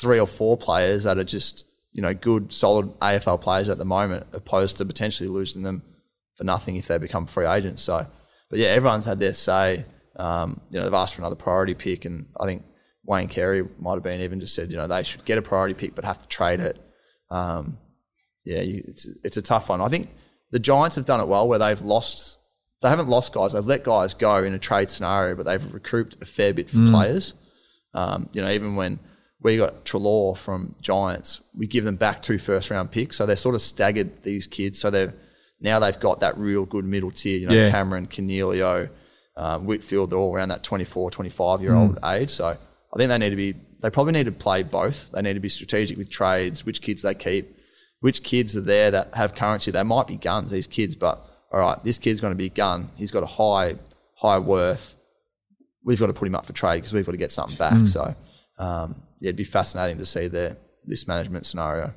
three 0.00 0.18
or 0.18 0.26
four 0.26 0.56
players 0.56 1.04
that 1.04 1.18
are 1.18 1.24
just 1.24 1.64
you 1.92 2.02
know 2.02 2.12
good 2.12 2.52
solid 2.52 2.86
AFL 3.00 3.40
players 3.40 3.68
at 3.68 3.78
the 3.78 3.84
moment, 3.84 4.26
opposed 4.32 4.76
to 4.78 4.84
potentially 4.84 5.28
losing 5.28 5.62
them 5.62 5.82
for 6.36 6.44
nothing 6.44 6.76
if 6.76 6.88
they 6.88 6.98
become 6.98 7.26
free 7.26 7.46
agents. 7.46 7.82
So, 7.82 8.06
but 8.50 8.58
yeah, 8.58 8.68
everyone's 8.68 9.04
had 9.04 9.20
their 9.20 9.34
say. 9.34 9.84
Um, 10.16 10.60
you 10.70 10.78
know, 10.78 10.84
they've 10.84 10.94
asked 10.94 11.16
for 11.16 11.22
another 11.22 11.36
priority 11.36 11.74
pick, 11.74 12.04
and 12.04 12.26
I 12.38 12.46
think 12.46 12.64
Wayne 13.04 13.28
Carey 13.28 13.66
might 13.78 13.94
have 13.94 14.02
been 14.02 14.20
even 14.20 14.40
just 14.40 14.54
said, 14.54 14.70
you 14.70 14.76
know, 14.76 14.86
they 14.86 15.02
should 15.02 15.24
get 15.24 15.38
a 15.38 15.42
priority 15.42 15.74
pick, 15.74 15.94
but 15.94 16.04
have 16.04 16.20
to 16.20 16.28
trade 16.28 16.60
it. 16.60 16.80
Um, 17.30 17.78
yeah, 18.44 18.60
you, 18.60 18.84
it's 18.86 19.08
it's 19.24 19.36
a 19.36 19.42
tough 19.42 19.68
one. 19.68 19.80
I 19.80 19.88
think 19.88 20.10
the 20.50 20.58
Giants 20.58 20.96
have 20.96 21.04
done 21.04 21.20
it 21.20 21.28
well, 21.28 21.48
where 21.48 21.58
they've 21.58 21.80
lost. 21.80 22.38
They 22.84 22.90
haven't 22.90 23.08
lost 23.08 23.32
guys. 23.32 23.54
They've 23.54 23.64
let 23.64 23.82
guys 23.82 24.12
go 24.12 24.44
in 24.44 24.52
a 24.52 24.58
trade 24.58 24.90
scenario, 24.90 25.34
but 25.36 25.46
they've 25.46 25.72
recouped 25.72 26.18
a 26.20 26.26
fair 26.26 26.52
bit 26.52 26.68
for 26.68 26.80
players. 26.90 27.32
Um, 27.94 28.28
you 28.34 28.42
know, 28.42 28.50
even 28.50 28.76
when 28.76 28.98
we 29.40 29.56
got 29.56 29.86
Treloar 29.86 30.36
from 30.36 30.74
Giants, 30.82 31.40
we 31.56 31.66
give 31.66 31.84
them 31.84 31.96
back 31.96 32.20
two 32.20 32.36
first 32.36 32.70
round 32.70 32.90
picks. 32.90 33.16
So 33.16 33.24
they're 33.24 33.36
sort 33.36 33.54
of 33.54 33.62
staggered 33.62 34.22
these 34.22 34.46
kids. 34.46 34.78
So 34.78 34.90
they've 34.90 35.14
now 35.62 35.78
they've 35.80 35.98
got 35.98 36.20
that 36.20 36.36
real 36.36 36.66
good 36.66 36.84
middle 36.84 37.10
tier. 37.10 37.38
You 37.38 37.46
know, 37.46 37.54
Yeah. 37.54 37.70
Cameron, 37.70 38.06
Coniglio, 38.06 38.90
um, 39.34 39.64
Whitfield, 39.64 40.10
they're 40.10 40.18
all 40.18 40.34
around 40.34 40.50
that 40.50 40.62
24, 40.62 41.10
25 41.10 41.62
year 41.62 41.74
old 41.74 41.98
age. 42.04 42.28
So 42.28 42.48
I 42.48 42.96
think 42.98 43.08
they 43.08 43.16
need 43.16 43.30
to 43.30 43.36
be, 43.36 43.54
they 43.80 43.88
probably 43.88 44.12
need 44.12 44.26
to 44.26 44.32
play 44.32 44.62
both. 44.62 45.10
They 45.12 45.22
need 45.22 45.34
to 45.34 45.40
be 45.40 45.48
strategic 45.48 45.96
with 45.96 46.10
trades, 46.10 46.66
which 46.66 46.82
kids 46.82 47.00
they 47.00 47.14
keep, 47.14 47.56
which 48.00 48.22
kids 48.22 48.58
are 48.58 48.60
there 48.60 48.90
that 48.90 49.14
have 49.14 49.34
currency. 49.34 49.70
They 49.70 49.82
might 49.84 50.06
be 50.06 50.16
guns, 50.16 50.50
these 50.50 50.66
kids, 50.66 50.94
but 50.96 51.26
all 51.54 51.60
right, 51.60 51.84
this 51.84 51.98
kid's 51.98 52.18
going 52.20 52.32
to 52.32 52.36
be 52.36 52.46
a 52.46 52.50
gun. 52.50 52.90
He's 52.96 53.12
got 53.12 53.22
a 53.22 53.26
high, 53.26 53.76
high 54.16 54.40
worth. 54.40 54.96
We've 55.84 56.00
got 56.00 56.08
to 56.08 56.12
put 56.12 56.26
him 56.26 56.34
up 56.34 56.46
for 56.46 56.52
trade 56.52 56.78
because 56.78 56.92
we've 56.92 57.06
got 57.06 57.12
to 57.12 57.18
get 57.18 57.30
something 57.30 57.56
back. 57.56 57.86
So, 57.86 58.16
um, 58.58 58.96
yeah, 59.20 59.28
it'd 59.28 59.36
be 59.36 59.44
fascinating 59.44 59.98
to 59.98 60.04
see 60.04 60.26
their 60.26 60.56
this 60.84 61.06
management 61.06 61.46
scenario. 61.46 61.94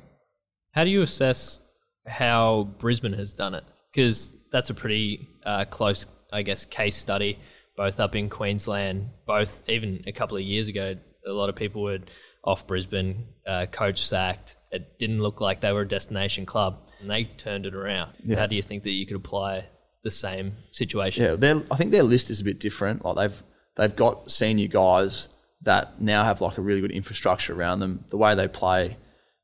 How 0.70 0.84
do 0.84 0.90
you 0.90 1.02
assess 1.02 1.60
how 2.06 2.68
Brisbane 2.78 3.14
has 3.14 3.34
done 3.34 3.56
it? 3.56 3.64
Because 3.92 4.36
that's 4.52 4.70
a 4.70 4.74
pretty 4.74 5.26
uh, 5.44 5.64
close, 5.64 6.06
I 6.32 6.42
guess, 6.42 6.64
case 6.64 6.94
study. 6.94 7.40
Both 7.76 7.98
up 7.98 8.14
in 8.14 8.28
Queensland, 8.28 9.08
both 9.26 9.68
even 9.68 10.04
a 10.06 10.12
couple 10.12 10.36
of 10.36 10.44
years 10.44 10.68
ago, 10.68 10.94
a 11.26 11.32
lot 11.32 11.48
of 11.48 11.56
people 11.56 11.82
were 11.82 11.98
off 12.44 12.66
Brisbane, 12.66 13.26
uh, 13.44 13.66
coach 13.66 14.06
sacked. 14.06 14.56
It 14.70 14.98
didn't 15.00 15.18
look 15.18 15.40
like 15.40 15.60
they 15.60 15.72
were 15.72 15.82
a 15.82 15.88
destination 15.88 16.46
club, 16.46 16.87
and 17.00 17.10
they 17.10 17.24
turned 17.24 17.66
it 17.66 17.74
around. 17.74 18.12
How 18.34 18.46
do 18.46 18.56
you 18.56 18.62
think 18.62 18.82
that 18.84 18.90
you 18.90 19.06
could 19.06 19.16
apply 19.16 19.66
the 20.02 20.10
same 20.10 20.54
situation? 20.72 21.24
Yeah, 21.24 21.34
their, 21.34 21.62
I 21.70 21.76
think 21.76 21.92
their 21.92 22.02
list 22.02 22.30
is 22.30 22.40
a 22.40 22.44
bit 22.44 22.60
different. 22.60 23.04
Like 23.04 23.16
they've 23.16 23.42
they've 23.76 23.96
got 23.96 24.30
senior 24.30 24.68
guys 24.68 25.28
that 25.62 26.00
now 26.00 26.24
have 26.24 26.40
like 26.40 26.58
a 26.58 26.62
really 26.62 26.80
good 26.80 26.90
infrastructure 26.90 27.54
around 27.54 27.80
them. 27.80 28.04
The 28.08 28.16
way 28.16 28.34
they 28.34 28.48
play, 28.48 28.96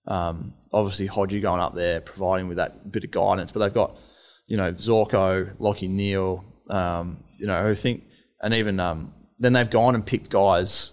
um, 0.06 0.54
obviously 0.72 1.08
Hodgie 1.08 1.42
going 1.42 1.60
up 1.60 1.74
there, 1.74 2.00
providing 2.00 2.48
with 2.48 2.58
that 2.58 2.90
bit 2.90 3.04
of 3.04 3.10
guidance. 3.10 3.52
But 3.52 3.60
they've 3.60 3.74
got 3.74 3.98
you 4.46 4.56
know 4.56 4.72
Zorko, 4.72 5.56
Lachie 5.58 5.90
Neale, 5.90 6.44
um, 6.70 7.22
you 7.38 7.46
know 7.46 7.62
who 7.62 7.74
think, 7.74 8.04
and 8.42 8.54
even 8.54 8.80
um, 8.80 9.12
then 9.38 9.52
they've 9.52 9.70
gone 9.70 9.94
and 9.94 10.04
picked 10.04 10.30
guys 10.30 10.92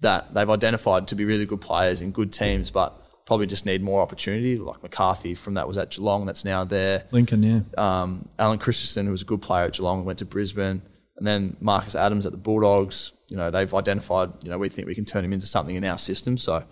that 0.00 0.34
they've 0.34 0.50
identified 0.50 1.08
to 1.08 1.14
be 1.14 1.24
really 1.24 1.46
good 1.46 1.60
players 1.60 2.00
in 2.00 2.12
good 2.12 2.32
teams, 2.32 2.70
but 2.70 3.02
probably 3.26 3.46
just 3.46 3.66
need 3.66 3.82
more 3.82 4.00
opportunity. 4.00 4.56
Like 4.56 4.82
McCarthy 4.82 5.34
from 5.34 5.54
that 5.54 5.68
was 5.68 5.76
at 5.76 5.90
Geelong, 5.90 6.24
that's 6.24 6.44
now 6.44 6.64
there 6.64 7.04
Lincoln, 7.10 7.42
yeah. 7.42 7.60
um, 7.76 8.28
Allen 8.38 8.58
Christensen, 8.58 9.04
who 9.04 9.12
was 9.12 9.22
a 9.22 9.26
good 9.26 9.42
player 9.42 9.64
at 9.64 9.74
Geelong, 9.74 10.04
went 10.04 10.20
to 10.20 10.24
Brisbane, 10.24 10.80
and 11.16 11.26
then 11.26 11.56
Marcus 11.60 11.94
Adams 11.94 12.24
at 12.24 12.32
the 12.32 12.38
Bulldogs. 12.38 13.12
You 13.28 13.36
know, 13.36 13.50
they've 13.50 13.72
identified. 13.74 14.32
You 14.42 14.50
know, 14.50 14.58
we 14.58 14.68
think 14.68 14.86
we 14.86 14.94
can 14.94 15.04
turn 15.04 15.24
him 15.24 15.32
into 15.32 15.46
something 15.46 15.74
in 15.74 15.84
our 15.84 15.98
system. 15.98 16.38
So 16.38 16.64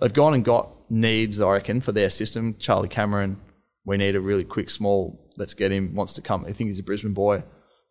they've 0.00 0.12
gone 0.12 0.34
and 0.34 0.44
got 0.44 0.70
needs, 0.88 1.40
I 1.40 1.50
reckon, 1.50 1.80
for 1.80 1.92
their 1.92 2.10
system. 2.10 2.56
Charlie 2.58 2.88
Cameron, 2.88 3.40
we 3.84 3.96
need 3.96 4.14
a 4.14 4.20
really 4.20 4.44
quick, 4.44 4.70
small. 4.70 5.28
Let's 5.36 5.54
get 5.54 5.72
him. 5.72 5.94
Wants 5.94 6.14
to 6.14 6.22
come. 6.22 6.44
I 6.44 6.52
think 6.52 6.68
he's 6.68 6.78
a 6.78 6.84
Brisbane 6.84 7.14
boy. 7.14 7.42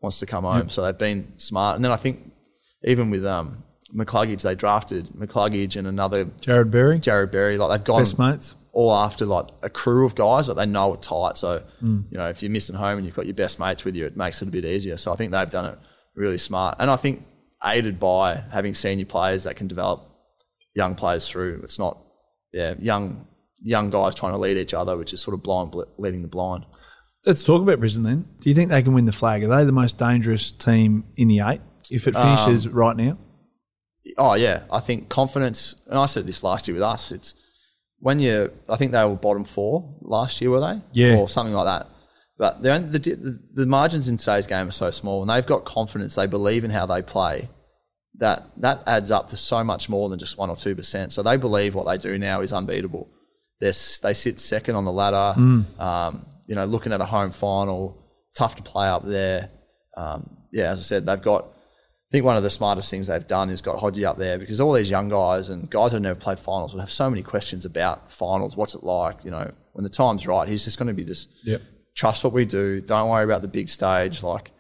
Wants 0.01 0.19
to 0.19 0.25
come 0.25 0.45
home. 0.45 0.69
So 0.69 0.83
they've 0.83 0.97
been 0.97 1.33
smart. 1.37 1.75
And 1.75 1.83
then 1.83 1.91
I 1.91 1.97
think 1.97 2.31
even 2.83 3.09
with 3.09 3.25
um, 3.25 3.63
McCluggage, 3.95 4.41
they 4.41 4.55
drafted 4.55 5.07
McCluggage 5.17 5.75
and 5.75 5.87
another 5.87 6.25
Jarrod 6.25 6.71
Berry, 6.71 6.99
Jarrod 6.99 7.31
Berry. 7.31 7.57
Like 7.57 7.69
they've 7.79 7.85
gone 7.85 8.01
best 8.01 8.19
mates. 8.19 8.55
all 8.73 8.93
after 8.93 9.25
like 9.25 9.47
a 9.63 9.69
crew 9.69 10.05
of 10.05 10.13
guys 10.15 10.47
that 10.47 10.55
they 10.55 10.65
know 10.65 10.93
are 10.93 10.97
tight. 10.97 11.37
So 11.37 11.63
Mm. 11.81 12.05
you 12.11 12.17
know, 12.17 12.27
if 12.27 12.41
you're 12.43 12.51
missing 12.51 12.75
home 12.75 12.97
and 12.97 13.05
you've 13.05 13.15
got 13.15 13.25
your 13.25 13.33
best 13.35 13.59
mates 13.59 13.85
with 13.85 13.95
you, 13.95 14.05
it 14.05 14.17
makes 14.17 14.41
it 14.41 14.47
a 14.47 14.51
bit 14.51 14.65
easier. 14.65 14.97
So 14.97 15.11
I 15.13 15.15
think 15.15 15.31
they've 15.31 15.49
done 15.49 15.65
it 15.65 15.79
really 16.15 16.37
smart, 16.37 16.75
and 16.79 16.89
I 16.91 16.95
think 16.95 17.25
aided 17.65 17.99
by 17.99 18.43
having 18.51 18.73
senior 18.73 19.05
players 19.05 19.45
that 19.45 19.55
can 19.55 19.67
develop 19.67 20.03
young 20.75 20.93
players 20.95 21.27
through. 21.27 21.61
It's 21.63 21.79
not 21.79 21.97
yeah 22.53 22.75
young 22.79 23.25
young 23.63 23.89
guys 23.89 24.13
trying 24.13 24.33
to 24.33 24.37
lead 24.37 24.57
each 24.57 24.73
other, 24.73 24.95
which 24.97 25.13
is 25.13 25.21
sort 25.21 25.33
of 25.33 25.41
blind 25.43 25.73
leading 25.97 26.21
the 26.21 26.27
blind. 26.27 26.65
Let's 27.25 27.43
talk 27.43 27.61
about 27.61 27.79
Brisbane 27.79 28.03
then. 28.03 28.27
Do 28.39 28.49
you 28.49 28.55
think 28.55 28.69
they 28.69 28.83
can 28.83 28.93
win 28.93 29.05
the 29.05 29.11
flag? 29.11 29.43
Are 29.43 29.47
they 29.47 29.63
the 29.65 29.71
most 29.71 29.97
dangerous 29.97 30.51
team 30.51 31.05
in 31.15 31.27
the 31.27 31.39
eight 31.39 31.61
if 31.89 32.07
it 32.07 32.15
finishes 32.15 32.67
right 32.69 32.95
now? 32.95 33.17
Oh 34.17 34.33
yeah, 34.35 34.63
I 34.71 34.79
think 34.79 35.09
confidence. 35.09 35.75
And 35.87 35.97
I 35.97 36.05
said 36.05 36.27
this 36.27 36.43
last 36.43 36.67
year 36.67 36.75
with 36.75 36.83
us. 36.83 37.11
It's 37.11 37.33
when 37.99 38.19
you. 38.19 38.51
I 38.69 38.75
think 38.75 38.91
they 38.91 39.03
were 39.03 39.15
bottom 39.15 39.43
four 39.43 39.97
last 40.01 40.39
year, 40.41 40.49
were 40.51 40.59
they? 40.59 40.81
Yeah. 40.93 41.17
or 41.17 41.27
something 41.27 41.53
like 41.53 41.65
that. 41.65 41.89
But 42.37 42.61
the, 42.61 42.69
the 42.79 43.39
the 43.53 43.65
margins 43.65 44.07
in 44.07 44.17
today's 44.17 44.45
game 44.45 44.67
are 44.67 44.71
so 44.71 44.91
small, 44.91 45.21
and 45.21 45.29
they've 45.29 45.45
got 45.45 45.65
confidence. 45.65 46.13
They 46.15 46.27
believe 46.27 46.63
in 46.63 46.69
how 46.71 46.85
they 46.85 47.01
play. 47.01 47.49
That 48.19 48.47
that 48.57 48.83
adds 48.85 49.09
up 49.11 49.27
to 49.29 49.37
so 49.37 49.63
much 49.63 49.89
more 49.89 50.09
than 50.09 50.19
just 50.19 50.37
one 50.37 50.49
or 50.49 50.55
two 50.55 50.75
percent. 50.75 51.11
So 51.13 51.23
they 51.23 51.37
believe 51.37 51.73
what 51.73 51.87
they 51.87 51.97
do 51.97 52.17
now 52.17 52.41
is 52.41 52.53
unbeatable. 52.53 53.09
They're, 53.59 53.73
they 54.03 54.13
sit 54.13 54.39
second 54.39 54.75
on 54.75 54.85
the 54.85 54.91
ladder. 54.91 55.33
Um, 55.79 56.25
you 56.45 56.53
know, 56.55 56.65
looking 56.65 56.93
at 56.93 57.01
a 57.01 57.05
home 57.05 57.31
final, 57.31 58.03
tough 58.35 58.55
to 58.57 58.63
play 58.63 58.87
up 58.87 59.03
there. 59.03 59.49
Um, 59.95 60.37
yeah, 60.51 60.71
as 60.71 60.79
I 60.79 60.83
said, 60.83 61.05
they've 61.07 61.21
got. 61.21 61.47
I 62.09 62.11
think 62.11 62.23
one 62.25 62.37
of 62.37 62.43
the 62.43 62.49
smartest 62.49 62.89
things 62.89 63.07
they've 63.07 63.27
done 63.27 63.49
is 63.49 63.61
got 63.61 63.77
Hodgie 63.77 64.07
up 64.07 64.17
there 64.17 64.39
because 64.39 64.61
all 64.61 64.71
these 64.71 64.89
young 64.89 65.09
guys 65.09 65.49
and 65.49 65.69
guys 65.69 65.91
that 65.91 65.97
have 65.97 66.03
never 66.03 66.19
played 66.19 66.39
finals 66.39 66.73
will 66.73 66.79
have 66.79 66.89
so 66.91 67.09
many 67.09 67.21
questions 67.21 67.65
about 67.65 68.11
finals. 68.11 68.55
What's 68.55 68.75
it 68.75 68.83
like? 68.83 69.25
You 69.25 69.31
know, 69.31 69.51
when 69.73 69.83
the 69.83 69.89
time's 69.89 70.25
right, 70.25 70.47
he's 70.47 70.63
just 70.63 70.77
going 70.77 70.87
to 70.87 70.93
be 70.93 71.03
just 71.03 71.29
Yep. 71.43 71.61
trust 71.95 72.23
what 72.23 72.31
we 72.31 72.45
do. 72.45 72.79
Don't 72.79 73.09
worry 73.09 73.25
about 73.25 73.41
the 73.41 73.49
big 73.49 73.67
stage. 73.67 74.23
Like, 74.23 74.51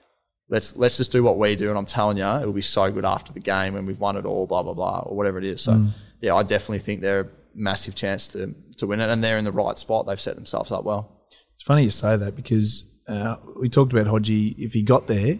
let's 0.49 0.75
let's 0.75 0.97
just 0.97 1.13
do 1.13 1.23
what 1.23 1.37
we 1.37 1.55
do. 1.55 1.69
And 1.69 1.77
I'm 1.77 1.85
telling 1.85 2.17
you, 2.17 2.25
it'll 2.25 2.51
be 2.51 2.61
so 2.61 2.91
good 2.91 3.05
after 3.05 3.31
the 3.31 3.39
game 3.39 3.75
when 3.75 3.85
we've 3.85 3.99
won 3.99 4.17
it 4.17 4.25
all. 4.25 4.45
Blah 4.45 4.63
blah 4.63 4.73
blah, 4.73 4.99
or 5.05 5.15
whatever 5.15 5.37
it 5.37 5.45
is. 5.45 5.61
So, 5.61 5.85
yeah, 6.21 6.35
I 6.35 6.43
definitely 6.43 6.79
think 6.79 6.99
they're 6.99 7.21
a 7.21 7.27
massive 7.55 7.95
chance 7.95 8.27
to 8.33 8.53
to 8.77 8.87
win 8.87 8.99
it, 8.99 9.09
and 9.09 9.23
they're 9.23 9.37
in 9.37 9.45
the 9.45 9.53
right 9.53 9.77
spot. 9.77 10.05
They've 10.05 10.19
set 10.19 10.35
themselves 10.35 10.73
up 10.73 10.83
well. 10.83 11.23
It's 11.55 11.63
funny 11.63 11.83
you 11.83 11.89
say 11.91 12.17
that 12.17 12.35
because 12.35 12.83
uh, 13.07 13.37
we 13.57 13.69
talked 13.69 13.93
about 13.93 14.07
Hodgie. 14.07 14.53
If 14.57 14.73
he 14.73 14.81
got 14.83 15.07
there, 15.07 15.39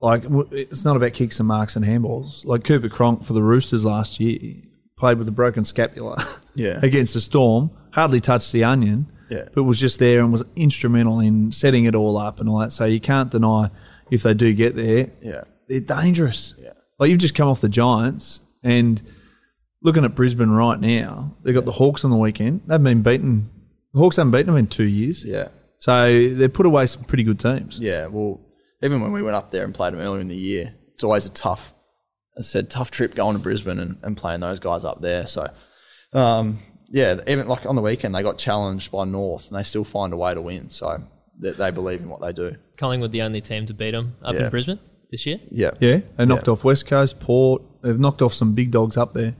like 0.00 0.22
it's 0.52 0.84
not 0.84 0.96
about 0.96 1.12
kicks 1.12 1.38
and 1.40 1.46
marks 1.48 1.76
and 1.76 1.84
handballs. 1.84 2.44
Like 2.44 2.64
Cooper 2.64 2.88
Cronk 2.88 3.24
for 3.24 3.32
the 3.32 3.42
Roosters 3.42 3.84
last 3.84 4.18
year 4.20 4.62
played 4.96 5.18
with 5.18 5.28
a 5.28 5.32
broken 5.32 5.64
scapula 5.64 6.22
Yeah. 6.54 6.78
against 6.82 7.14
the 7.14 7.20
Storm, 7.20 7.70
hardly 7.92 8.20
touched 8.20 8.52
the 8.52 8.64
onion, 8.64 9.06
Yeah. 9.30 9.44
but 9.54 9.64
was 9.64 9.78
just 9.80 9.98
there 9.98 10.20
and 10.20 10.30
was 10.32 10.44
instrumental 10.56 11.20
in 11.20 11.52
setting 11.52 11.84
it 11.86 11.94
all 11.94 12.16
up 12.18 12.38
and 12.40 12.48
all 12.48 12.58
that. 12.58 12.72
So 12.72 12.84
you 12.84 13.00
can't 13.00 13.30
deny 13.30 13.70
if 14.10 14.22
they 14.22 14.34
do 14.34 14.52
get 14.54 14.74
there, 14.76 15.10
Yeah, 15.22 15.44
they're 15.68 15.80
dangerous. 15.80 16.54
Yeah. 16.58 16.72
Like 16.98 17.08
you've 17.10 17.18
just 17.18 17.34
come 17.34 17.48
off 17.48 17.60
the 17.62 17.68
Giants 17.70 18.40
and 18.62 19.00
looking 19.82 20.04
at 20.04 20.14
Brisbane 20.14 20.50
right 20.50 20.78
now, 20.78 21.34
they've 21.42 21.54
got 21.54 21.64
the 21.64 21.72
Hawks 21.72 22.04
on 22.04 22.10
the 22.10 22.16
weekend. 22.18 22.62
They've 22.66 22.82
been 22.82 23.02
beaten. 23.02 23.48
The 23.94 24.00
Hawks 24.00 24.16
haven't 24.16 24.32
beaten 24.32 24.46
them 24.48 24.56
in 24.56 24.66
two 24.66 24.84
years. 24.86 25.24
yeah. 25.24 25.48
So 25.78 26.28
they 26.28 26.46
put 26.48 26.66
away 26.66 26.84
some 26.84 27.04
pretty 27.04 27.22
good 27.22 27.40
teams. 27.40 27.78
Yeah, 27.80 28.06
well, 28.08 28.38
even 28.82 29.00
when 29.00 29.12
we 29.12 29.22
went 29.22 29.36
up 29.36 29.50
there 29.50 29.64
and 29.64 29.74
played 29.74 29.92
them 29.92 30.00
earlier 30.00 30.20
in 30.20 30.28
the 30.28 30.36
year, 30.36 30.74
it's 30.94 31.04
always 31.04 31.26
a 31.26 31.30
tough, 31.30 31.72
as 32.36 32.46
I 32.46 32.48
said, 32.48 32.70
tough 32.70 32.90
trip 32.90 33.14
going 33.14 33.34
to 33.36 33.42
Brisbane 33.42 33.78
and, 33.78 33.98
and 34.02 34.16
playing 34.16 34.40
those 34.40 34.58
guys 34.60 34.84
up 34.84 35.00
there. 35.00 35.26
So, 35.26 35.48
um, 36.12 36.58
yeah, 36.90 37.20
even 37.26 37.46
like 37.48 37.66
on 37.66 37.76
the 37.76 37.82
weekend, 37.82 38.14
they 38.14 38.22
got 38.22 38.38
challenged 38.38 38.90
by 38.90 39.04
North 39.04 39.48
and 39.48 39.58
they 39.58 39.62
still 39.62 39.84
find 39.84 40.12
a 40.12 40.16
way 40.16 40.34
to 40.34 40.40
win. 40.40 40.70
So 40.70 40.98
they, 41.40 41.52
they 41.52 41.70
believe 41.70 42.00
in 42.00 42.08
what 42.08 42.20
they 42.20 42.32
do. 42.32 42.56
Collingwood, 42.76 43.12
the 43.12 43.22
only 43.22 43.40
team 43.40 43.66
to 43.66 43.74
beat 43.74 43.92
them 43.92 44.16
up 44.22 44.34
Yeah. 44.34 44.44
in 44.44 44.50
Brisbane 44.50 44.78
this 45.10 45.26
year. 45.26 45.38
Yeah. 45.50 45.70
Yeah, 45.80 46.00
they 46.16 46.26
knocked 46.26 46.46
Yeah. 46.46 46.52
off 46.54 46.64
West 46.64 46.86
Coast, 46.86 47.20
Port. 47.20 47.62
They've 47.82 47.98
knocked 47.98 48.22
off 48.22 48.34
some 48.34 48.54
big 48.54 48.70
dogs 48.70 48.96
up 48.96 49.14
there. 49.14 49.34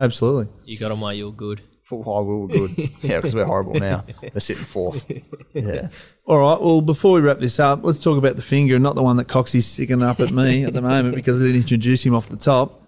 Absolutely. 0.00 0.48
You 0.64 0.78
got 0.78 0.90
them 0.90 1.00
while 1.00 1.12
you 1.14 1.26
were 1.26 1.32
good. 1.32 1.60
Why 1.90 2.20
we 2.20 2.36
were 2.36 2.48
good. 2.48 2.70
yeah, 3.02 3.16
because 3.16 3.34
we're 3.34 3.46
horrible 3.46 3.74
now. 3.74 4.04
We're 4.22 4.40
sitting 4.40 4.64
fourth. 4.64 5.10
Yeah. 5.54 5.88
All 6.24 6.38
right. 6.38 6.60
Well, 6.60 6.80
before 6.82 7.14
we 7.14 7.20
wrap 7.20 7.38
this 7.38 7.58
up, 7.58 7.80
let's 7.82 8.00
talk 8.00 8.16
about 8.16 8.36
the 8.36 8.42
finger, 8.42 8.76
and 8.76 8.82
not 8.82 8.94
the 8.94 9.02
one 9.02 9.16
that 9.16 9.26
Coxie's 9.26 9.66
sticking 9.66 10.02
up 10.02 10.20
at 10.20 10.30
me 10.30 10.64
at 10.64 10.72
the 10.72 10.82
moment 10.82 11.14
because 11.16 11.42
I 11.42 11.46
didn't 11.46 11.62
introduce 11.62 12.04
him 12.04 12.14
off 12.14 12.28
the 12.28 12.36
top. 12.36 12.82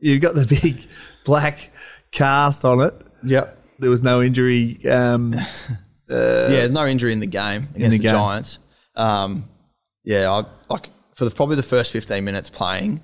You've 0.00 0.22
got 0.22 0.34
the 0.34 0.46
big 0.46 0.86
black 1.24 1.70
cast 2.10 2.64
on 2.64 2.80
it. 2.80 2.94
Yep. 3.24 3.58
There 3.80 3.90
was 3.90 4.02
no 4.02 4.22
injury. 4.22 4.86
Um, 4.88 5.34
yeah, 6.08 6.68
no 6.68 6.86
injury 6.86 7.12
in 7.12 7.20
the 7.20 7.26
game 7.26 7.68
against 7.74 7.92
the 7.92 7.98
the, 7.98 8.04
game. 8.04 8.12
Giants. 8.12 8.58
Um, 8.94 9.48
yeah, 10.04 10.30
I 10.30 10.44
like 10.72 10.90
for 11.14 11.24
the, 11.24 11.30
probably 11.30 11.56
the 11.56 11.62
first 11.62 11.92
fifteen 11.92 12.24
minutes 12.24 12.48
playing, 12.48 13.02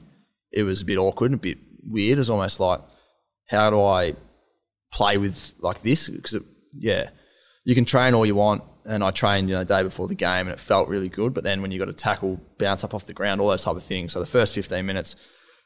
it 0.53 0.63
was 0.63 0.83
a 0.83 0.85
bit 0.85 0.97
awkward, 0.97 1.33
and 1.33 1.41
a 1.41 1.43
bit 1.43 1.59
weird. 1.83 2.19
It 2.19 2.21
was 2.21 2.31
almost 2.31 2.61
like, 2.61 2.81
how 3.49 3.71
do 3.71 3.83
I 3.83 4.15
play 4.97 5.19
with 5.19 5.55
like 5.61 5.83
this? 5.83 6.09
Because 6.09 6.37
yeah, 6.73 7.11
you 7.65 7.75
can 7.75 7.85
train 7.85 8.15
all 8.15 8.25
you 8.25 8.35
want, 8.35 8.63
and 8.87 9.05
I 9.05 9.11
trained 9.11 9.49
you 9.49 9.55
know 9.55 9.61
the 9.61 9.75
day 9.77 9.83
before 9.83 10.09
the 10.09 10.15
game, 10.15 10.47
and 10.47 10.51
it 10.51 10.59
felt 10.59 10.89
really 10.89 11.11
good. 11.11 11.35
But 11.35 11.45
then 11.45 11.61
when 11.61 11.71
you 11.71 11.79
got 11.79 11.85
to 11.85 11.93
tackle, 11.93 12.41
bounce 12.59 12.83
up 12.83 12.95
off 12.95 13.07
the 13.07 13.13
ground, 13.13 13.41
all 13.41 13.49
those 13.49 13.65
type 13.65 13.77
of 13.77 13.83
things. 13.83 14.13
So 14.13 14.21
the 14.21 14.27
first 14.27 14.55
fifteen 14.55 14.87
minutes. 14.87 15.15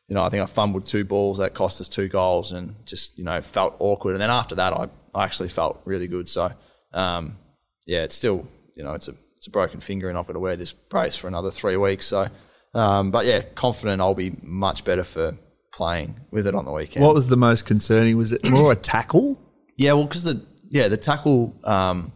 You 0.09 0.15
know, 0.15 0.25
I 0.25 0.29
think 0.29 0.43
I 0.43 0.47
fumbled 0.47 0.87
two 0.87 1.05
balls 1.05 1.39
that 1.39 1.55
cost 1.55 1.81
us 1.81 1.89
two 1.89 2.09
goals, 2.09 2.51
and 2.51 2.75
just 2.85 3.17
you 3.17 3.23
know 3.23 3.41
felt 3.41 3.77
awkward. 3.79 4.15
And 4.15 4.21
then 4.21 4.31
after 4.31 4.57
that, 4.57 4.73
I, 4.73 4.89
I 5.15 5.23
actually 5.23 5.51
felt 5.51 5.81
really 5.85 6.09
good. 6.09 6.29
So 6.29 6.51
um, 6.93 7.39
yeah, 7.87 8.03
it's 8.03 8.17
still 8.17 8.49
you 8.75 8.83
know 8.83 8.95
it's 8.95 9.07
a 9.07 9.15
it's 9.37 9.47
a 9.47 9.51
broken 9.51 9.79
finger, 9.79 10.09
and 10.09 10.19
I've 10.19 10.27
got 10.27 10.33
to 10.33 10.41
wear 10.41 10.57
this 10.57 10.73
brace 10.73 11.15
for 11.15 11.29
another 11.29 11.53
three 11.53 11.77
weeks. 11.77 12.07
So, 12.07 12.27
um, 12.75 13.13
but 13.13 13.27
yeah, 13.27 13.43
confident 13.55 14.03
I'll 14.03 14.15
be 14.15 14.35
much 14.43 14.85
better 14.85 15.05
for 15.05 15.39
playing 15.73 16.21
with 16.31 16.47
it 16.47 16.55
on 16.55 16.65
the 16.65 16.73
weekend. 16.73 17.05
what 17.05 17.15
was 17.15 17.29
the 17.29 17.37
most 17.37 17.65
concerning? 17.67 18.17
Was 18.17 18.33
it 18.33 18.49
more 18.49 18.73
a 18.73 18.77
tackle? 18.77 19.39
yeah, 19.77 19.93
well, 19.95 20.05
because 20.05 20.25
the 20.25 20.45
yeah 20.71 20.89
the 20.89 20.97
tackle 20.97 21.55
um, 21.65 22.13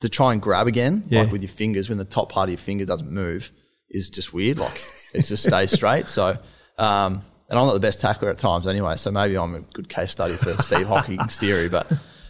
to 0.00 0.08
try 0.08 0.32
and 0.32 0.42
grab 0.42 0.66
again, 0.66 1.04
Yeah. 1.08 1.22
like 1.22 1.32
with 1.32 1.42
your 1.42 1.48
fingers 1.48 1.88
when 1.88 1.98
the 1.98 2.04
top 2.04 2.30
part 2.30 2.48
of 2.48 2.52
your 2.52 2.58
finger 2.58 2.84
doesn't 2.84 3.10
move, 3.10 3.50
is 3.90 4.08
just 4.10 4.32
weird. 4.34 4.58
Like 4.58 4.74
it 5.14 5.22
just 5.24 5.44
stays 5.46 5.70
straight. 5.72 6.08
So. 6.08 6.38
Um, 6.78 7.22
and 7.48 7.56
I'm 7.60 7.66
not 7.66 7.74
the 7.74 7.80
best 7.80 8.00
tackler 8.00 8.28
at 8.30 8.38
times 8.38 8.66
anyway, 8.66 8.96
so 8.96 9.12
maybe 9.12 9.38
I'm 9.38 9.54
a 9.54 9.60
good 9.60 9.88
case 9.88 10.10
study 10.10 10.34
for 10.34 10.50
Steve 10.62 10.88
Hocking's 10.88 11.38
theory. 11.38 11.68
But 11.68 11.86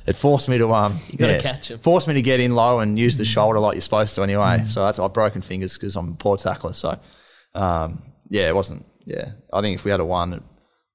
it 0.07 0.15
forced 0.15 0.47
me 0.47 0.59
to 0.59 0.71
um, 0.75 1.01
you 1.09 1.17
gotta 1.17 1.41
catch 1.41 1.71
'em. 1.71 1.79
forced 1.79 2.07
me 2.07 2.13
to 2.15 2.21
get 2.23 2.39
in 2.39 2.55
low 2.55 2.81
and 2.81 2.99
use 2.99 3.17
the 3.17 3.25
shoulder 3.25 3.59
like 3.59 3.77
you're 3.77 3.81
supposed 3.81 4.15
to 4.17 4.23
anyway. 4.23 4.65
So 4.69 4.85
that's 4.85 4.99
I've 4.99 5.15
broken 5.15 5.41
fingers 5.41 5.73
because 5.79 5.97
I'm 5.97 6.11
a 6.13 6.15
poor 6.17 6.37
tackler. 6.37 6.75
So 6.75 6.99
um, 7.57 8.03
yeah, 8.29 8.49
it 8.49 8.55
wasn't. 8.55 8.87
Yeah, 9.05 9.33
I 9.53 9.61
think 9.61 9.77
if 9.77 9.85
we 9.85 9.91
had 9.91 10.01
a 10.01 10.05
one, 10.05 10.35
it, 10.35 10.43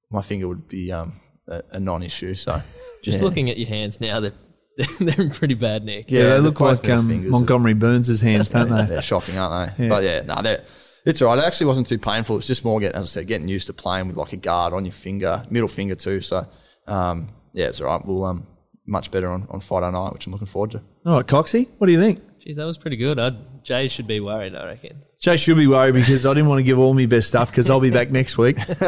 my 0.10 0.22
finger 0.22 0.48
would 0.48 0.68
be 0.68 0.92
um, 0.92 1.20
a, 1.48 1.64
a 1.72 1.80
non-issue. 1.80 2.36
So 2.36 2.62
Just 3.04 3.20
yeah. 3.20 3.24
looking 3.24 3.50
at 3.50 3.58
your 3.58 3.68
hands 3.68 4.00
now, 4.00 4.20
they're, 4.20 4.34
they're 5.00 5.22
in 5.22 5.32
pretty 5.32 5.56
bad 5.56 5.84
nick. 5.84 6.06
Yeah, 6.10 6.30
they 6.30 6.40
look 6.40 6.60
like 6.60 6.88
um, 6.90 7.30
Montgomery 7.30 7.74
Burns' 7.74 8.20
hands, 8.20 8.50
don't 8.50 8.70
they? 8.76 8.86
They're 8.86 9.02
shocking, 9.02 9.38
aren't 9.38 9.78
they? 9.78 9.84
Yeah. 9.84 9.90
But 9.90 10.04
yeah, 10.04 10.22
no, 10.22 10.42
they're, 10.42 10.64
it's 11.06 11.22
all 11.22 11.34
right. 11.34 11.42
It 11.42 11.46
actually 11.46 11.68
wasn't 11.68 11.88
too 11.88 11.98
painful. 11.98 12.38
It's 12.38 12.48
just 12.48 12.64
more 12.64 12.80
getting, 12.80 12.96
as 12.96 13.04
I 13.06 13.08
said, 13.08 13.28
getting 13.28 13.48
used 13.48 13.68
to 13.68 13.74
playing 13.74 14.08
with 14.08 14.18
like 14.18 14.34
a 14.34 14.38
guard 14.38 14.74
on 14.74 14.86
your 14.86 14.92
finger, 14.92 15.44
middle 15.50 15.68
finger 15.68 15.96
too. 15.96 16.22
So 16.22 16.46
um, 16.88 17.30
yeah, 17.54 17.68
it's 17.68 17.82
all 17.82 17.88
right. 17.88 18.06
We'll 18.06 18.24
um, 18.24 18.46
much 18.86 19.10
better 19.10 19.32
on, 19.32 19.48
on 19.50 19.62
Friday 19.62 19.92
night, 19.92 20.14
which 20.14 20.28
I'm 20.28 20.32
looking 20.32 20.48
forward 20.48 20.72
to. 20.72 20.82
All 21.06 21.16
right, 21.16 21.26
Coxie, 21.26 21.68
what 21.78 21.88
do 21.88 21.94
you 21.94 22.00
think? 22.00 22.22
Jeez, 22.46 22.56
that 22.56 22.66
was 22.66 22.78
pretty 22.78 22.98
good. 22.98 23.20
I'd, 23.20 23.64
Jay 23.64 23.88
should 23.88 24.08
be 24.08 24.20
worried, 24.20 24.56
I 24.56 24.66
reckon. 24.66 25.02
Jay 25.20 25.38
should 25.38 25.58
be 25.58 25.68
worried 25.68 25.94
because 25.94 26.26
I 26.26 26.34
didn't 26.34 26.50
want 26.50 26.60
to 26.60 26.64
give 26.64 26.80
all 26.80 26.94
my 26.96 27.06
best 27.06 27.28
stuff 27.28 27.52
because 27.52 27.70
I'll 27.70 27.80
be 27.80 27.92
back 27.92 28.10
next 28.10 28.38
week, 28.38 28.58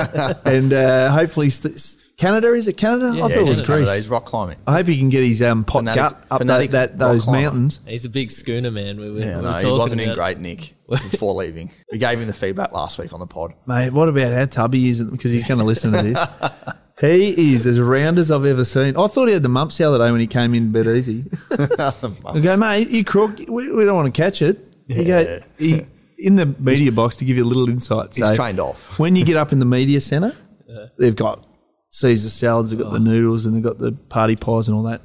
and 0.45 0.73
uh, 0.73 1.11
hopefully 1.11 1.49
st- 1.51 1.97
Canada 2.17 2.53
is 2.53 2.67
it 2.67 2.73
Canada? 2.77 3.07
I 3.07 3.15
Yeah, 3.15 3.21
thought 3.27 3.31
it 3.31 3.49
was 3.49 3.61
Canada. 3.61 3.85
Greece. 3.85 3.95
He's 3.95 4.09
rock 4.09 4.25
climbing. 4.25 4.57
I 4.65 4.73
hope 4.77 4.87
he 4.87 4.97
can 4.97 5.09
get 5.09 5.23
his 5.23 5.41
um, 5.41 5.63
pot 5.63 5.79
Fanatic- 5.79 5.95
gut 6.01 6.25
up 6.31 6.41
that, 6.47 6.71
that 6.71 6.99
those 6.99 7.25
climber. 7.25 7.41
mountains. 7.43 7.79
He's 7.87 8.05
a 8.05 8.09
big 8.09 8.31
schooner 8.31 8.71
man. 8.71 8.99
We 8.99 9.11
were, 9.11 9.19
Yeah, 9.19 9.37
we 9.37 9.43
no, 9.43 9.51
were 9.53 9.59
he 9.59 9.65
wasn't 9.71 10.01
in 10.01 10.13
great 10.15 10.39
nick 10.39 10.73
before 10.87 11.33
leaving. 11.35 11.71
We 11.91 11.97
gave 11.99 12.19
him 12.19 12.27
the 12.27 12.33
feedback 12.33 12.71
last 12.71 12.97
week 12.97 13.13
on 13.13 13.19
the 13.19 13.27
pod. 13.27 13.53
Mate, 13.67 13.91
what 13.93 14.09
about 14.09 14.31
how 14.33 14.45
tubby 14.45 14.79
he 14.81 14.89
is? 14.89 15.03
Because 15.03 15.31
he's 15.31 15.47
going 15.47 15.59
to 15.59 15.65
listen 15.65 15.91
to 15.91 16.01
this. 16.01 16.19
he 16.99 17.53
is 17.53 17.65
as 17.65 17.79
round 17.79 18.17
as 18.17 18.29
I've 18.29 18.45
ever 18.45 18.63
seen. 18.63 18.95
I 18.97 19.08
thought 19.08 19.27
he 19.27 19.34
had 19.34 19.43
the 19.43 19.49
mumps 19.49 19.77
the 19.77 19.86
other 19.86 19.97
day 19.97 20.12
when 20.12 20.21
he 20.21 20.27
came 20.27 20.53
in 20.53 20.71
bed 20.71 20.88
easy. 20.88 21.25
I 21.51 22.39
go, 22.39 22.58
mate, 22.58 22.89
you 22.89 23.03
crook. 23.03 23.39
We, 23.39 23.71
we 23.71 23.86
don't 23.86 23.95
want 23.95 24.13
to 24.13 24.21
catch 24.21 24.41
it. 24.41 24.60
He 24.88 25.03
go, 25.06 25.39
he, 25.58 25.86
in 26.17 26.36
the 26.36 26.45
media 26.60 26.91
box 26.91 27.17
to 27.17 27.25
give 27.25 27.38
you 27.38 27.43
a 27.43 27.45
little 27.45 27.69
insight. 27.69 28.15
He's 28.15 28.25
so 28.25 28.36
trained 28.36 28.60
off. 28.60 28.97
when 28.99 29.15
you 29.15 29.25
get 29.25 29.38
up 29.38 29.51
in 29.51 29.60
the 29.60 29.65
media 29.65 29.99
centre, 30.01 30.36
they've 30.97 31.15
got 31.15 31.45
Caesar 31.91 32.29
salads, 32.29 32.71
they've 32.71 32.79
got 32.79 32.91
the 32.91 32.97
oh. 32.97 33.03
noodles, 33.03 33.45
and 33.45 33.56
they've 33.56 33.63
got 33.63 33.77
the 33.77 33.91
party 33.91 34.36
pies 34.36 34.67
and 34.67 34.75
all 34.77 34.84
that. 34.84 35.01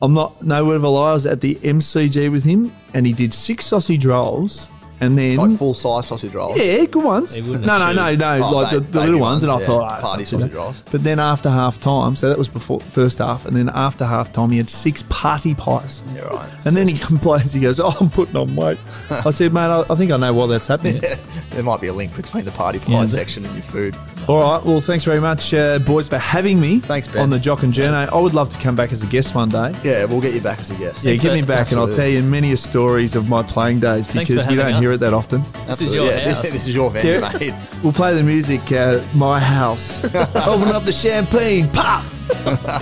I'm 0.00 0.14
not 0.14 0.42
no 0.42 0.64
word 0.64 0.76
of 0.76 0.84
a 0.84 0.88
lie. 0.88 1.10
I 1.10 1.14
was 1.14 1.26
at 1.26 1.40
the 1.40 1.54
MCG 1.56 2.30
with 2.30 2.44
him, 2.44 2.72
and 2.92 3.06
he 3.06 3.12
did 3.12 3.32
six 3.32 3.66
sausage 3.66 4.04
rolls, 4.04 4.68
and 5.02 5.18
then 5.18 5.36
Like 5.36 5.58
full 5.58 5.74
size 5.74 6.06
sausage 6.06 6.34
rolls. 6.34 6.56
yeah, 6.58 6.84
good 6.86 7.04
ones. 7.04 7.34
He 7.34 7.42
No, 7.42 7.58
no, 7.58 7.92
no, 7.92 8.14
no, 8.14 8.40
Oh, 8.44 8.50
like 8.50 8.72
the, 8.72 8.80
the 8.80 9.00
little 9.00 9.20
ones, 9.20 9.42
and 9.42 9.52
I 9.52 9.56
ones, 9.56 9.66
thought, 9.66 9.90
yeah. 9.90 9.96
ah, 9.98 10.00
Party 10.00 10.24
sausage 10.24 10.48
bad. 10.50 10.56
rolls. 10.56 10.82
But 10.90 11.04
then 11.04 11.18
after 11.18 11.50
half 11.50 11.78
time, 11.80 12.16
so 12.16 12.28
that 12.28 12.38
was 12.38 12.48
before 12.48 12.80
first 12.80 13.18
half, 13.18 13.44
and 13.46 13.54
then 13.56 13.68
after 13.74 14.04
half 14.06 14.32
time, 14.32 14.50
he 14.50 14.56
had 14.58 14.70
six 14.70 15.02
party 15.10 15.54
pies. 15.54 16.02
Yeah, 16.14 16.22
right. 16.34 16.48
And 16.64 16.76
then 16.76 16.88
he 16.88 16.96
complains. 16.98 17.52
He 17.52 17.60
goes, 17.60 17.78
"Oh, 17.80 17.94
I'm 18.00 18.08
putting 18.10 18.36
on 18.36 18.54
weight." 18.56 18.78
I 19.10 19.30
said, 19.30 19.52
"Mate, 19.52 19.60
I, 19.62 19.84
I 19.90 19.94
think 19.94 20.10
I 20.10 20.16
know 20.16 20.32
why 20.32 20.46
that's 20.46 20.66
happening." 20.68 21.02
There 21.50 21.62
might 21.62 21.80
be 21.82 21.88
a 21.88 21.92
link 21.92 22.14
between 22.16 22.44
the 22.46 22.50
party 22.52 22.78
pie 22.78 22.92
Yeah. 22.92 23.06
section 23.06 23.44
and 23.44 23.52
your 23.54 23.62
food. 23.62 23.94
All 24.28 24.40
right. 24.40 24.64
Well, 24.64 24.80
thanks 24.80 25.02
very 25.04 25.20
much, 25.20 25.52
uh, 25.52 25.80
boys, 25.80 26.08
for 26.08 26.16
having 26.16 26.60
me. 26.60 26.78
Thanks, 26.78 27.08
Ben. 27.08 27.22
on 27.22 27.30
the 27.30 27.40
Jock 27.40 27.64
and 27.64 27.72
Journo. 27.72 28.08
I 28.10 28.18
would 28.18 28.34
love 28.34 28.48
to 28.50 28.58
come 28.58 28.76
back 28.76 28.92
as 28.92 29.02
a 29.02 29.06
guest 29.06 29.34
one 29.34 29.48
day. 29.48 29.72
Yeah, 29.82 30.04
we'll 30.04 30.20
get 30.20 30.32
you 30.32 30.40
back 30.40 30.60
as 30.60 30.70
a 30.70 30.76
guest. 30.76 31.04
Yeah, 31.04 31.16
get 31.16 31.32
me 31.34 31.40
for- 31.40 31.48
back, 31.48 31.72
and 31.72 31.80
I'll 31.80 31.88
tell 31.88 32.06
you 32.06 32.22
many 32.22 32.52
a 32.52 32.56
stories 32.56 33.16
of 33.16 33.28
my 33.28 33.42
playing 33.42 33.80
days 33.80 34.06
because 34.06 34.44
for 34.44 34.48
we 34.50 34.54
don't 34.56 34.66
having 34.66 34.82
hear 34.92 35.06
it 35.06 35.10
that 35.10 35.14
often. 35.14 35.42
This 35.66 35.80
is 35.80 35.94
your 35.94 36.06
yeah, 36.06 36.28
house. 36.28 36.40
This, 36.40 36.52
this 36.52 36.66
is 36.68 36.74
your 36.74 36.90
venue, 36.90 37.12
Yeah. 37.12 37.32
mate. 37.38 37.54
We'll 37.82 37.92
play 37.92 38.14
the 38.14 38.22
music, 38.22 38.60
uh, 38.72 39.02
my 39.14 39.40
house. 39.40 40.02
Open 40.04 40.68
up 40.68 40.84
the 40.84 40.92
champagne, 40.92 41.68
pop. 41.70 42.04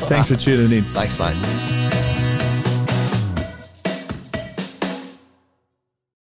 Thanks 0.09 0.29
for 0.29 0.37
tuning 0.37 0.79
in. 0.79 0.85
Thanks, 0.85 1.19
mate. 1.19 2.10